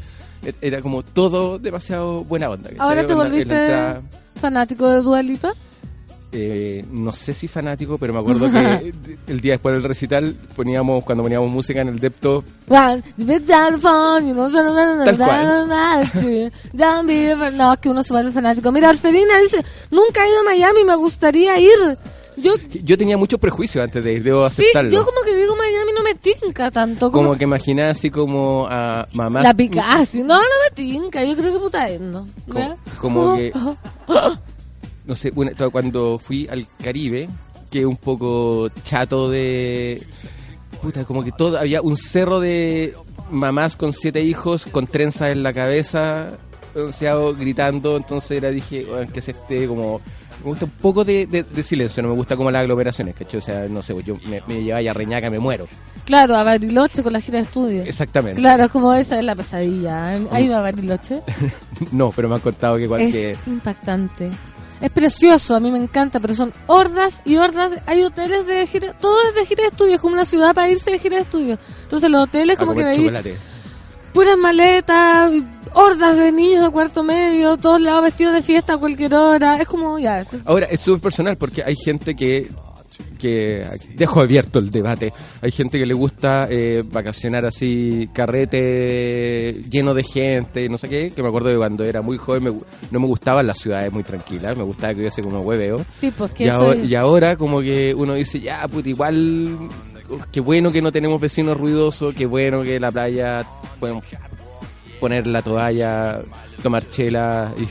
[0.46, 2.70] e- Era como todo demasiado buena onda.
[2.80, 4.00] Ahora te volviste
[4.40, 5.54] fanático de Dua Lipa.
[6.34, 8.92] Eh, no sé si fanático, pero me acuerdo que
[9.28, 12.44] el día después del recital poníamos, cuando poníamos música en el depto,
[15.06, 15.68] Tal cual.
[17.58, 18.72] No, es que uno se vuelve fanático.
[18.72, 21.98] Mira, Orfelina dice, nunca he ido a Miami, me gustaría ir.
[22.36, 24.90] Yo, yo tenía muchos prejuicios antes de ir, debo sí, aceptarlo.
[24.90, 27.12] yo como que digo Miami no me tinca tanto.
[27.12, 29.44] Como, como que imaginaba así como a mamá.
[29.44, 30.24] la picasi.
[30.24, 32.28] No, no me tinca, yo creo que puta es, ¿no?
[32.50, 33.54] Como, como que.
[35.06, 37.28] No sé, una- to- cuando fui al Caribe,
[37.72, 40.02] que un poco chato de.
[40.82, 41.58] Puta, como que todo.
[41.58, 42.94] Había un cerro de
[43.32, 46.34] mamás con siete hijos, con trenzas en la cabeza,
[47.34, 47.98] gritando.
[47.98, 50.02] Entonces era, dije, "Weón, que se esté como.
[50.44, 53.38] Me gusta un poco de, de- de silencio, no me gusta como las aglomeraciones, ¿cachai?
[53.38, 55.68] O sea, no sé, pues yo me, me llevaba a Reñaca, me muero.
[56.06, 57.84] Claro, a Bariloche con la gira de estudio.
[57.84, 58.42] Exactamente.
[58.42, 60.20] Claro, es como esa es la pesadilla.
[60.32, 61.22] ¿Ha ido a Bariloche?
[61.94, 64.30] No, pero me han contado que, Es que impactante.
[64.84, 67.72] Es precioso, a mí me encanta, pero son hordas y hordas.
[67.86, 70.68] Hay hoteles de gira, todo es de gira de estudio, es como una ciudad para
[70.68, 71.58] irse de gira de estudio.
[71.84, 73.12] Entonces los hoteles a como que veis
[74.14, 75.32] puras maletas,
[75.74, 79.56] hordas de niños de cuarto medio, todos lados vestidos de fiesta a cualquier hora.
[79.56, 80.28] Es como ya.
[80.44, 82.52] Ahora, es súper personal porque hay gente que,
[83.24, 85.14] que dejo abierto el debate.
[85.42, 91.12] Hay gente que le gusta eh, vacacionar así, carrete lleno de gente, no sé qué,
[91.16, 92.52] que me acuerdo de cuando era muy joven me
[92.92, 95.86] no me gustaban las ciudades muy tranquilas, me gustaba que hubiese como hueveo.
[96.00, 98.86] Sí, pues que Y, eso ahora, es- y ahora como que uno dice, ya, pues
[98.86, 99.58] igual,
[100.32, 103.46] qué bueno que no tenemos vecinos ruidosos, qué bueno que la playa
[103.80, 104.04] podemos
[105.00, 106.20] poner la toalla,
[106.62, 107.66] tomar chela y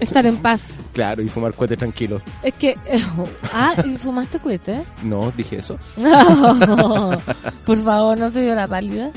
[0.00, 0.62] estar en paz.
[0.92, 2.20] claro, y fumar cohete tranquilo.
[2.42, 2.76] Es que...
[3.52, 4.84] ah, ¿y fumaste cohete?
[5.02, 5.78] No, dije eso.
[7.66, 9.10] Por favor, ¿no te dio la pálida?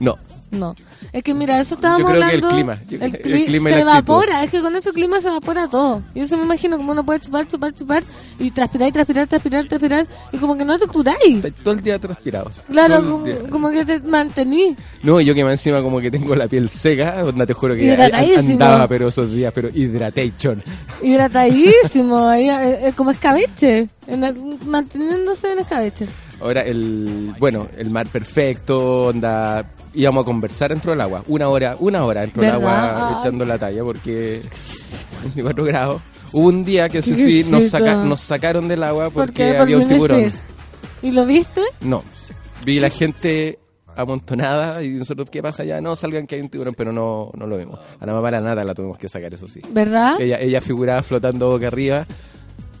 [0.00, 0.16] No.
[0.50, 0.74] No.
[1.12, 2.48] Es que mira, eso estábamos el hablando.
[2.48, 6.02] clima, yo el cli- clima se evapora, es que con ese clima se evapora todo.
[6.14, 8.02] Y eso me imagino como uno puede chupar, chupar, chupar
[8.38, 11.40] y transpirar, y transpirar, transpirar, transpirar y como que no te curáis.
[11.62, 12.50] Todo el día transpirado.
[12.70, 13.36] Claro, como, día.
[13.50, 14.74] como que te mantení.
[15.02, 17.92] No, yo que más encima como que tengo la piel seca, onda te juro que
[18.38, 20.62] andaba pero esos días, pero hydration.
[21.02, 26.06] Hidratadísimo, ahí, eh, eh, como escabeche, en el- manteniéndose en escabeche.
[26.40, 31.76] Ahora el, bueno, el mar perfecto, onda, íbamos a conversar dentro del agua, una hora,
[31.80, 34.40] una hora dentro del agua echando la talla porque
[35.22, 36.02] 24 grados.
[36.32, 39.48] Hubo un día que eso ¿Qué sí nos, saca- nos sacaron del agua ¿Por porque?
[39.52, 40.30] Por había un tiburón.
[41.02, 41.62] ¿Y lo viste?
[41.80, 42.04] No.
[42.66, 43.58] Vi la gente
[43.96, 45.80] amontonada y nosotros, ¿qué pasa allá?
[45.80, 47.80] No, salgan que hay un tiburón, pero no, no lo vimos.
[47.98, 49.60] A la mamá la nada la tuvimos que sacar, eso sí.
[49.70, 50.20] ¿Verdad?
[50.20, 52.06] Ella, ella figuraba flotando boca arriba.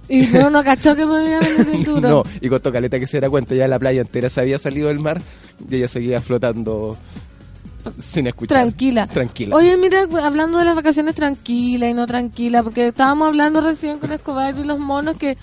[0.08, 2.10] Y no, no cachó que podía venir el tiburón.
[2.10, 4.88] No, y con Caleta que se da cuenta, ya la playa entera se había salido
[4.88, 5.20] del mar
[5.68, 6.96] y ella seguía flotando
[8.00, 8.58] sin escuchar.
[8.58, 9.06] Tranquila.
[9.06, 9.56] Tranquila.
[9.56, 14.12] Oye, mira, hablando de las vacaciones tranquila y no tranquila, porque estábamos hablando recién con
[14.12, 15.36] Escobar y los monos que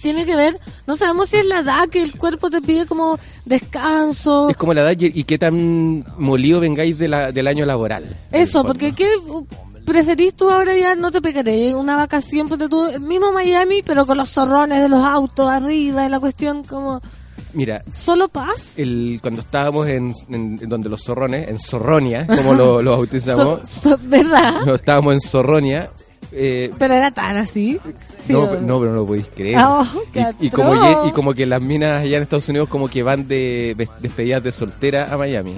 [0.00, 3.18] tiene que ver, no sabemos si es la edad que el cuerpo te pide como
[3.44, 4.50] descanso.
[4.50, 8.16] Es como la edad y, y qué tan molido vengáis de la, del año laboral.
[8.30, 9.08] Eso, porque ¿qué
[9.86, 10.94] preferís tú ahora ya?
[10.94, 15.02] No te pegaré una vacación, porque tú, mismo Miami, pero con los zorrones de los
[15.04, 17.00] autos arriba y la cuestión como,
[17.54, 18.78] Mira, ¿solo paz?
[18.78, 23.60] el, cuando estábamos en, en- en donde los zorrones, en Zorronia, como lo, lo bautizamos,
[23.68, 24.68] So- so- ¿Verdad?
[24.74, 25.88] estábamos en Zorronia.
[26.32, 27.80] eh, Pero era tan así.
[28.26, 29.56] Sí, no, o- no, pero no lo podéis creer.
[29.56, 30.02] Ah, oh,
[30.40, 33.02] y, y como que, y como que las minas allá en Estados Unidos como que
[33.02, 35.56] van de despedidas de soltera a Miami.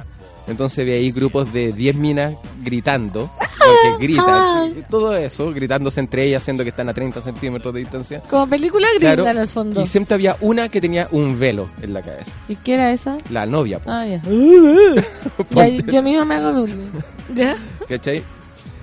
[0.49, 6.43] Entonces había ahí grupos de 10 minas gritando, porque gritan, todo eso, gritándose entre ellas,
[6.43, 8.23] haciendo que están a 30 centímetros de distancia.
[8.29, 9.83] Como película gringa Claro, en el fondo.
[9.83, 12.33] Y siempre había una que tenía un velo en la cabeza.
[12.49, 13.19] ¿Y qué era esa?
[13.31, 14.23] La novia, po, Ah, ya.
[15.93, 16.77] yo misma me hago bullying.
[17.35, 17.57] ¿Ya?
[17.89, 18.23] ¿cachai?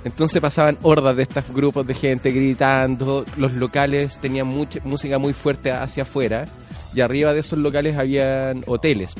[0.03, 5.33] Entonces pasaban hordas de estos grupos de gente gritando, los locales tenían mucha música muy
[5.33, 6.45] fuerte hacia afuera
[6.93, 9.15] y arriba de esos locales habían hoteles.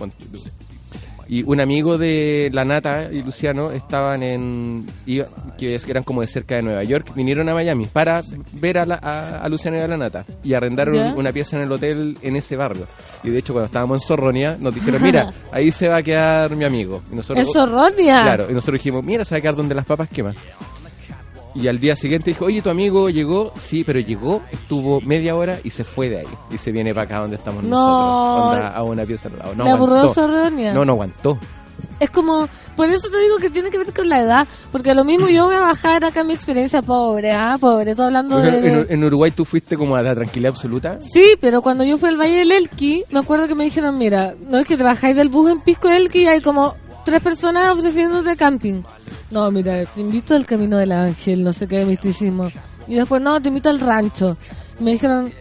[1.28, 4.86] Y un amigo de la Nata y Luciano estaban en.
[5.08, 5.26] iba-
[5.58, 8.22] que eran como de cerca de Nueva York, vinieron a Miami para
[8.60, 10.24] ver a, la- a- a Luciano y a la Nata.
[10.44, 11.14] Y arrendaron Ya.
[11.16, 12.86] una pieza en el hotel en ese barrio.
[13.24, 16.56] Y de hecho, cuando estábamos en Zorronia, nos dijeron: Mira, ahí se va a quedar
[16.56, 17.02] mi amigo.
[17.12, 18.22] Y nosotros, Es Zorronia.
[18.24, 20.36] Claro, y nosotros dijimos, mira, se va a quedar donde las papas queman.
[21.56, 25.60] Y al día siguiente dijo, oye, tu amigo llegó, sí, pero llegó, estuvo media hora
[25.64, 26.28] y se fue de ahí.
[26.52, 27.70] Y se viene para acá donde estamos No.
[27.70, 28.56] nosotros.
[28.56, 29.56] Onda, a una pieza al lado.
[29.56, 30.50] No ¿Le aburrió aguantó.
[30.74, 31.40] No, no aguantó.
[32.00, 35.06] Es como, por eso te digo que tiene que ver con la edad, porque lo
[35.06, 38.50] mismo yo voy a bajar acá mi experiencia pobre, ah, pobre, estoy hablando de...
[38.82, 41.00] En, en Uruguay tú fuiste como a la tranquilidad absoluta.
[41.02, 44.36] Sí, pero cuando yo fui al Valle del Elqui, me acuerdo que me dijeron, mira,
[44.50, 46.76] no es que te bajáis del bus en Pisco Elqui y hay como
[47.06, 48.82] tres personas ofreciéndote camping.
[49.32, 52.52] No, mira, te invito al Camino del Ángel, no sé qué misticismo.
[52.88, 54.38] Y después, no, te invito al rancho.
[54.80, 55.32] Y me dijeron,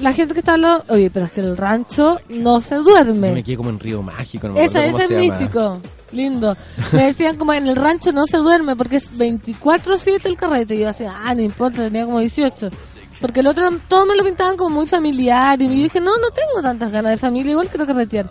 [0.00, 3.32] la gente que está al lado, oye, pero es que el rancho no se duerme.
[3.32, 5.20] Me quedé como en Río Mágico, no me Esa, ese es llama.
[5.20, 5.80] místico.
[6.12, 6.56] Lindo.
[6.92, 10.74] Me decían como en el rancho no se duerme porque es 24-7 el carrete.
[10.74, 12.70] Y yo así, ah, no importa, tenía como 18.
[13.20, 15.60] Porque el otro, todos me lo pintaban como muy familiar.
[15.60, 18.28] Y yo dije, no, no tengo tantas ganas de familia, igual quiero carretear.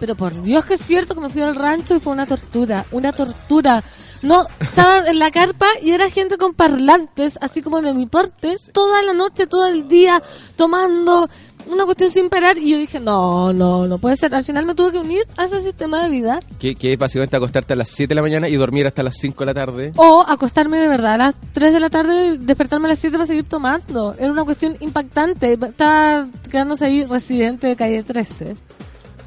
[0.00, 2.86] Pero por Dios que es cierto que me fui al rancho y fue una tortura,
[2.90, 3.84] una tortura.
[4.22, 8.56] No, estaba en la carpa y era gente con parlantes, así como de mi porte,
[8.72, 10.22] toda la noche, todo el día,
[10.56, 11.28] tomando
[11.66, 12.58] una cuestión sin parar.
[12.58, 14.34] Y yo dije, no, no, no puede ser.
[14.34, 17.36] Al final me tuve que unir a ese sistema de vida Que, que es básicamente
[17.36, 19.92] acostarte a las 7 de la mañana y dormir hasta las 5 de la tarde.
[19.96, 23.26] o acostarme de verdad a las 3 de la tarde, despertarme a las 7 para
[23.26, 24.14] seguir tomando.
[24.18, 25.52] Era una cuestión impactante.
[25.54, 28.56] Estaba quedándose ahí residente de calle 13.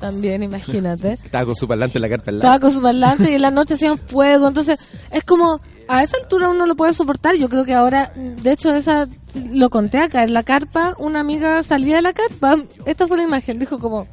[0.03, 1.13] También, imagínate.
[1.23, 3.51] Estaba con su parlante en la carpa al Estaba con su parlante y en la
[3.51, 4.49] noche hacían fuego.
[4.49, 4.77] Entonces,
[5.09, 7.37] es como, a esa altura uno lo puede soportar.
[7.37, 9.07] Yo creo que ahora, de hecho, esa
[9.53, 10.25] lo conté acá.
[10.25, 12.57] En la carpa, una amiga salía de la carpa.
[12.85, 13.59] Esta fue la imagen.
[13.59, 14.05] Dijo como,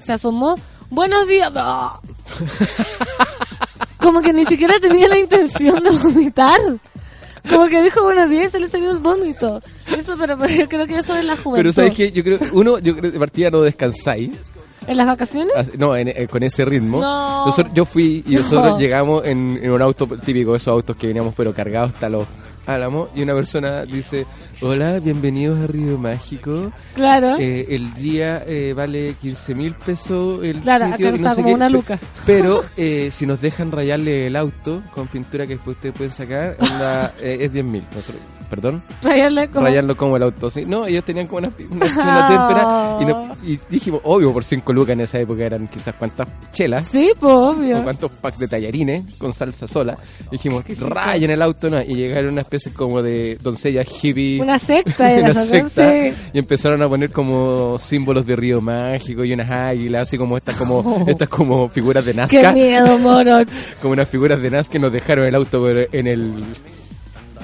[0.00, 0.54] se asomó.
[0.88, 1.50] Buenos días.
[3.98, 6.60] Como que ni siquiera tenía la intención de vomitar.
[7.48, 9.60] Como que dijo buenos días y se le salió el vómito.
[9.96, 11.56] Eso, pero, pero yo creo que eso es la juventud.
[11.56, 14.30] Pero sabes que yo creo, uno, yo creo que de partida no descansáis.
[14.86, 15.52] ¿En las vacaciones?
[15.78, 17.00] No, en- eh, con ese ritmo.
[17.00, 17.46] No.
[17.46, 18.78] Nosotros- yo fui y nosotros No.
[18.78, 22.26] llegamos en, en un auto típico, esos autos que veníamos pero cargados hasta los
[22.66, 24.26] álamos, y una persona dice,
[24.60, 26.72] hola, bienvenidos a Río Mágico.
[26.94, 27.36] Claro.
[27.38, 31.54] Eh, el día eh, vale 15 mil pesos el Claro, sitio acá no como qué,
[31.54, 31.98] una luca.
[32.26, 36.56] Pero eh, si nos dejan rayarle el auto con pintura que después ustedes pueden sacar,
[36.58, 37.82] onda, eh, es 10 mil.
[38.50, 38.82] Perdón.
[39.02, 39.66] Rayarle como...
[39.66, 40.64] Rayarlo como el auto, sí.
[40.66, 44.72] No, ellos tenían como una, una, una témpera y, no- y dijimos, obvio, por 5
[44.72, 47.80] lucas en esa época eran quizás cuántas chelas Sí, pues, obvio.
[47.80, 49.96] o cuántos packs de tallarines con salsa sola.
[50.28, 51.80] Y dijimos, rayen el auto, ¿no?
[51.82, 54.40] Y llegaron una especie como de doncella hippie.
[54.40, 55.46] Una secta era, una ¿no?
[55.46, 56.12] secta, Sí.
[56.32, 60.56] y empezaron a poner como símbolos de Río Mágico y unas águilas, así como estas
[60.56, 63.38] como estas como figuras de Qué Nazca, miedo, moro.
[63.80, 66.44] como unas figuras de Nazca que nos dejaron el auto en el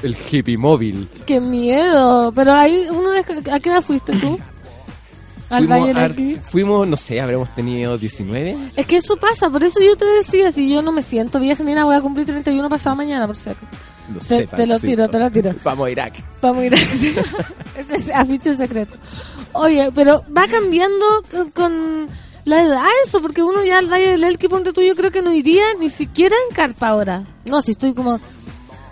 [0.02, 1.08] el hippie móvil.
[1.26, 2.32] Qué miedo.
[2.34, 3.10] Pero ahí, uno.
[3.52, 4.38] ¿a qué edad fuiste tú?
[5.50, 6.36] Al Fuimos, Valle del a- Elqui.
[6.48, 8.56] fuimos, no sé, habremos tenido 19.
[8.76, 11.62] Es que eso pasa, por eso yo te decía, si yo no me siento vieja
[11.64, 13.56] ni nada, voy a cumplir 31 pasado mañana, por acaso.
[14.10, 14.18] No
[14.56, 15.54] Te- lo tiro, te lo tiro.
[15.64, 16.14] Vamos a Irak.
[16.42, 16.76] Vamos a ir a
[17.80, 18.96] ese es afiche secreto.
[19.52, 22.08] Oye, pero va cambiando con, con
[22.44, 25.22] la edad eso, porque uno ya al Valle del Elqui, ponte tú, yo creo que
[25.22, 27.24] no iría ni siquiera en carpa ahora.
[27.44, 28.20] No, si estoy como...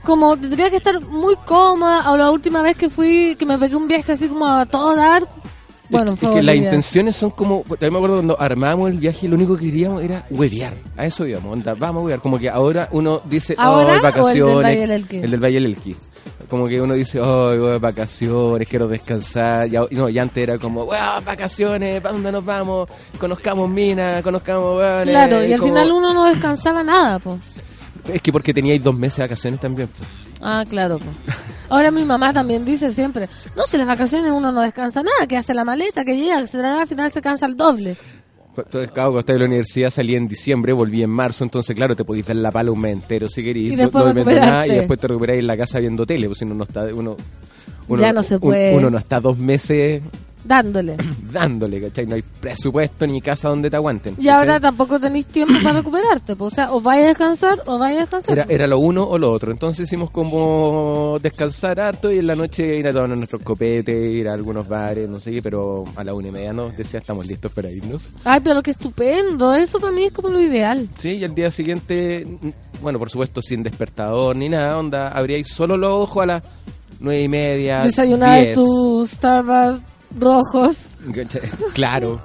[0.05, 3.77] Como tendría que estar muy cómoda, o la última vez que fui, que me pegué
[3.77, 5.23] un viaje así como a todo dar.
[5.91, 7.63] Bueno, es, que- es que las intenciones son como.
[7.69, 10.75] También me acuerdo cuando armábamos el viaje, lo único que queríamos era huevear.
[10.97, 12.21] A eso íbamos, onda, vamos a huevear.
[12.21, 14.65] Como que ahora uno dice, oh, ¿Ahora o el del vacaciones.
[14.65, 15.17] Valle del Elqui?
[15.19, 15.97] El del Valle del Elqui.
[16.49, 19.69] Como que uno dice, oh, voy de vacaciones, quiero descansar.
[19.69, 22.89] Y, a- y no, y antes era como, wow, vacaciones, ¿para dónde nos vamos?
[23.19, 24.79] Conozcamos minas, conozcamos.
[24.79, 27.39] weones", Claro, y al como- final uno no descansaba nada, pues.
[28.13, 29.89] Es que porque teníais dos meses de vacaciones también.
[30.41, 30.99] Ah, claro.
[31.69, 35.37] Ahora mi mamá también dice siempre, no, si las vacaciones uno no descansa nada, que
[35.37, 37.97] hace la maleta, que llega, que al final se cansa el doble.
[38.57, 41.95] Entonces, claro, cuando estaba en la universidad salí en diciembre, volví en marzo, entonces claro,
[41.95, 44.71] te podéis dar la pala un mes entero si querís, Y no- no nada, y
[44.71, 47.17] después te recuperáis en la casa viendo tele, pues si uno no está, uno,
[47.87, 48.77] uno- Ya no se un- puede.
[48.77, 50.03] uno no está dos meses
[50.45, 50.97] Dándole.
[51.33, 52.07] dándole, ¿cachai?
[52.07, 54.17] No hay presupuesto ni casa donde te aguanten.
[54.19, 54.61] Y ahora ¿cachai?
[54.63, 56.37] tampoco tenéis tiempo para recuperarte.
[56.37, 58.39] pues, o sea, o vayas a descansar o vayas a descansar.
[58.39, 59.51] Era, era lo uno o lo otro.
[59.53, 64.29] Entonces hicimos como descansar harto y en la noche ir a tomar nuestros copetes, ir
[64.29, 67.27] a algunos bares, no sé qué, pero a la una y media nos decía estamos
[67.27, 68.11] listos para irnos.
[68.25, 69.55] Ay, pero qué estupendo.
[69.55, 70.89] Eso para mí es como lo ideal.
[70.99, 72.27] Sí, y al día siguiente,
[72.83, 76.43] bueno, por supuesto sin despertador ni nada, onda, abríais solo los ojos a las
[77.01, 77.83] nueve y media.
[77.83, 79.83] Desayunar tus Starbucks
[80.17, 80.89] rojos.
[81.75, 82.21] Claro.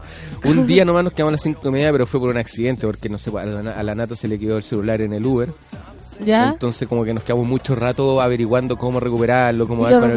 [0.46, 2.86] Un día nomás nos quedamos a las cinco y media, pero fue por un accidente,
[2.86, 5.26] porque no sé, a la, a la nata se le quedó el celular en el
[5.26, 5.54] Uber.
[6.26, 6.50] ¿Ya?
[6.52, 10.12] Entonces como que nos quedamos mucho rato averiguando cómo recuperarlo, cómo ¿Y dar con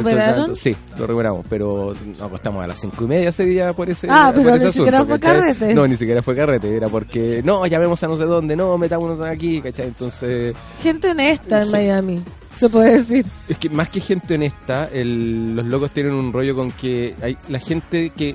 [0.48, 0.56] el.
[0.56, 4.06] Sí, lo recuperamos, pero nos acostamos a las cinco y media ese día por ese
[4.10, 5.40] Ah, por pero ese ni siquiera fue ¿cachai?
[5.40, 5.74] carrete.
[5.74, 9.20] No, ni siquiera fue carrete, era porque, no, llamemos a no sé dónde, no, metámonos
[9.20, 9.86] aquí, ¿cachai?
[9.88, 12.22] Entonces, Gente honesta en Miami,
[12.54, 13.24] se puede decir.
[13.48, 17.36] es que más que gente honesta, el- los locos tienen un rollo con que hay
[17.48, 18.34] la gente que,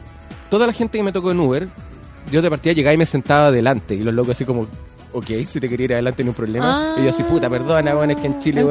[0.49, 1.67] toda la gente que me tocó en Uber,
[2.31, 4.67] yo de partida llegaba y me sentaba adelante, y los locos así como...
[5.13, 6.93] Ok, si te quería ir adelante, no hay problema.
[6.93, 6.99] Ah.
[6.99, 8.63] y yo así, puta, perdona, weón, es que en Chile,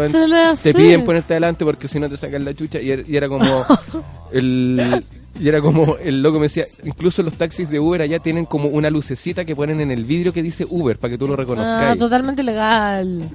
[0.62, 3.28] te piden ponerte adelante porque si no te sacan la chucha y era, y era
[3.28, 3.44] como
[4.32, 5.04] el
[5.38, 8.68] y era como el loco me decía incluso los taxis de Uber allá tienen como
[8.68, 11.36] una lucecita que ponen en el vidrio que dice Uber para que tú lo Ah,
[11.36, 13.30] reconozcas totalmente legal.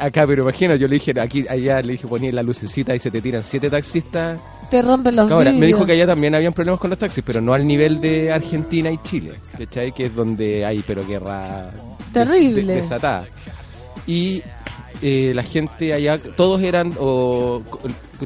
[0.00, 3.10] acá pero imagina yo le dije aquí allá le dije poní la lucecita y se
[3.10, 4.38] te tiran siete taxistas
[4.70, 7.40] Te rompen los Ahora, me dijo que allá también habían problemas con los taxis pero
[7.40, 9.90] no al nivel de Argentina y Chile ¿cachai?
[9.92, 11.64] que es donde hay pero guerra
[12.12, 12.62] des- Terrible.
[12.64, 13.24] de- desatada
[14.06, 14.42] y
[15.02, 17.62] eh, la gente allá, todos eran, o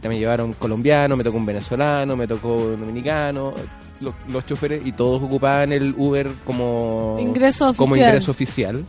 [0.09, 3.55] me llevaron colombiano, me tocó un venezolano, me tocó un dominicano,
[4.01, 8.85] los, los choferes, y todos ocupaban el Uber como Ingreso como ingreso oficial.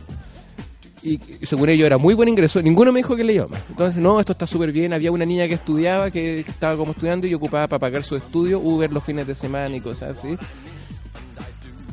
[1.02, 3.62] Y según ellos era muy buen ingreso, ninguno me dijo que le iba mal.
[3.68, 4.92] Entonces, no, esto está súper bien.
[4.92, 8.16] Había una niña que estudiaba, que, que estaba como estudiando y ocupaba para pagar su
[8.16, 10.36] estudio, Uber los fines de semana y cosas así.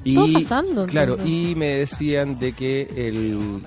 [0.06, 1.34] Y, Todo pasando, Claro, entonces.
[1.36, 3.62] y me decían de que el...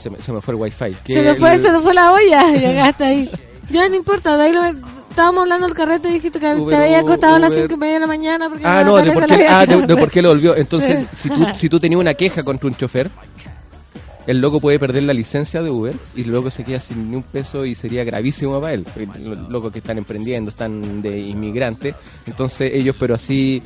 [0.00, 0.94] Se me, se me fue el wifi.
[1.04, 2.50] Que Se me fue, el- se me fue la olla.
[2.58, 3.30] Llegaste ahí.
[3.70, 4.64] Ya no importa, de ahí lo-
[5.10, 7.62] estábamos hablando del carrete y dijiste que Uber, te había acostado a las Uber.
[7.62, 8.48] cinco y media de la mañana.
[8.48, 10.56] Porque Ah, la no, de Natalia por, qué, ah, de, de por qué lo volvió.
[10.56, 13.10] Entonces, si tú, si tú tenías una queja contra un chofer,
[14.26, 17.16] el loco puede perder la licencia de Uber y el loco se queda sin ni
[17.16, 18.86] un peso y sería gravísimo para él.
[19.22, 21.94] Los locos que están emprendiendo están de inmigrantes.
[22.26, 23.62] Entonces, ellos, pero así,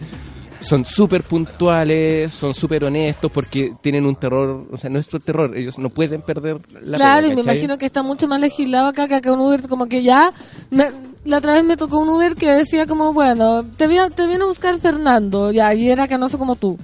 [0.61, 5.79] son súper puntuales, son súper honestos porque tienen un terror, o sea, nuestro terror, ellos
[5.79, 9.07] no pueden perder la Claro, pega, y me imagino que está mucho más legislado acá
[9.07, 10.33] que acá un Uber, como que ya...
[10.71, 10.91] me-
[11.25, 14.45] la otra vez me tocó un Uber que decía como, bueno, te viene, te viene
[14.45, 16.79] a buscar Fernando, ya, y era canoso como tú.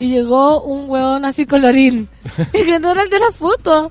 [0.00, 2.08] Y llegó un huevón así colorín,
[2.52, 3.90] y que no era el de la foto.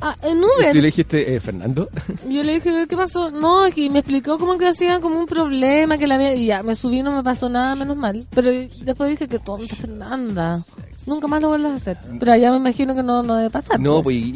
[0.00, 0.74] Ah, en Y tú Uber.
[0.74, 1.88] le dijiste, eh, Fernando,
[2.28, 3.30] yo le dije, ¿qué pasó?
[3.30, 6.34] No, es que me explicó como que hacían como un problema, que la había...
[6.34, 8.22] Y ya, me subí, no me pasó nada, menos mal.
[8.34, 10.60] Pero después dije, que tonta Fernanda.
[11.06, 11.98] Nunca más lo vuelvas a hacer.
[12.18, 13.78] Pero allá me imagino que no, no debe pasar.
[13.80, 14.04] No, po.
[14.04, 14.32] pues, y,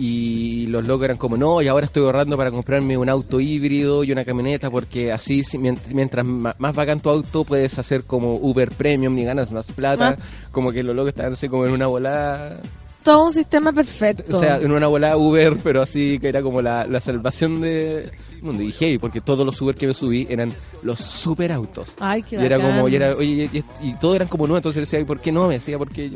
[0.63, 4.05] y los locos eran como, no, y ahora estoy ahorrando para comprarme un auto híbrido
[4.05, 8.35] y una camioneta, porque así, si- mientras ma- más bacán tu auto, puedes hacer como
[8.35, 10.17] Uber Premium y ganas más plata.
[10.19, 10.23] Ah.
[10.53, 12.61] Como que los locos estaban así como en una volada,
[13.09, 14.37] Todo un sistema perfecto.
[14.37, 18.11] o sea, en una volada Uber, pero así que era como la, la salvación de
[18.43, 18.63] mundo.
[18.63, 20.53] Y hey, porque todos los Uber que me subí eran
[20.83, 21.95] los super autos.
[22.01, 22.77] Ay, qué Y era bacán.
[22.77, 25.21] como, y era, oye, y, y todos eran como nuevos, entonces yo decía, ¿y por
[25.21, 25.49] qué no?
[25.49, 26.11] Me decía, porque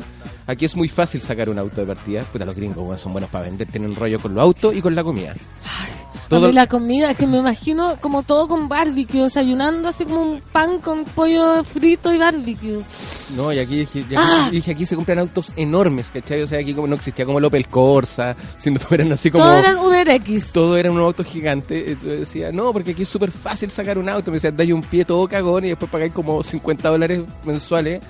[0.47, 2.23] aquí es muy fácil sacar un auto de partida.
[2.23, 4.93] Puta, los gringos bueno, son buenos para vender, tienen rollo con los autos y con
[4.95, 5.31] la comida.
[5.31, 10.05] A Todo, mí la comida, es que me imagino como todo con barbecue, desayunando así
[10.05, 12.81] como un pan con pollo frito y barbecue.
[13.35, 14.49] No, y aquí, dije- y aquí, ¡Ah!
[14.51, 16.41] dije, aquí se compran autos enormes, ¿cachai?
[16.41, 19.43] O sea, aquí como no existía como el Opel Corsa, sino todo eran así como...
[19.43, 20.51] Todo eran Uber X.
[20.51, 21.91] todo era un auto gigante.
[21.91, 24.31] Entonces decía, no, porque aquí es súper fácil sacar un auto.
[24.31, 28.01] Me decía, dais un pie todo cagón y después pagáis como 50 dólares mensuales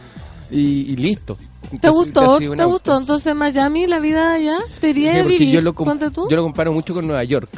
[0.52, 1.38] y, y listo.
[1.82, 2.38] ¿Te gustó?
[2.38, 2.68] ¿Te auto.
[2.70, 2.98] gustó?
[2.98, 5.50] Entonces Miami, la vida allá, te iría Sí, a vivir.
[5.56, 6.28] yo lo, tú.
[6.30, 7.50] yo lo comparo mucho con Nueva York.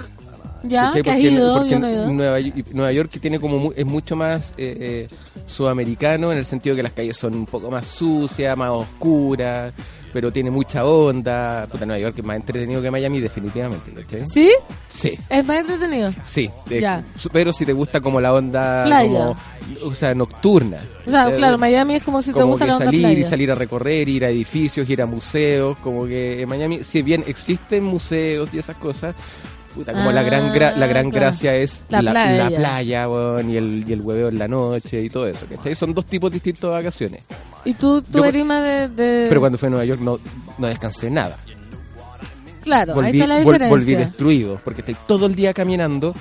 [0.67, 2.11] Ya, que has ido, porque yo no he ido.
[2.11, 2.37] Nueva,
[2.73, 5.15] Nueva York que tiene como mu- es mucho más eh, eh,
[5.47, 9.73] sudamericano en el sentido que las calles son un poco más sucias, más oscuras,
[10.13, 11.67] pero tiene mucha onda.
[11.69, 14.27] Puta, Nueva York es más entretenido que Miami definitivamente, ¿cachai?
[14.27, 14.51] ¿Sí?
[14.89, 15.17] Sí.
[15.29, 16.13] Es más entretenido.
[16.23, 17.03] Sí, eh, Ya.
[17.31, 19.09] pero si te gusta como la onda Playa.
[19.09, 19.35] como,
[19.83, 20.77] o sea, nocturna.
[21.05, 23.01] O sea, Eh, claro, Miami es como si te como gusta que la onda salir
[23.01, 23.19] playa.
[23.19, 27.01] y salir a recorrer, ir a edificios, ir a museos, como que en Miami, si
[27.01, 29.15] bien existen museos y esas cosas,
[29.75, 31.25] puta, como la gran gra- la gran Ah, claro.
[31.25, 32.49] gracia es La la, playa.
[32.49, 35.75] la playa, weón, y el, y el hueveo en la noche y todo eso, ¿cachai?
[35.75, 37.23] Son dos tipos distintos de vacaciones.
[37.65, 40.17] Y tú, tú Yo- eres más de, de- Pero cuando fui a Nueva York no,
[40.57, 41.37] no descansé nada.
[42.63, 43.69] Claro, ahí Volví, está la vol- diferencia.
[43.69, 46.13] volví destruido, porque estoy todo el día caminando.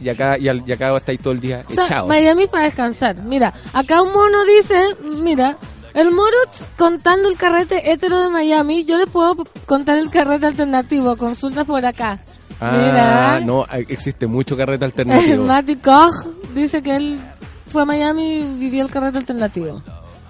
[0.00, 2.06] y acá y, al- y acá estáis todo el día O sea, echado.
[2.08, 3.16] Miami para descansar.
[3.24, 4.78] Mira, acá un mono dice,
[5.22, 5.56] mira,
[5.94, 6.36] el mono
[6.76, 11.84] contando el carrete hetero de Miami, yo le puedo contar el carrete alternativo, consulta por
[11.86, 12.20] acá.
[12.60, 13.40] Ah, Mira.
[13.40, 15.44] no, existe mucho carrete El alternativo.
[15.44, 16.14] Matty Koch
[16.54, 17.18] dice que él
[17.66, 19.82] fue a Miami y vivió el carrete alternativo.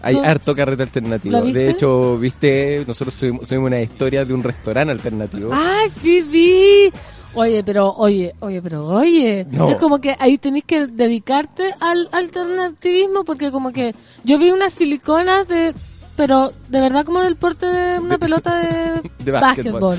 [0.02, 1.40] Hay ¿Tú- harto carrete alternativo.
[1.42, 5.50] De hecho, viste, nosotros tuvimos, tuvimos una historia de un restaurante alternativo.
[5.52, 6.92] ¡Ay, sí vi!
[7.36, 9.46] Oye, pero, oye, oye, pero, oye.
[9.50, 9.68] No.
[9.70, 13.94] Es como que ahí tenés que dedicarte al alternativismo porque como que
[14.24, 15.74] yo vi unas siliconas de...
[16.16, 19.98] Pero de verdad como del porte de una pelota de, de básquetbol.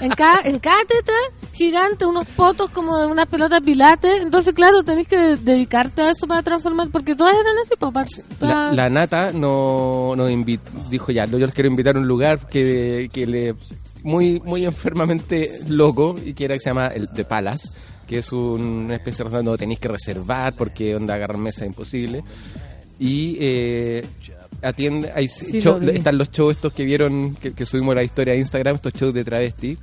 [0.00, 1.12] En cada, en cada teta
[1.52, 4.22] gigante, unos potos como de unas pelotas pilates.
[4.22, 8.04] Entonces, claro, tenés que dedicarte a eso para transformar, porque todas eran así, papá.
[8.38, 13.10] La, la nata no, invi- dijo ya, yo les quiero invitar a un lugar que,
[13.12, 13.54] que le
[14.02, 17.72] muy muy enfermamente loco y que era que se llama el de Palas,
[18.06, 21.62] que es un- una especie de restaurante donde tenéis que reservar porque onda agarrar mesa
[21.64, 22.20] es imposible
[22.98, 24.04] y eh,
[24.62, 25.98] atiende hay Sí, show- lo vi.
[25.98, 29.14] están los shows estos que vieron que, que subimos la historia a Instagram estos shows
[29.14, 29.78] de travesti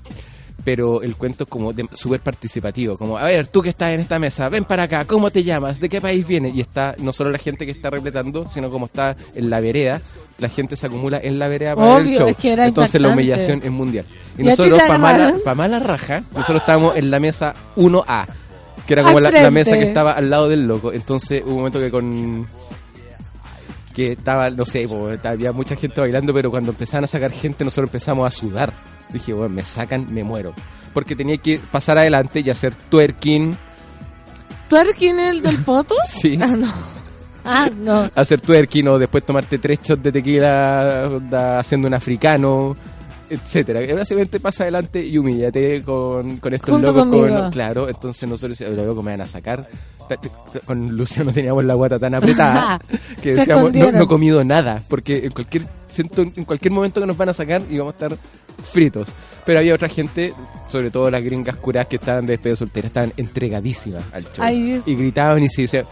[0.63, 4.19] pero el cuento es como súper participativo, como, a ver, tú que estás en esta
[4.19, 5.79] mesa, ven para acá, ¿cómo te llamas?
[5.79, 6.55] ¿De qué país vienes?
[6.55, 10.01] Y está no solo la gente que está repletando, sino como está en la vereda,
[10.37, 12.27] la gente se acumula en la vereda para ver el show.
[12.27, 14.05] es que era Entonces la humillación es mundial.
[14.37, 17.53] Y, ¿Y a ti nosotros, para mala, pa' mala raja, nosotros estábamos en la mesa
[17.75, 18.27] 1A,
[18.85, 20.91] que era como la, mesa que estaba al lado del loco.
[20.93, 22.45] Entonces hubo un momento que con
[23.93, 27.63] que estaba, no sé, po, había mucha gente bailando, pero cuando empezaban a sacar gente,
[27.65, 28.73] nosotros empezamos a sudar.
[29.11, 30.53] Dije, bueno, me sacan, me muero.
[30.93, 33.55] Porque tenía que pasar adelante y hacer twerking,
[34.69, 35.95] ¿Tú eres quién el del poto?
[36.05, 36.37] Sí.
[36.41, 36.67] Ah, no.
[37.43, 38.09] Ah, no.
[38.13, 41.09] hacer twerking o después tomarte tres shots de tequila
[41.57, 42.75] haciendo un africano,
[43.29, 43.79] etcétera.
[43.95, 47.07] Básicamente pasa adelante y humíllate con, con estos Junto locos.
[47.31, 49.67] con- claro, entonces nosotros los locos me van a sacar.
[50.65, 52.79] Con Luciano teníamos la guata tan apretada
[53.21, 57.07] que decíamos, no, no he comido nada, porque en cualquier, siento, en cualquier momento que
[57.07, 58.17] nos van a sacar y vamos a estar
[58.59, 59.07] fritos.
[59.45, 60.33] Pero había otra gente,
[60.69, 64.45] sobre todo las gringas curas que estaban de despedida soltera, estaban entregadísimas al show.
[64.45, 65.85] Ay, y gritaban y se decían,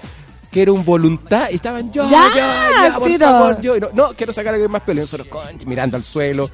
[0.52, 3.26] quiero un voluntad, y estaban yo, Ya, yo, yo, por tiro.
[3.26, 3.80] favor, yo.
[3.80, 5.00] No, no, quiero sacar algo más pelo.
[5.00, 6.50] Y nosotros, conch, mirando al suelo,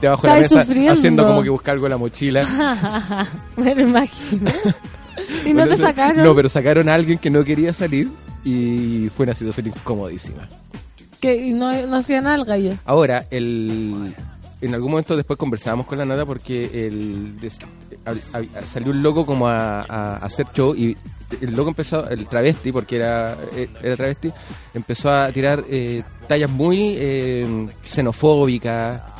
[0.00, 0.92] debajo de la mesa, sufriendo.
[0.92, 3.26] haciendo como que buscar algo en la mochila.
[3.56, 4.50] Me lo imagino.
[5.44, 6.24] ¿Y no te sacaron?
[6.24, 8.08] No, pero sacaron a alguien que no quería salir
[8.44, 10.48] y fue una situación incomodísima.
[11.20, 12.74] Que y no, no hacían nada el gallo.
[12.84, 14.14] Ahora, el,
[14.60, 17.38] en algún momento después conversábamos con la nada porque el,
[18.66, 20.96] salió un loco como a, a hacer show y
[21.40, 24.32] el loco empezó, el travesti, porque era, eh, era travesti,
[24.74, 29.17] empezó a tirar eh, tallas muy eh, xenofóbicas.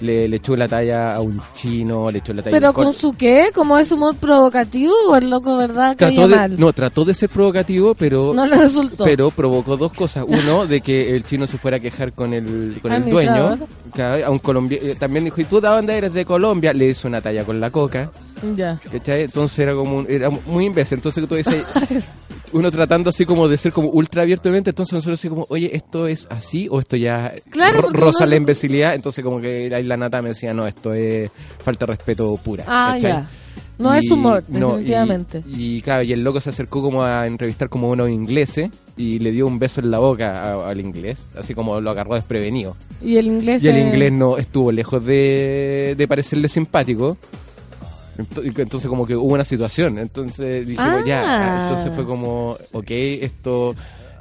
[0.00, 3.12] Le, le echó la talla a un chino, le echó la talla ¿Pero con su
[3.12, 3.46] qué?
[3.54, 6.58] ¿Cómo es humor provocativo o el loco, verdad, trató de, mal?
[6.58, 9.04] no, trató de ser provocativo, pero No le resultó.
[9.04, 10.24] pero provocó dos cosas.
[10.26, 13.58] Uno, de que el chino se fuera a quejar con el, con el dueño.
[13.94, 16.12] Que a un colombiano también dijo, ¿y tú de dónde eres?
[16.12, 16.72] De Colombia.
[16.72, 18.10] Le hizo una talla con la coca.
[18.54, 18.78] Ya.
[18.90, 19.22] ¿cachai?
[19.22, 20.98] Entonces era como un- era muy imbécil.
[20.98, 21.64] Entonces tú dices,
[22.52, 24.70] uno tratando así como de ser como ultra abiertamente.
[24.70, 28.24] Entonces nosotros así como, oye, ¿esto es así o esto ya Claro, ro- porque roza
[28.24, 28.94] uno la imbecilidad?
[28.94, 32.64] Entonces como que ahí la nata me decía, no, esto es falta de respeto pura.
[32.66, 33.10] Ah, ¿cachai?
[33.10, 33.30] ya.
[33.78, 35.42] No Y- es humor, no, y- definitivamente.
[35.46, 39.18] Y, claro, y el loco se acercó como a entrevistar como a unos ingleses y
[39.18, 42.74] le dio un beso en la boca al inglés, así como lo agarró desprevenido.
[43.02, 43.62] Y el inglés...
[43.62, 47.18] Y el inglés no estuvo lejos de, de parecerle simpático.
[48.18, 51.02] Entonces como que hubo una situación, entonces dijimos Ah.
[51.06, 53.74] ya, entonces fue como, ok, esto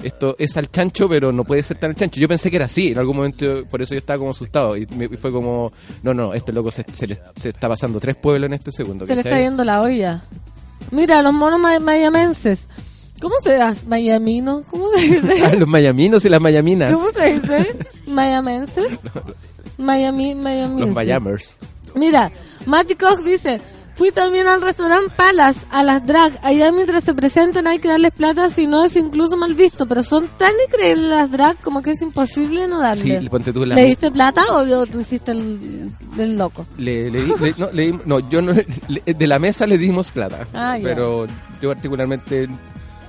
[0.03, 2.19] esto es al chancho, pero no puede ser tan al chancho.
[2.19, 4.75] Yo pensé que era así, en algún momento, por eso yo estaba como asustado.
[4.75, 5.71] Y, me- y fue como,
[6.03, 9.07] no, no, este loco se, se le- se está pasando tres pueblos en este segundo.
[9.07, 10.21] Se le está yendo la olla.
[10.91, 12.67] Mira, los monos ma- mayamenses.
[13.21, 13.87] ¿Cómo se dice?
[13.87, 14.63] ¿Mayamino?
[14.69, 15.43] ¿Cómo se dice?
[15.45, 16.91] Ah, los mayaminos y las mayaminas.
[16.93, 17.75] ¿Cómo se dice?
[18.05, 18.87] ¿Mayamenses?
[19.77, 20.81] Miami, Miami.
[20.81, 21.57] Los mayamers.
[21.95, 22.29] Mira,
[22.65, 23.61] Matty Koch dice,
[23.95, 26.37] fui también al restaurante Palas, a las drag.
[26.43, 29.85] Allá mientras se presentan hay que darles plata, si no es incluso mal visto.
[29.87, 33.19] Pero son tan increíbles las drag como que es imposible no darle.
[33.21, 33.75] Sí, ponte tú la...
[33.75, 36.65] ¿Le diste plata o yo- tú hiciste el, el loco?
[36.77, 37.19] Le, le
[37.57, 41.25] no, le no, yo no, le- de la mesa le dimos plata, Ah, pero
[41.61, 42.47] yo particularmente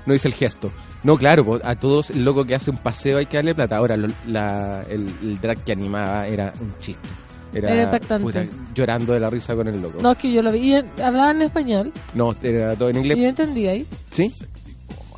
[0.06, 0.72] no hice el gesto.
[1.02, 3.76] No, claro, a todos el loco que hace un paseo hay que darle plata.
[3.76, 7.08] Ahora, lo- la- el, el drag que animaba era un chiste.
[7.56, 8.48] Era, Era impactante.
[8.74, 9.98] llorando de la risa con el loco.
[10.02, 10.58] No, es que yo lo vi.
[10.58, 11.92] Y en- hablaba en español.
[12.14, 13.28] No, era todo en Y yo inglés.
[13.30, 13.86] entendí ahí.
[14.10, 14.32] ¿Sí?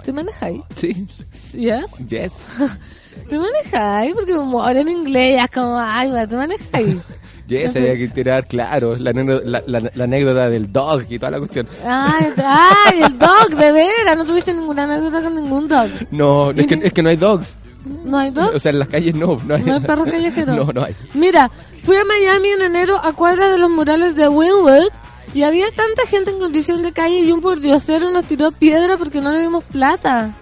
[0.05, 0.63] ¿Te manejáis?
[0.75, 1.07] Sí.
[1.55, 1.99] ¿Yes?
[2.09, 2.39] Yes.
[3.29, 4.15] ¿Te manejáis?
[4.15, 6.97] Porque humor en inglés ya es como, ay, te manejáis.
[7.51, 11.19] Y eso había que tirar, claro, la, anécdota- la- la- la anécdota del dog y
[11.19, 11.67] toda la cuestión.
[11.83, 14.19] Ay, ay, el dog, de veras.
[14.19, 15.89] No tuviste ninguna anécdota con ningún dog.
[16.11, 17.57] No, es que, es que no hay dogs.
[18.05, 18.55] ¿No hay dog?
[18.55, 19.39] O sea, en las calles no.
[19.47, 20.55] No hay, ¿No hay perro callejero?
[20.65, 20.95] No, no hay.
[21.15, 21.51] Mira,
[21.85, 24.91] fui a Miami en enero a cuadras de los murales de Wynwood
[25.35, 29.21] y había tanta gente en condición de calle y un pordiosero nos tiró piedra porque
[29.21, 30.35] no le dimos plata.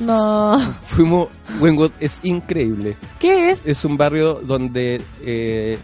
[0.00, 0.58] No.
[0.86, 1.28] Fuimos,
[1.60, 2.96] Wynwood es increíble.
[3.18, 3.60] ¿Qué es?
[3.64, 5.78] Es un barrio donde eh,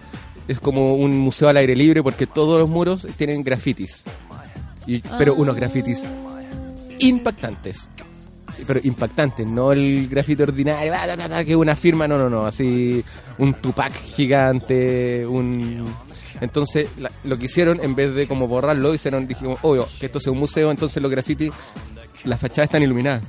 [0.49, 4.05] es como un museo al aire libre porque todos los muros tienen grafitis.
[4.87, 6.05] Y, pero unos grafitis
[6.99, 7.89] impactantes.
[8.67, 13.05] Pero impactantes, no el grafiti ordinario, ah, que una firma, no, no, no, así
[13.39, 15.85] un Tupac gigante, un...
[16.41, 20.19] Entonces, la- lo que hicieron, en vez de como borrarlo, hicieron, dijimos, obvio, que esto
[20.21, 21.51] sea un museo, entonces los grafitis,
[22.25, 23.23] las fachadas están iluminadas.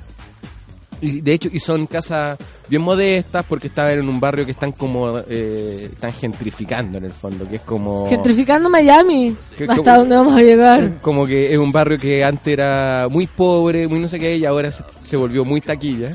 [1.01, 2.37] Y de hecho, y son casas
[2.69, 7.11] bien modestas porque estaban en un barrio que están como, eh, están gentrificando en el
[7.11, 8.07] fondo, que es como...
[8.07, 9.35] Gentrificando Miami.
[9.57, 10.99] ¿Qué- ¿Hasta cómo- dónde vamos a llegar?
[11.01, 14.45] Como que es un barrio que antes era muy pobre, muy no sé qué, y
[14.45, 16.09] ahora se, se volvió muy taquilla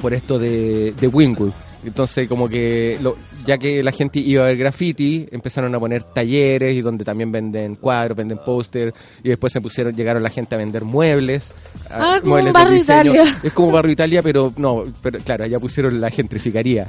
[0.00, 1.52] por esto de, de Wynwood.
[1.84, 3.16] Entonces, como que lo-
[3.46, 7.32] ya que la gente iba a ver graffiti, empezaron a poner talleres y donde también
[7.32, 8.92] venden cuadros, venden póster,
[9.22, 11.52] y después se pusieron, llegaron la gente a vender muebles.
[11.90, 13.12] a- Ah, como muebles un de barrio.
[13.14, 13.40] Italia.
[13.42, 16.88] Es como barrio Italia, pero no, pero claro, ya pusieron la gentrificaría.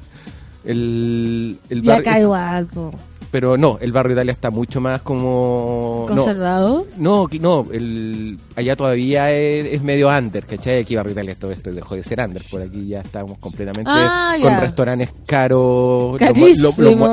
[0.64, 2.94] El, el Y barrio- acá igual, po.
[3.32, 6.06] pero no, el barrio Italia está mucho más como...
[6.08, 6.86] ¿Conservado?
[6.98, 10.80] no, no, el, allá todavía es, es medio under, ¿cachai?
[10.82, 14.34] Aquí Barrio Italia todo esto dejó de ser under, por aquí ya estamos completamente Ah,
[14.42, 14.60] con ya.
[14.60, 16.60] restaurantes caros, y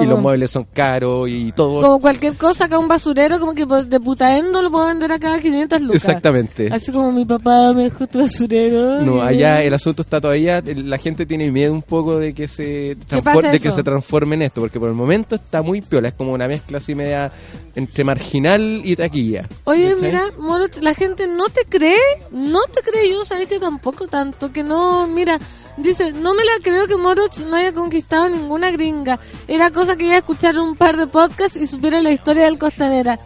[0.06, 1.80] los muebles son caros y todo.
[1.82, 5.38] Como cualquier cosa, acá un basurero, como que de putaendo lo puedo vender acá a
[5.40, 5.96] 500 lucas.
[5.96, 6.68] Exactamente.
[6.72, 9.02] Así como mi papá me dejó tu basurero.
[9.02, 12.48] No, y- allá el asunto está todavía, la gente tiene miedo un poco de que
[12.48, 16.08] se transfor- de que se transforme en esto, porque por el momento está muy piola,
[16.08, 17.30] es como una mezcla así media
[17.74, 19.48] entre marginal y taquilla.
[19.64, 21.98] Oye, mira, Moroch, la gente no te cree,
[22.32, 25.38] no te cree, yo sabes que tampoco tanto, que no, mira,
[25.76, 30.04] dice, no me la creo que Moroch no haya conquistado ninguna gringa, era cosa que
[30.04, 33.18] iba a escuchar un par de podcasts y supiera la historia del Costanera.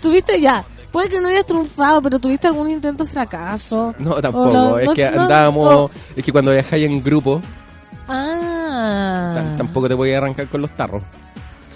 [0.00, 3.94] Tuviste ya, puede que no hayas triunfado, pero tuviste algún intento fracaso.
[3.98, 7.42] No, tampoco, es no- que no- andábamos, es que cuando viajáis en grupo,
[8.10, 8.37] Ah,
[9.40, 11.02] tam- tampoco te voy a arrancar con los tarros.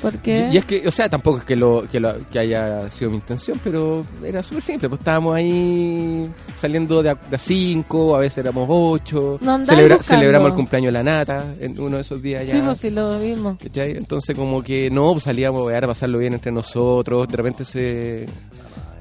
[0.01, 0.49] ¿por qué?
[0.53, 3.19] Y es que, o sea, tampoco es que lo, que, lo- que haya sido mi
[3.19, 4.89] intención, pero era súper simple.
[4.89, 6.29] Pues estábamos ahí
[6.59, 9.39] saliendo de a, de a cinco, a veces éramos ocho.
[9.41, 10.03] No buscando.
[10.03, 12.53] celebramos el cumpleaños de la nata en uno de esos días ya.
[12.55, 13.57] Sí, pues sí, lo vimos.
[13.63, 13.93] ¿cachai?
[13.93, 17.29] Entonces como que no, pues salíamos a pasarlo bien entre nosotros.
[17.29, 18.27] De repente se,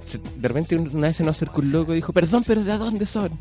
[0.06, 2.78] se- De repente una vez se nos acercó un loco y dijo, perdón, pero ¿de
[2.78, 3.32] dónde son?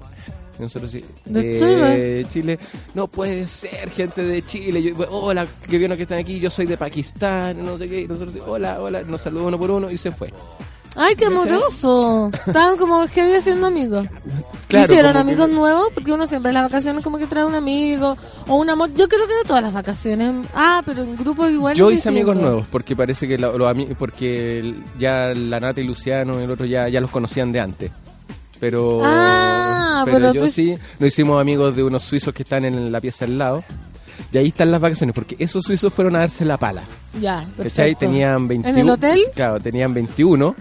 [0.61, 2.59] Y nosotros sí, De de Chile.
[2.95, 4.83] No puede ser, gente de Chile.
[4.83, 6.39] Yo, hola, qué bueno que están aquí.
[6.39, 8.03] Yo soy de Pakistán, no sé qué.
[8.03, 9.03] Y nosotros, hola, hola.
[9.03, 10.33] Nos saludó uno por uno y se fue.
[10.97, 12.31] Ay, qué amoroso.
[12.47, 14.07] Estaban como heavy haciendo amigos.
[14.67, 15.89] Claro, ¿Hicieron que- amigos nuevos?
[15.95, 18.17] Porque uno siempre en las vacaciones como que trae un amigo
[18.49, 18.91] o un amor.
[18.95, 20.35] Yo creo que de todas las vacaciones.
[20.55, 21.77] Ah, pero en grupos igual.
[21.77, 26.41] Yo hice amigos nuevos porque parece que lo- los porque ya la Nata y Luciano
[26.41, 27.91] y el otro ya, ya los conocían de antes.
[28.61, 32.93] Pero, Ah, pero yo tú- sí, nos hicimos amigos de unos suizos que están en
[32.93, 33.65] la pieza al lado.
[34.33, 36.83] Y ahí están las vacaciones, porque esos suizos fueron a darse la pala.
[37.21, 38.01] Ya, perfecto.
[38.01, 38.79] Tenían 21.
[38.79, 39.25] ¿En el hotel?
[39.35, 40.55] Claro, tenían 21.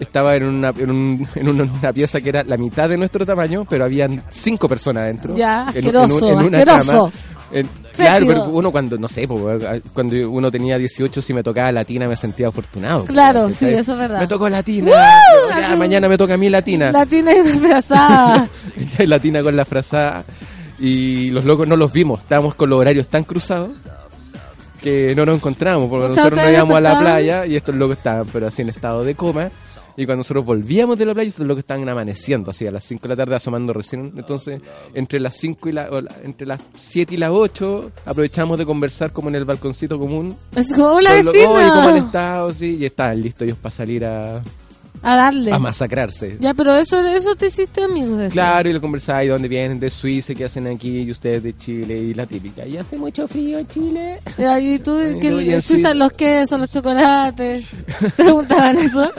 [0.00, 3.64] Estaba en una, en, un- en una, pieza que era la mitad de nuestro tamaño,
[3.68, 5.36] pero habían cinco personas adentro.
[5.36, 7.10] Ya, en, asqueroso, en un- en una asqueroso.
[7.12, 7.12] cama.
[7.94, 12.16] Claro, pero uno cuando, no sé, cuando uno tenía 18, si me tocaba latina me
[12.16, 13.04] sentía afortunado.
[13.04, 14.20] Claro, sí, eso es verdad.
[14.20, 14.90] Me tocó latina.
[14.90, 15.50] ¡Woo!
[15.50, 16.92] ya, Así- mañana me toca a mí latina.
[16.92, 18.48] Latina y disfrazada.
[19.06, 20.24] latina con la frazada.
[20.78, 22.20] Y los locos no los vimos.
[22.20, 23.70] Estábamos con los horarios tan cruzados
[24.80, 25.90] que no nos encontramos.
[25.90, 29.04] Porque nosotros nos íbamos a la playa y estos locos estaban, pero así en estado
[29.04, 29.50] de coma.
[30.00, 33.02] Y cuando nosotros volvíamos de la playa, estos locos estaban amaneciendo, así a las 5
[33.02, 34.12] de la tarde, asomando recién.
[34.16, 34.60] Entonces,
[34.94, 38.64] entre las 5 y la, o la- entre las 7 y las 8, aprovechamos de
[38.64, 40.36] conversar como en el balconcito común.
[40.56, 41.96] Es como, los- "Oye, ¿Cómo han vecina.
[42.06, 42.52] estado?
[42.54, 44.42] Sí, y estaban listos ellos para salir a,
[45.02, 45.52] A darle.
[45.52, 46.36] a masacrarse.
[46.40, 48.34] Ya, pero eso, eso te hiciste amigos de eso.
[48.34, 49.80] Claro, y le conversaba, ¿y dónde vienen?
[49.80, 51.00] De Suiza, ¿qué hacen aquí?
[51.00, 52.66] Y ustedes de Chile, y la típica.
[52.66, 54.18] Y hace mucho frío en Chile.
[54.60, 57.64] Y tú, que en Suiza, los quesos, los chocolates.
[58.16, 59.10] Preguntaban eso.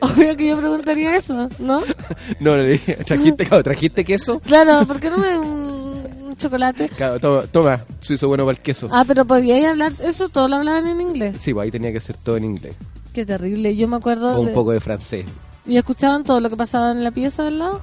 [0.00, 1.82] Obvio que yo preguntaría eso, ¿no?
[2.40, 4.40] No, le dije, ¿trajiste, ¿trajiste queso?
[4.40, 6.88] Claro, ¿por qué no me un, un chocolate?
[6.90, 8.88] Claro, toma, toma, suizo bueno para el queso.
[8.90, 11.36] Ah, pero podíais hablar, eso todo lo hablaban en inglés.
[11.40, 12.74] Sí, pues ahí tenía que ser todo en inglés.
[13.14, 13.74] Qué terrible.
[13.76, 14.40] Yo me acuerdo.
[14.40, 15.24] Un poco de francés.
[15.66, 17.80] ¿Y escuchaban todo lo que pasaba en la pieza al lado?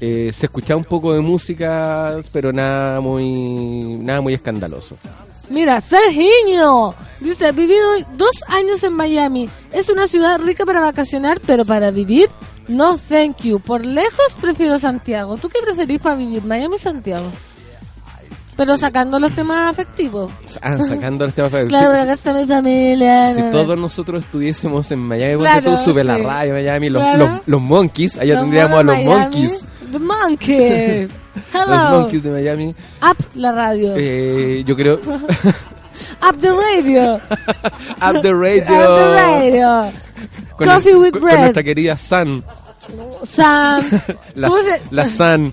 [0.00, 4.96] Eh, se escuchaba un poco de música, pero nada muy, nada muy escandaloso.
[5.48, 7.84] Mira, Serginho Dice, vivido
[8.16, 9.48] dos años en Miami.
[9.72, 12.28] Es una ciudad rica para vacacionar, pero para vivir,
[12.68, 13.60] no thank you.
[13.60, 15.36] Por lejos prefiero Santiago.
[15.36, 17.30] ¿Tú qué preferís para vivir, Miami o Santiago?
[18.56, 20.32] Pero sacando los temas afectivos.
[20.62, 23.34] Ah, sacando los temas Claro, si, acá está mi familia.
[23.34, 26.22] si todos nosotros estuviésemos en Miami, Claro, tú sube la sí.
[26.22, 27.18] radio Miami, los, Claro.
[27.26, 29.14] los, los monkeys, allá Los tendríamos a los Miami.
[29.14, 29.64] monkeys.
[29.92, 31.10] The monkeys.
[31.52, 32.00] Los Hello.
[32.00, 32.74] monkeys de Miami.
[33.02, 33.92] Up la radio.
[33.94, 34.94] Eh, yo creo.
[36.22, 37.14] Up the radio.
[38.00, 38.74] Up the radio.
[38.74, 39.92] Up the radio.
[40.56, 41.34] Con Coffee el- with con- bread.
[41.34, 42.42] Con nuestra querida San.
[43.24, 43.82] Sam.
[44.34, 45.52] La, ¿Cómo se- la San.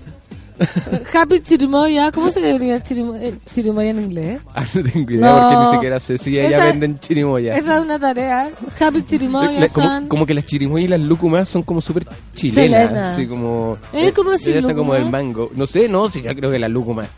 [1.14, 2.12] Happy Chirimoya.
[2.12, 4.42] ¿Cómo se diría chirimo- eh, chirimoya en inglés?
[4.54, 5.40] Ah, no tengo idea No.
[5.48, 7.56] porque ni siquiera sé si allá Esa- venden chirimoya.
[7.56, 8.50] Esa es una tarea.
[8.80, 10.08] Happy Chirimoya, La- como, San.
[10.08, 12.88] como que las chirimoyas y las lúcumas son como súper chilenas.
[12.88, 13.10] Chilena.
[13.12, 13.76] Así como.
[13.92, 15.50] Eh, ¿cómo así, está como el mango.
[15.54, 17.10] No sé, no, sí, yo creo que la lúcuma es,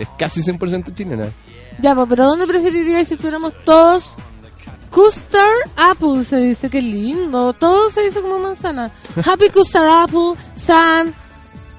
[0.00, 1.26] es casi 100% chilena.
[1.80, 4.14] Ya, pues, pero ¿dónde preferiríais si tuviéramos todos
[4.90, 6.24] Custard Apple?
[6.24, 7.52] Se dice, qué lindo.
[7.52, 8.90] Todo se dice como manzana.
[9.24, 11.14] Happy Custard Apple, San,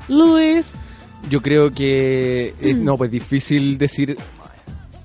[0.07, 0.65] Luis.
[1.29, 2.53] Yo creo que.
[2.77, 4.17] no, pues difícil decir.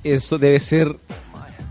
[0.03, 0.95] Eso debe ser.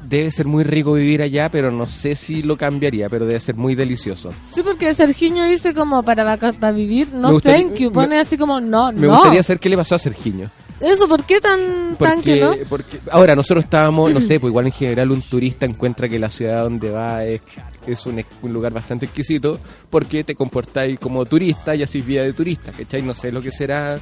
[0.03, 3.55] Debe ser muy rico vivir allá, pero no sé si lo cambiaría, pero debe ser
[3.55, 4.31] muy delicioso.
[4.53, 7.87] Sí, porque Sergiño dice como para, vaca- para vivir, no Me gustaría- thank you.
[7.89, 9.15] me- Pone así como no, Me no.
[9.15, 10.51] gustaría saber qué le pasó a Sergiño.
[10.81, 12.67] Eso, ¿por qué tan, tan que Porque, no?
[12.69, 16.29] porque ahora nosotros estábamos, no sé, pues igual en general un turista encuentra que la
[16.29, 17.41] ciudad donde va es,
[17.87, 22.33] es un, un lugar bastante exquisito porque te comportáis como turista y así vida de
[22.33, 23.01] turista, ¿cachai?
[23.01, 23.99] No sé lo que será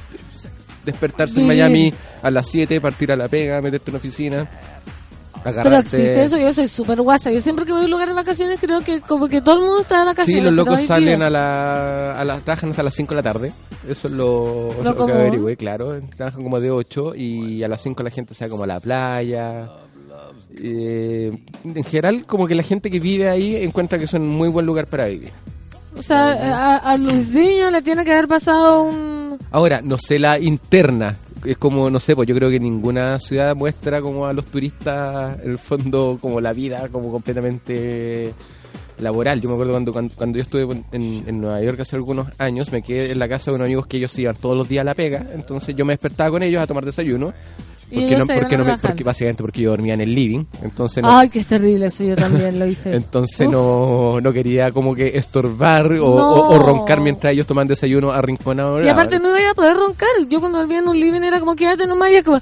[0.84, 1.46] despertarse en.
[1.46, 1.92] Miami
[2.22, 4.50] a las 7, partir a la pega, meterte en la oficina,
[5.44, 5.96] Pero agarrarte...
[5.96, 7.30] existe eso, yo soy súper guasa.
[7.30, 9.60] Yo siempre que voy a un lugar de vacaciones creo que como que todo el
[9.62, 10.42] mundo está de vacaciones.
[10.42, 12.38] Sí, los pero locos salen a la, a la...
[12.40, 13.52] Trabajan hasta las 5 de la tarde.
[13.88, 16.00] Eso es lo, Lo lo que averigüé, claro.
[16.16, 18.80] Trabajan como de 8 y a las 5 la gente se va como a la
[18.80, 19.68] playa.
[20.56, 21.32] Eh,
[21.64, 24.66] en general, como que la gente que vive ahí encuentra que es un muy buen
[24.66, 25.30] lugar para vivir.
[25.96, 29.38] O sea, a, a le tiene que haber pasado un...
[29.50, 31.16] Ahora, no sé la interna.
[31.44, 35.38] Es como, no sé, pues yo creo que ninguna ciudad muestra como a los turistas,
[35.42, 38.32] en el fondo, como la vida, como completamente
[38.98, 39.40] laboral.
[39.40, 42.70] Yo me acuerdo cuando, cuando, cuando yo estuve en, en Nueva York hace algunos años,
[42.70, 44.84] me quedé en la casa de unos amigos que ellos iban todos los días a
[44.84, 45.26] la pega.
[45.34, 47.32] Entonces yo me despertaba con ellos a tomar desayuno.
[47.92, 50.44] Porque, no, porque, no me, porque básicamente porque yo dormía en el living.
[50.62, 52.94] Entonces no, Ay, que es terrible eso, yo también lo hice.
[52.94, 58.10] entonces no, no quería como que estorbar o, o- o roncar mientras ellos toman desayuno
[58.12, 58.84] arrinconados.
[58.84, 60.08] Y aparte no iba a poder roncar.
[60.28, 62.40] Yo cuando dormía en un living era como quédate nomás y como...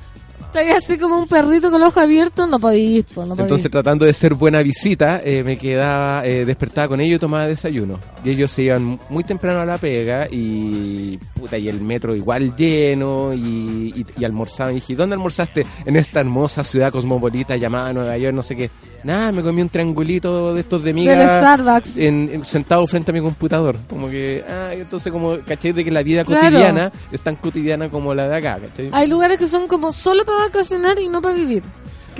[0.53, 2.49] Estaba así como un perrito con los ojos abiertos.
[2.49, 3.43] No podís, po, no podís.
[3.43, 7.47] Entonces, tratando de ser buena visita, eh, me quedaba, eh, despertaba con ellos y tomaba
[7.47, 8.01] desayuno.
[8.25, 12.57] Y ellos se iban muy temprano a la pega y, puta, y el metro igual
[12.57, 14.73] lleno y, y, y almorzaban.
[14.73, 15.65] Y dije, ¿dónde almorzaste?
[15.85, 18.71] En esta hermosa ciudad cosmopolita llamada Nueva York, no sé qué.
[19.05, 21.15] Nada, me comí un triangulito de estos de miga.
[21.17, 21.97] Del Starbucks.
[21.97, 23.77] En, en- sentado frente a mi computador.
[23.89, 26.43] Como que, ah, entonces como, caché de que la vida Claro.
[26.47, 28.91] cotidiana es tan cotidiana como la de acá, ¿cachai?
[28.93, 31.63] Hay lugares que son como solo para vacacionar y no para vivir.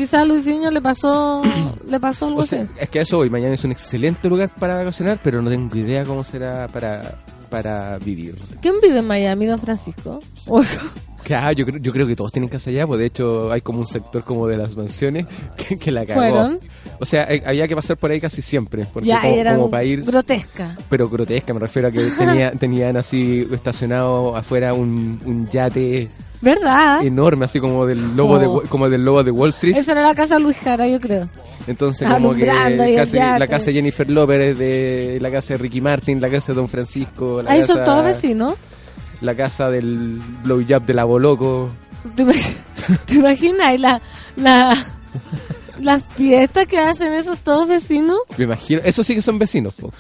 [0.01, 1.43] Quizás a Luisinho le pasó,
[1.87, 2.71] le pasó algo O sea, así.
[2.81, 5.77] es que a eso hoy mañana es un excelente lugar para vacacionar, pero no tengo
[5.77, 7.17] idea cómo será para,
[7.51, 8.37] para vivir.
[8.63, 10.21] ¿Quién vive en Miami, Don Francisco?
[11.23, 13.81] Claro, yo, creo- yo creo que todos tienen casa allá, pues de hecho hay como
[13.81, 16.19] un sector como de las mansiones que, que la cagó.
[16.23, 16.59] ¿Fueron?
[16.99, 19.21] O sea, hay- había que pasar por ahí casi siempre, porque ya
[19.55, 20.03] como, para ir...
[20.03, 20.77] grotesca.
[20.89, 26.09] Pero grotesca, me refiero a que tenía, tenían así estacionado afuera un, un yate
[26.43, 27.05] ¿Verdad?
[27.05, 28.47] enorme, así como del lobo de.
[28.47, 28.63] Oh.
[28.69, 29.77] Como del lobo de Wall Street.
[29.77, 31.29] Esa era la casa de Luis Jara, yo creo.
[31.67, 36.21] Entonces, como que casi- la casa de Jennifer López, de la casa de Ricky Martin,
[36.21, 38.55] la casa de Don Francisco, la Ahí casa, son todos vecinos.
[39.21, 41.69] la casa del blowjob del aboloco.
[42.17, 42.55] ¿Te, imag-
[43.07, 43.75] te imaginas?
[43.75, 44.01] Y la,
[44.37, 44.87] la,
[45.81, 48.19] las fiestas que hacen esos todos vecinos.
[48.39, 49.75] Me imagino, eso sí que son vecinos.
[49.75, 49.93] po.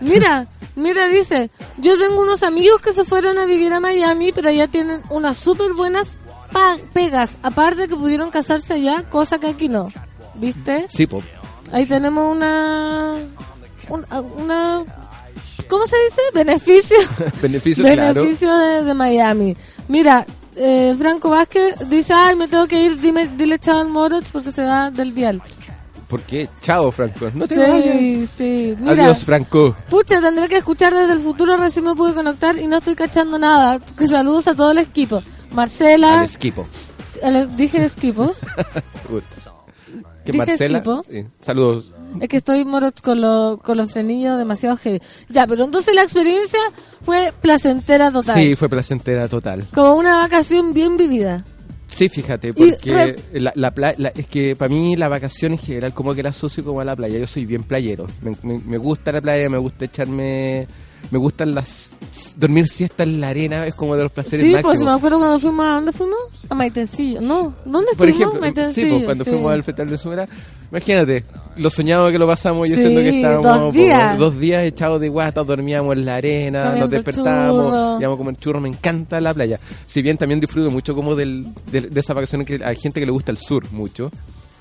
[0.00, 4.50] Mira, mira, dice, yo tengo unos amigos que se fueron a vivir a Miami, pero
[4.50, 6.16] ya tienen unas súper buenas
[6.92, 7.30] pegas.
[7.42, 9.92] Aparte que pudieron casarse allá, cosa que aquí no.
[10.34, 10.86] ¿Viste?
[10.90, 11.22] Sí, po.
[11.72, 13.14] Ahí tenemos una...
[13.88, 14.20] Una...
[14.20, 14.84] una-
[15.68, 16.20] ¿Cómo se dice?
[16.32, 16.96] Beneficio.
[17.42, 18.22] Beneficio, claro.
[18.24, 19.56] De, de Miami.
[19.88, 20.24] Mira,
[20.54, 24.52] eh, Franco Vázquez dice, ay, me tengo que ir, dime, dile chao al Moroch porque
[24.52, 25.42] se va del vial.
[26.08, 26.48] ¿Por qué?
[26.62, 27.28] Chao, Franco.
[27.34, 27.98] No te vayas.
[27.98, 28.76] Sí, sí.
[28.78, 29.76] Mira, Adiós, Franco.
[29.90, 33.38] pucha, tendré que escuchar desde el futuro, recién me pude conectar y no estoy cachando
[33.38, 33.80] nada.
[34.08, 35.22] Saludos a todo el equipo.
[35.52, 36.66] Marcela, Al esquipo.
[37.22, 38.32] al- dije equipo.
[40.24, 40.78] Que Dije Marcela.
[40.78, 41.04] esquipo.
[41.08, 41.24] sí.
[41.40, 41.92] Saludos.
[42.20, 45.00] es que estoy Moroch con, lo- con los frenillos demasiado heavy.
[45.28, 46.58] Ya, pero entonces la experiencia
[47.02, 48.34] fue placentera total.
[48.34, 49.66] Sí, fue placentera total.
[49.72, 51.44] Como una vacación bien vivida.
[51.96, 56.14] Sí, fíjate, porque la, la la- es que para mí la vacación en general como
[56.14, 57.18] que la asocio como a la playa.
[57.18, 58.06] Yo soy bien playero.
[58.22, 60.66] Me, me- me gusta la playa, me gusta echarme...
[61.10, 61.90] Me gustan las...
[62.36, 64.74] Dormir siesta en la arena es como de los placeres Sí, máximos.
[64.76, 66.16] pues me acuerdo cuando fuimos a dónde fuimos?
[66.48, 67.20] A Maitencillo.
[67.20, 68.34] No, ¿dónde Por fuimos?
[68.36, 69.30] ejemplo, sí, pues, cuando sí.
[69.30, 70.26] fuimos al fetal de Sumera,
[70.70, 71.24] imagínate,
[71.56, 74.18] lo soñado que lo pasamos y Sí, siendo que estábamos dos po, días.
[74.18, 78.60] dos días echados de guata, dormíamos en la arena, nos despertábamos, íbamos a comer churro,
[78.60, 79.60] me encanta la playa.
[79.86, 83.06] Si bien también disfruto mucho como del, de, de esa vacación que hay gente que
[83.06, 84.10] le gusta el sur mucho.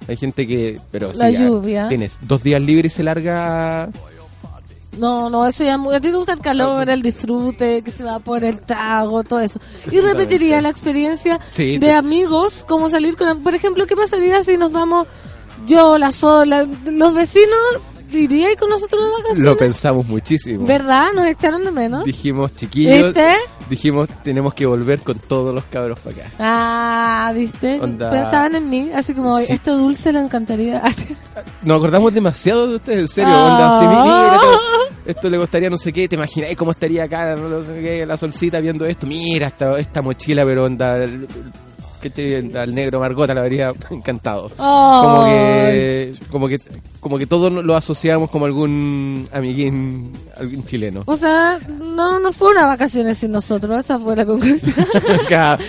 [0.07, 1.87] Hay gente que, pero La sí, lluvia.
[1.87, 3.89] tienes dos días libres y se larga
[4.97, 7.91] No, no, eso ya es muy- a ti te gusta el calor, el disfrute, que
[7.91, 9.59] se va por el trago, todo eso.
[9.91, 14.57] Y repetiría la experiencia Sí, de amigos, como salir con, por ejemplo, ¿qué pasaría si
[14.57, 15.07] nos vamos
[15.67, 17.59] yo, la sola, los vecinos,
[18.11, 19.39] iríais con nosotros de vacaciones?
[19.43, 20.65] lo pensamos muchísimo.
[20.65, 21.07] ¿Verdad?
[21.13, 22.05] Nos echaron de menos.
[22.05, 23.35] Dijimos, chiquillos, ¿Viste?
[23.69, 26.29] dijimos, tenemos que volver con todos los cabros para acá.
[26.39, 27.79] Ah, ¿viste?
[27.81, 29.45] Onda- Pensaban en mí, así como, Sí.
[29.53, 30.77] este dulce le encantaría.
[30.83, 31.05] Así.
[31.63, 33.33] Nos acordamos demasiado de ustedes, en serio.
[33.35, 33.51] Ah.
[33.51, 34.39] Onda, así, mira,
[35.05, 38.17] esto, le gustaría no sé qué, te imagináis cómo estaría acá, no sé qué, la
[38.17, 39.05] solcita viendo esto.
[39.05, 40.97] Mira, esta, esta mochila, pero onda,
[42.11, 44.49] que al negro Margota le habría encantado.
[44.57, 46.59] Como que, como que,
[46.99, 51.03] como que todos lo asociamos como algún amiguín, algún chileno.
[51.05, 54.73] O sea, no, no fue una vacaciones sin nosotros, esa fue la conclusión.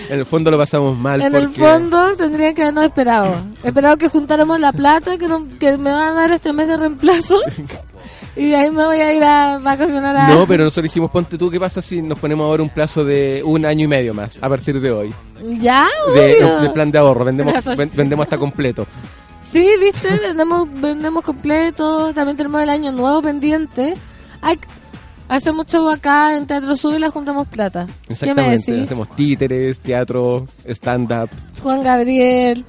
[0.09, 3.35] En el fondo lo pasamos mal En porque el fondo tendrían que habernos esperado.
[3.63, 6.77] Esperado que juntáramos la plata que, no- que me van a dar este mes de
[6.77, 7.39] reemplazo.
[8.35, 10.27] y de ahí me voy a ir a vacacionar a...
[10.29, 13.41] No, pero nosotros dijimos, ponte tú, ¿qué pasa si nos ponemos ahora un plazo de
[13.45, 15.13] un año y medio más, a partir de hoy?
[15.59, 16.59] Ya, De, obvio.
[16.61, 18.87] de plan de ahorro, vendemos, ven- vendemos hasta completo.
[19.51, 22.13] Sí, viste, vendemos, vendemos completo.
[22.13, 23.93] También tenemos el año nuevo pendiente.
[24.41, 24.57] Hay,
[25.29, 27.85] hacemos show acá en Teatro Sur y la juntamos plata.
[27.85, 28.83] ¿Qué me Exactamente, decís?
[28.85, 31.29] hacemos títeres, teatro, stand-up.
[31.63, 32.65] Juan Gabriel.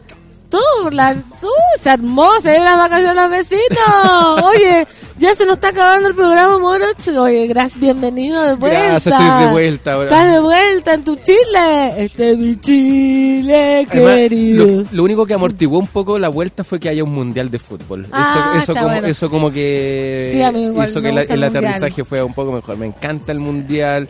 [0.51, 0.59] Tú,
[0.93, 1.47] la, tú,
[1.79, 4.43] se armó, se dio las vacaciones a los vecinos.
[4.45, 4.87] Oye,
[5.19, 7.07] ya se nos está acabando el programa, Moroch.
[7.19, 8.79] Oye, gracias, bienvenido de vuelta.
[8.89, 10.07] Gracias, estoy de vuelta ahora.
[10.07, 12.03] Estás de vuelta en tu Chile.
[12.03, 14.67] Este es mi Chile, Además, querido.
[14.67, 17.59] lo, lo único que amortiguó un poco la vuelta fue que haya un mundial de
[17.59, 18.07] fútbol.
[18.11, 19.07] Ah, eso, eso, como, bueno.
[19.07, 21.65] eso como que Sí, a mí igual hizo que la- el, el mundial.
[21.67, 22.79] aterrizaje fue un poco mejor.
[22.79, 24.09] Me encanta el mundial.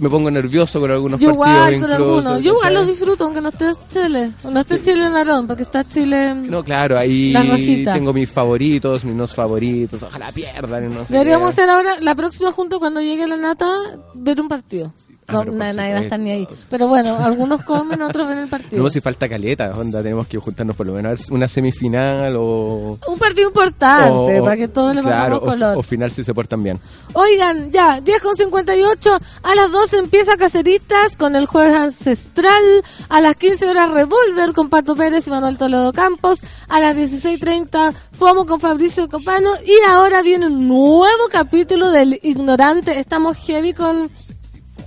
[0.00, 2.42] Me pongo nervioso con algunos Yo partidos igual, con algunos.
[2.42, 4.32] Yo igual los disfruto, aunque no esté Chile.
[4.50, 6.34] No esté Chile Narón, porque está Chile...
[6.34, 7.34] No, claro, ahí
[7.84, 10.02] tengo mis favoritos, mis no favoritos.
[10.02, 10.90] Ojalá pierdan.
[10.90, 11.60] y No sé Deberíamos qué.
[11.62, 13.68] hacer ahora, la próxima junto cuando llegue la nata,
[14.14, 14.92] ver un partido.
[15.38, 16.48] Ah, No, nadie va a estar ni ahí.
[16.68, 18.82] Pero bueno, algunos comen, otros ven el partido.
[18.82, 22.98] No, si falta caleta, onda, tenemos que juntarnos por lo menos una semifinal o...
[23.08, 25.76] Un partido importante, o- para que todos le claro, color.
[25.76, 26.78] o, o final si se portan bien.
[27.14, 32.62] Oigan, ya, 10 con 58, a las 12 empieza Caceritas con el jueves ancestral,
[33.08, 37.92] a las 15 horas Revolver con Pato Pérez y Manuel Toledo Campos, a las 16.30
[38.12, 44.10] Fomo con Fabricio Copano y ahora viene un nuevo capítulo del Ignorante, estamos heavy con...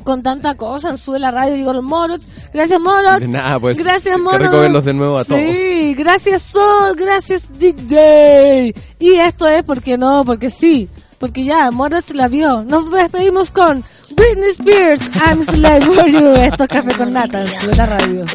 [0.04, 2.20] Con tanta cosa, en Sube la Radio, digo Moros.
[2.54, 3.20] Gracias, Moros.
[3.20, 5.40] De nada, pues, Gracias, verlos de nuevo a todos.
[5.40, 6.96] Sí, gracias, Sol.
[6.98, 8.74] Gracias, DJ.
[9.00, 10.90] Y esto es porque no, porque sí.
[11.20, 12.64] Porque ya, Moros la vio.
[12.64, 13.84] Nos despedimos con
[14.16, 16.34] Britney Spears, I'm Slave for You.
[16.34, 18.26] Esto es Café con Nata, en Sube la Radio.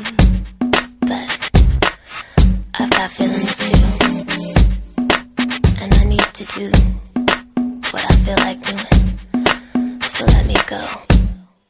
[2.80, 3.78] I've got feelings too.
[5.80, 6.70] And I need to do
[7.90, 10.00] what I feel like doing.
[10.08, 11.07] So let me go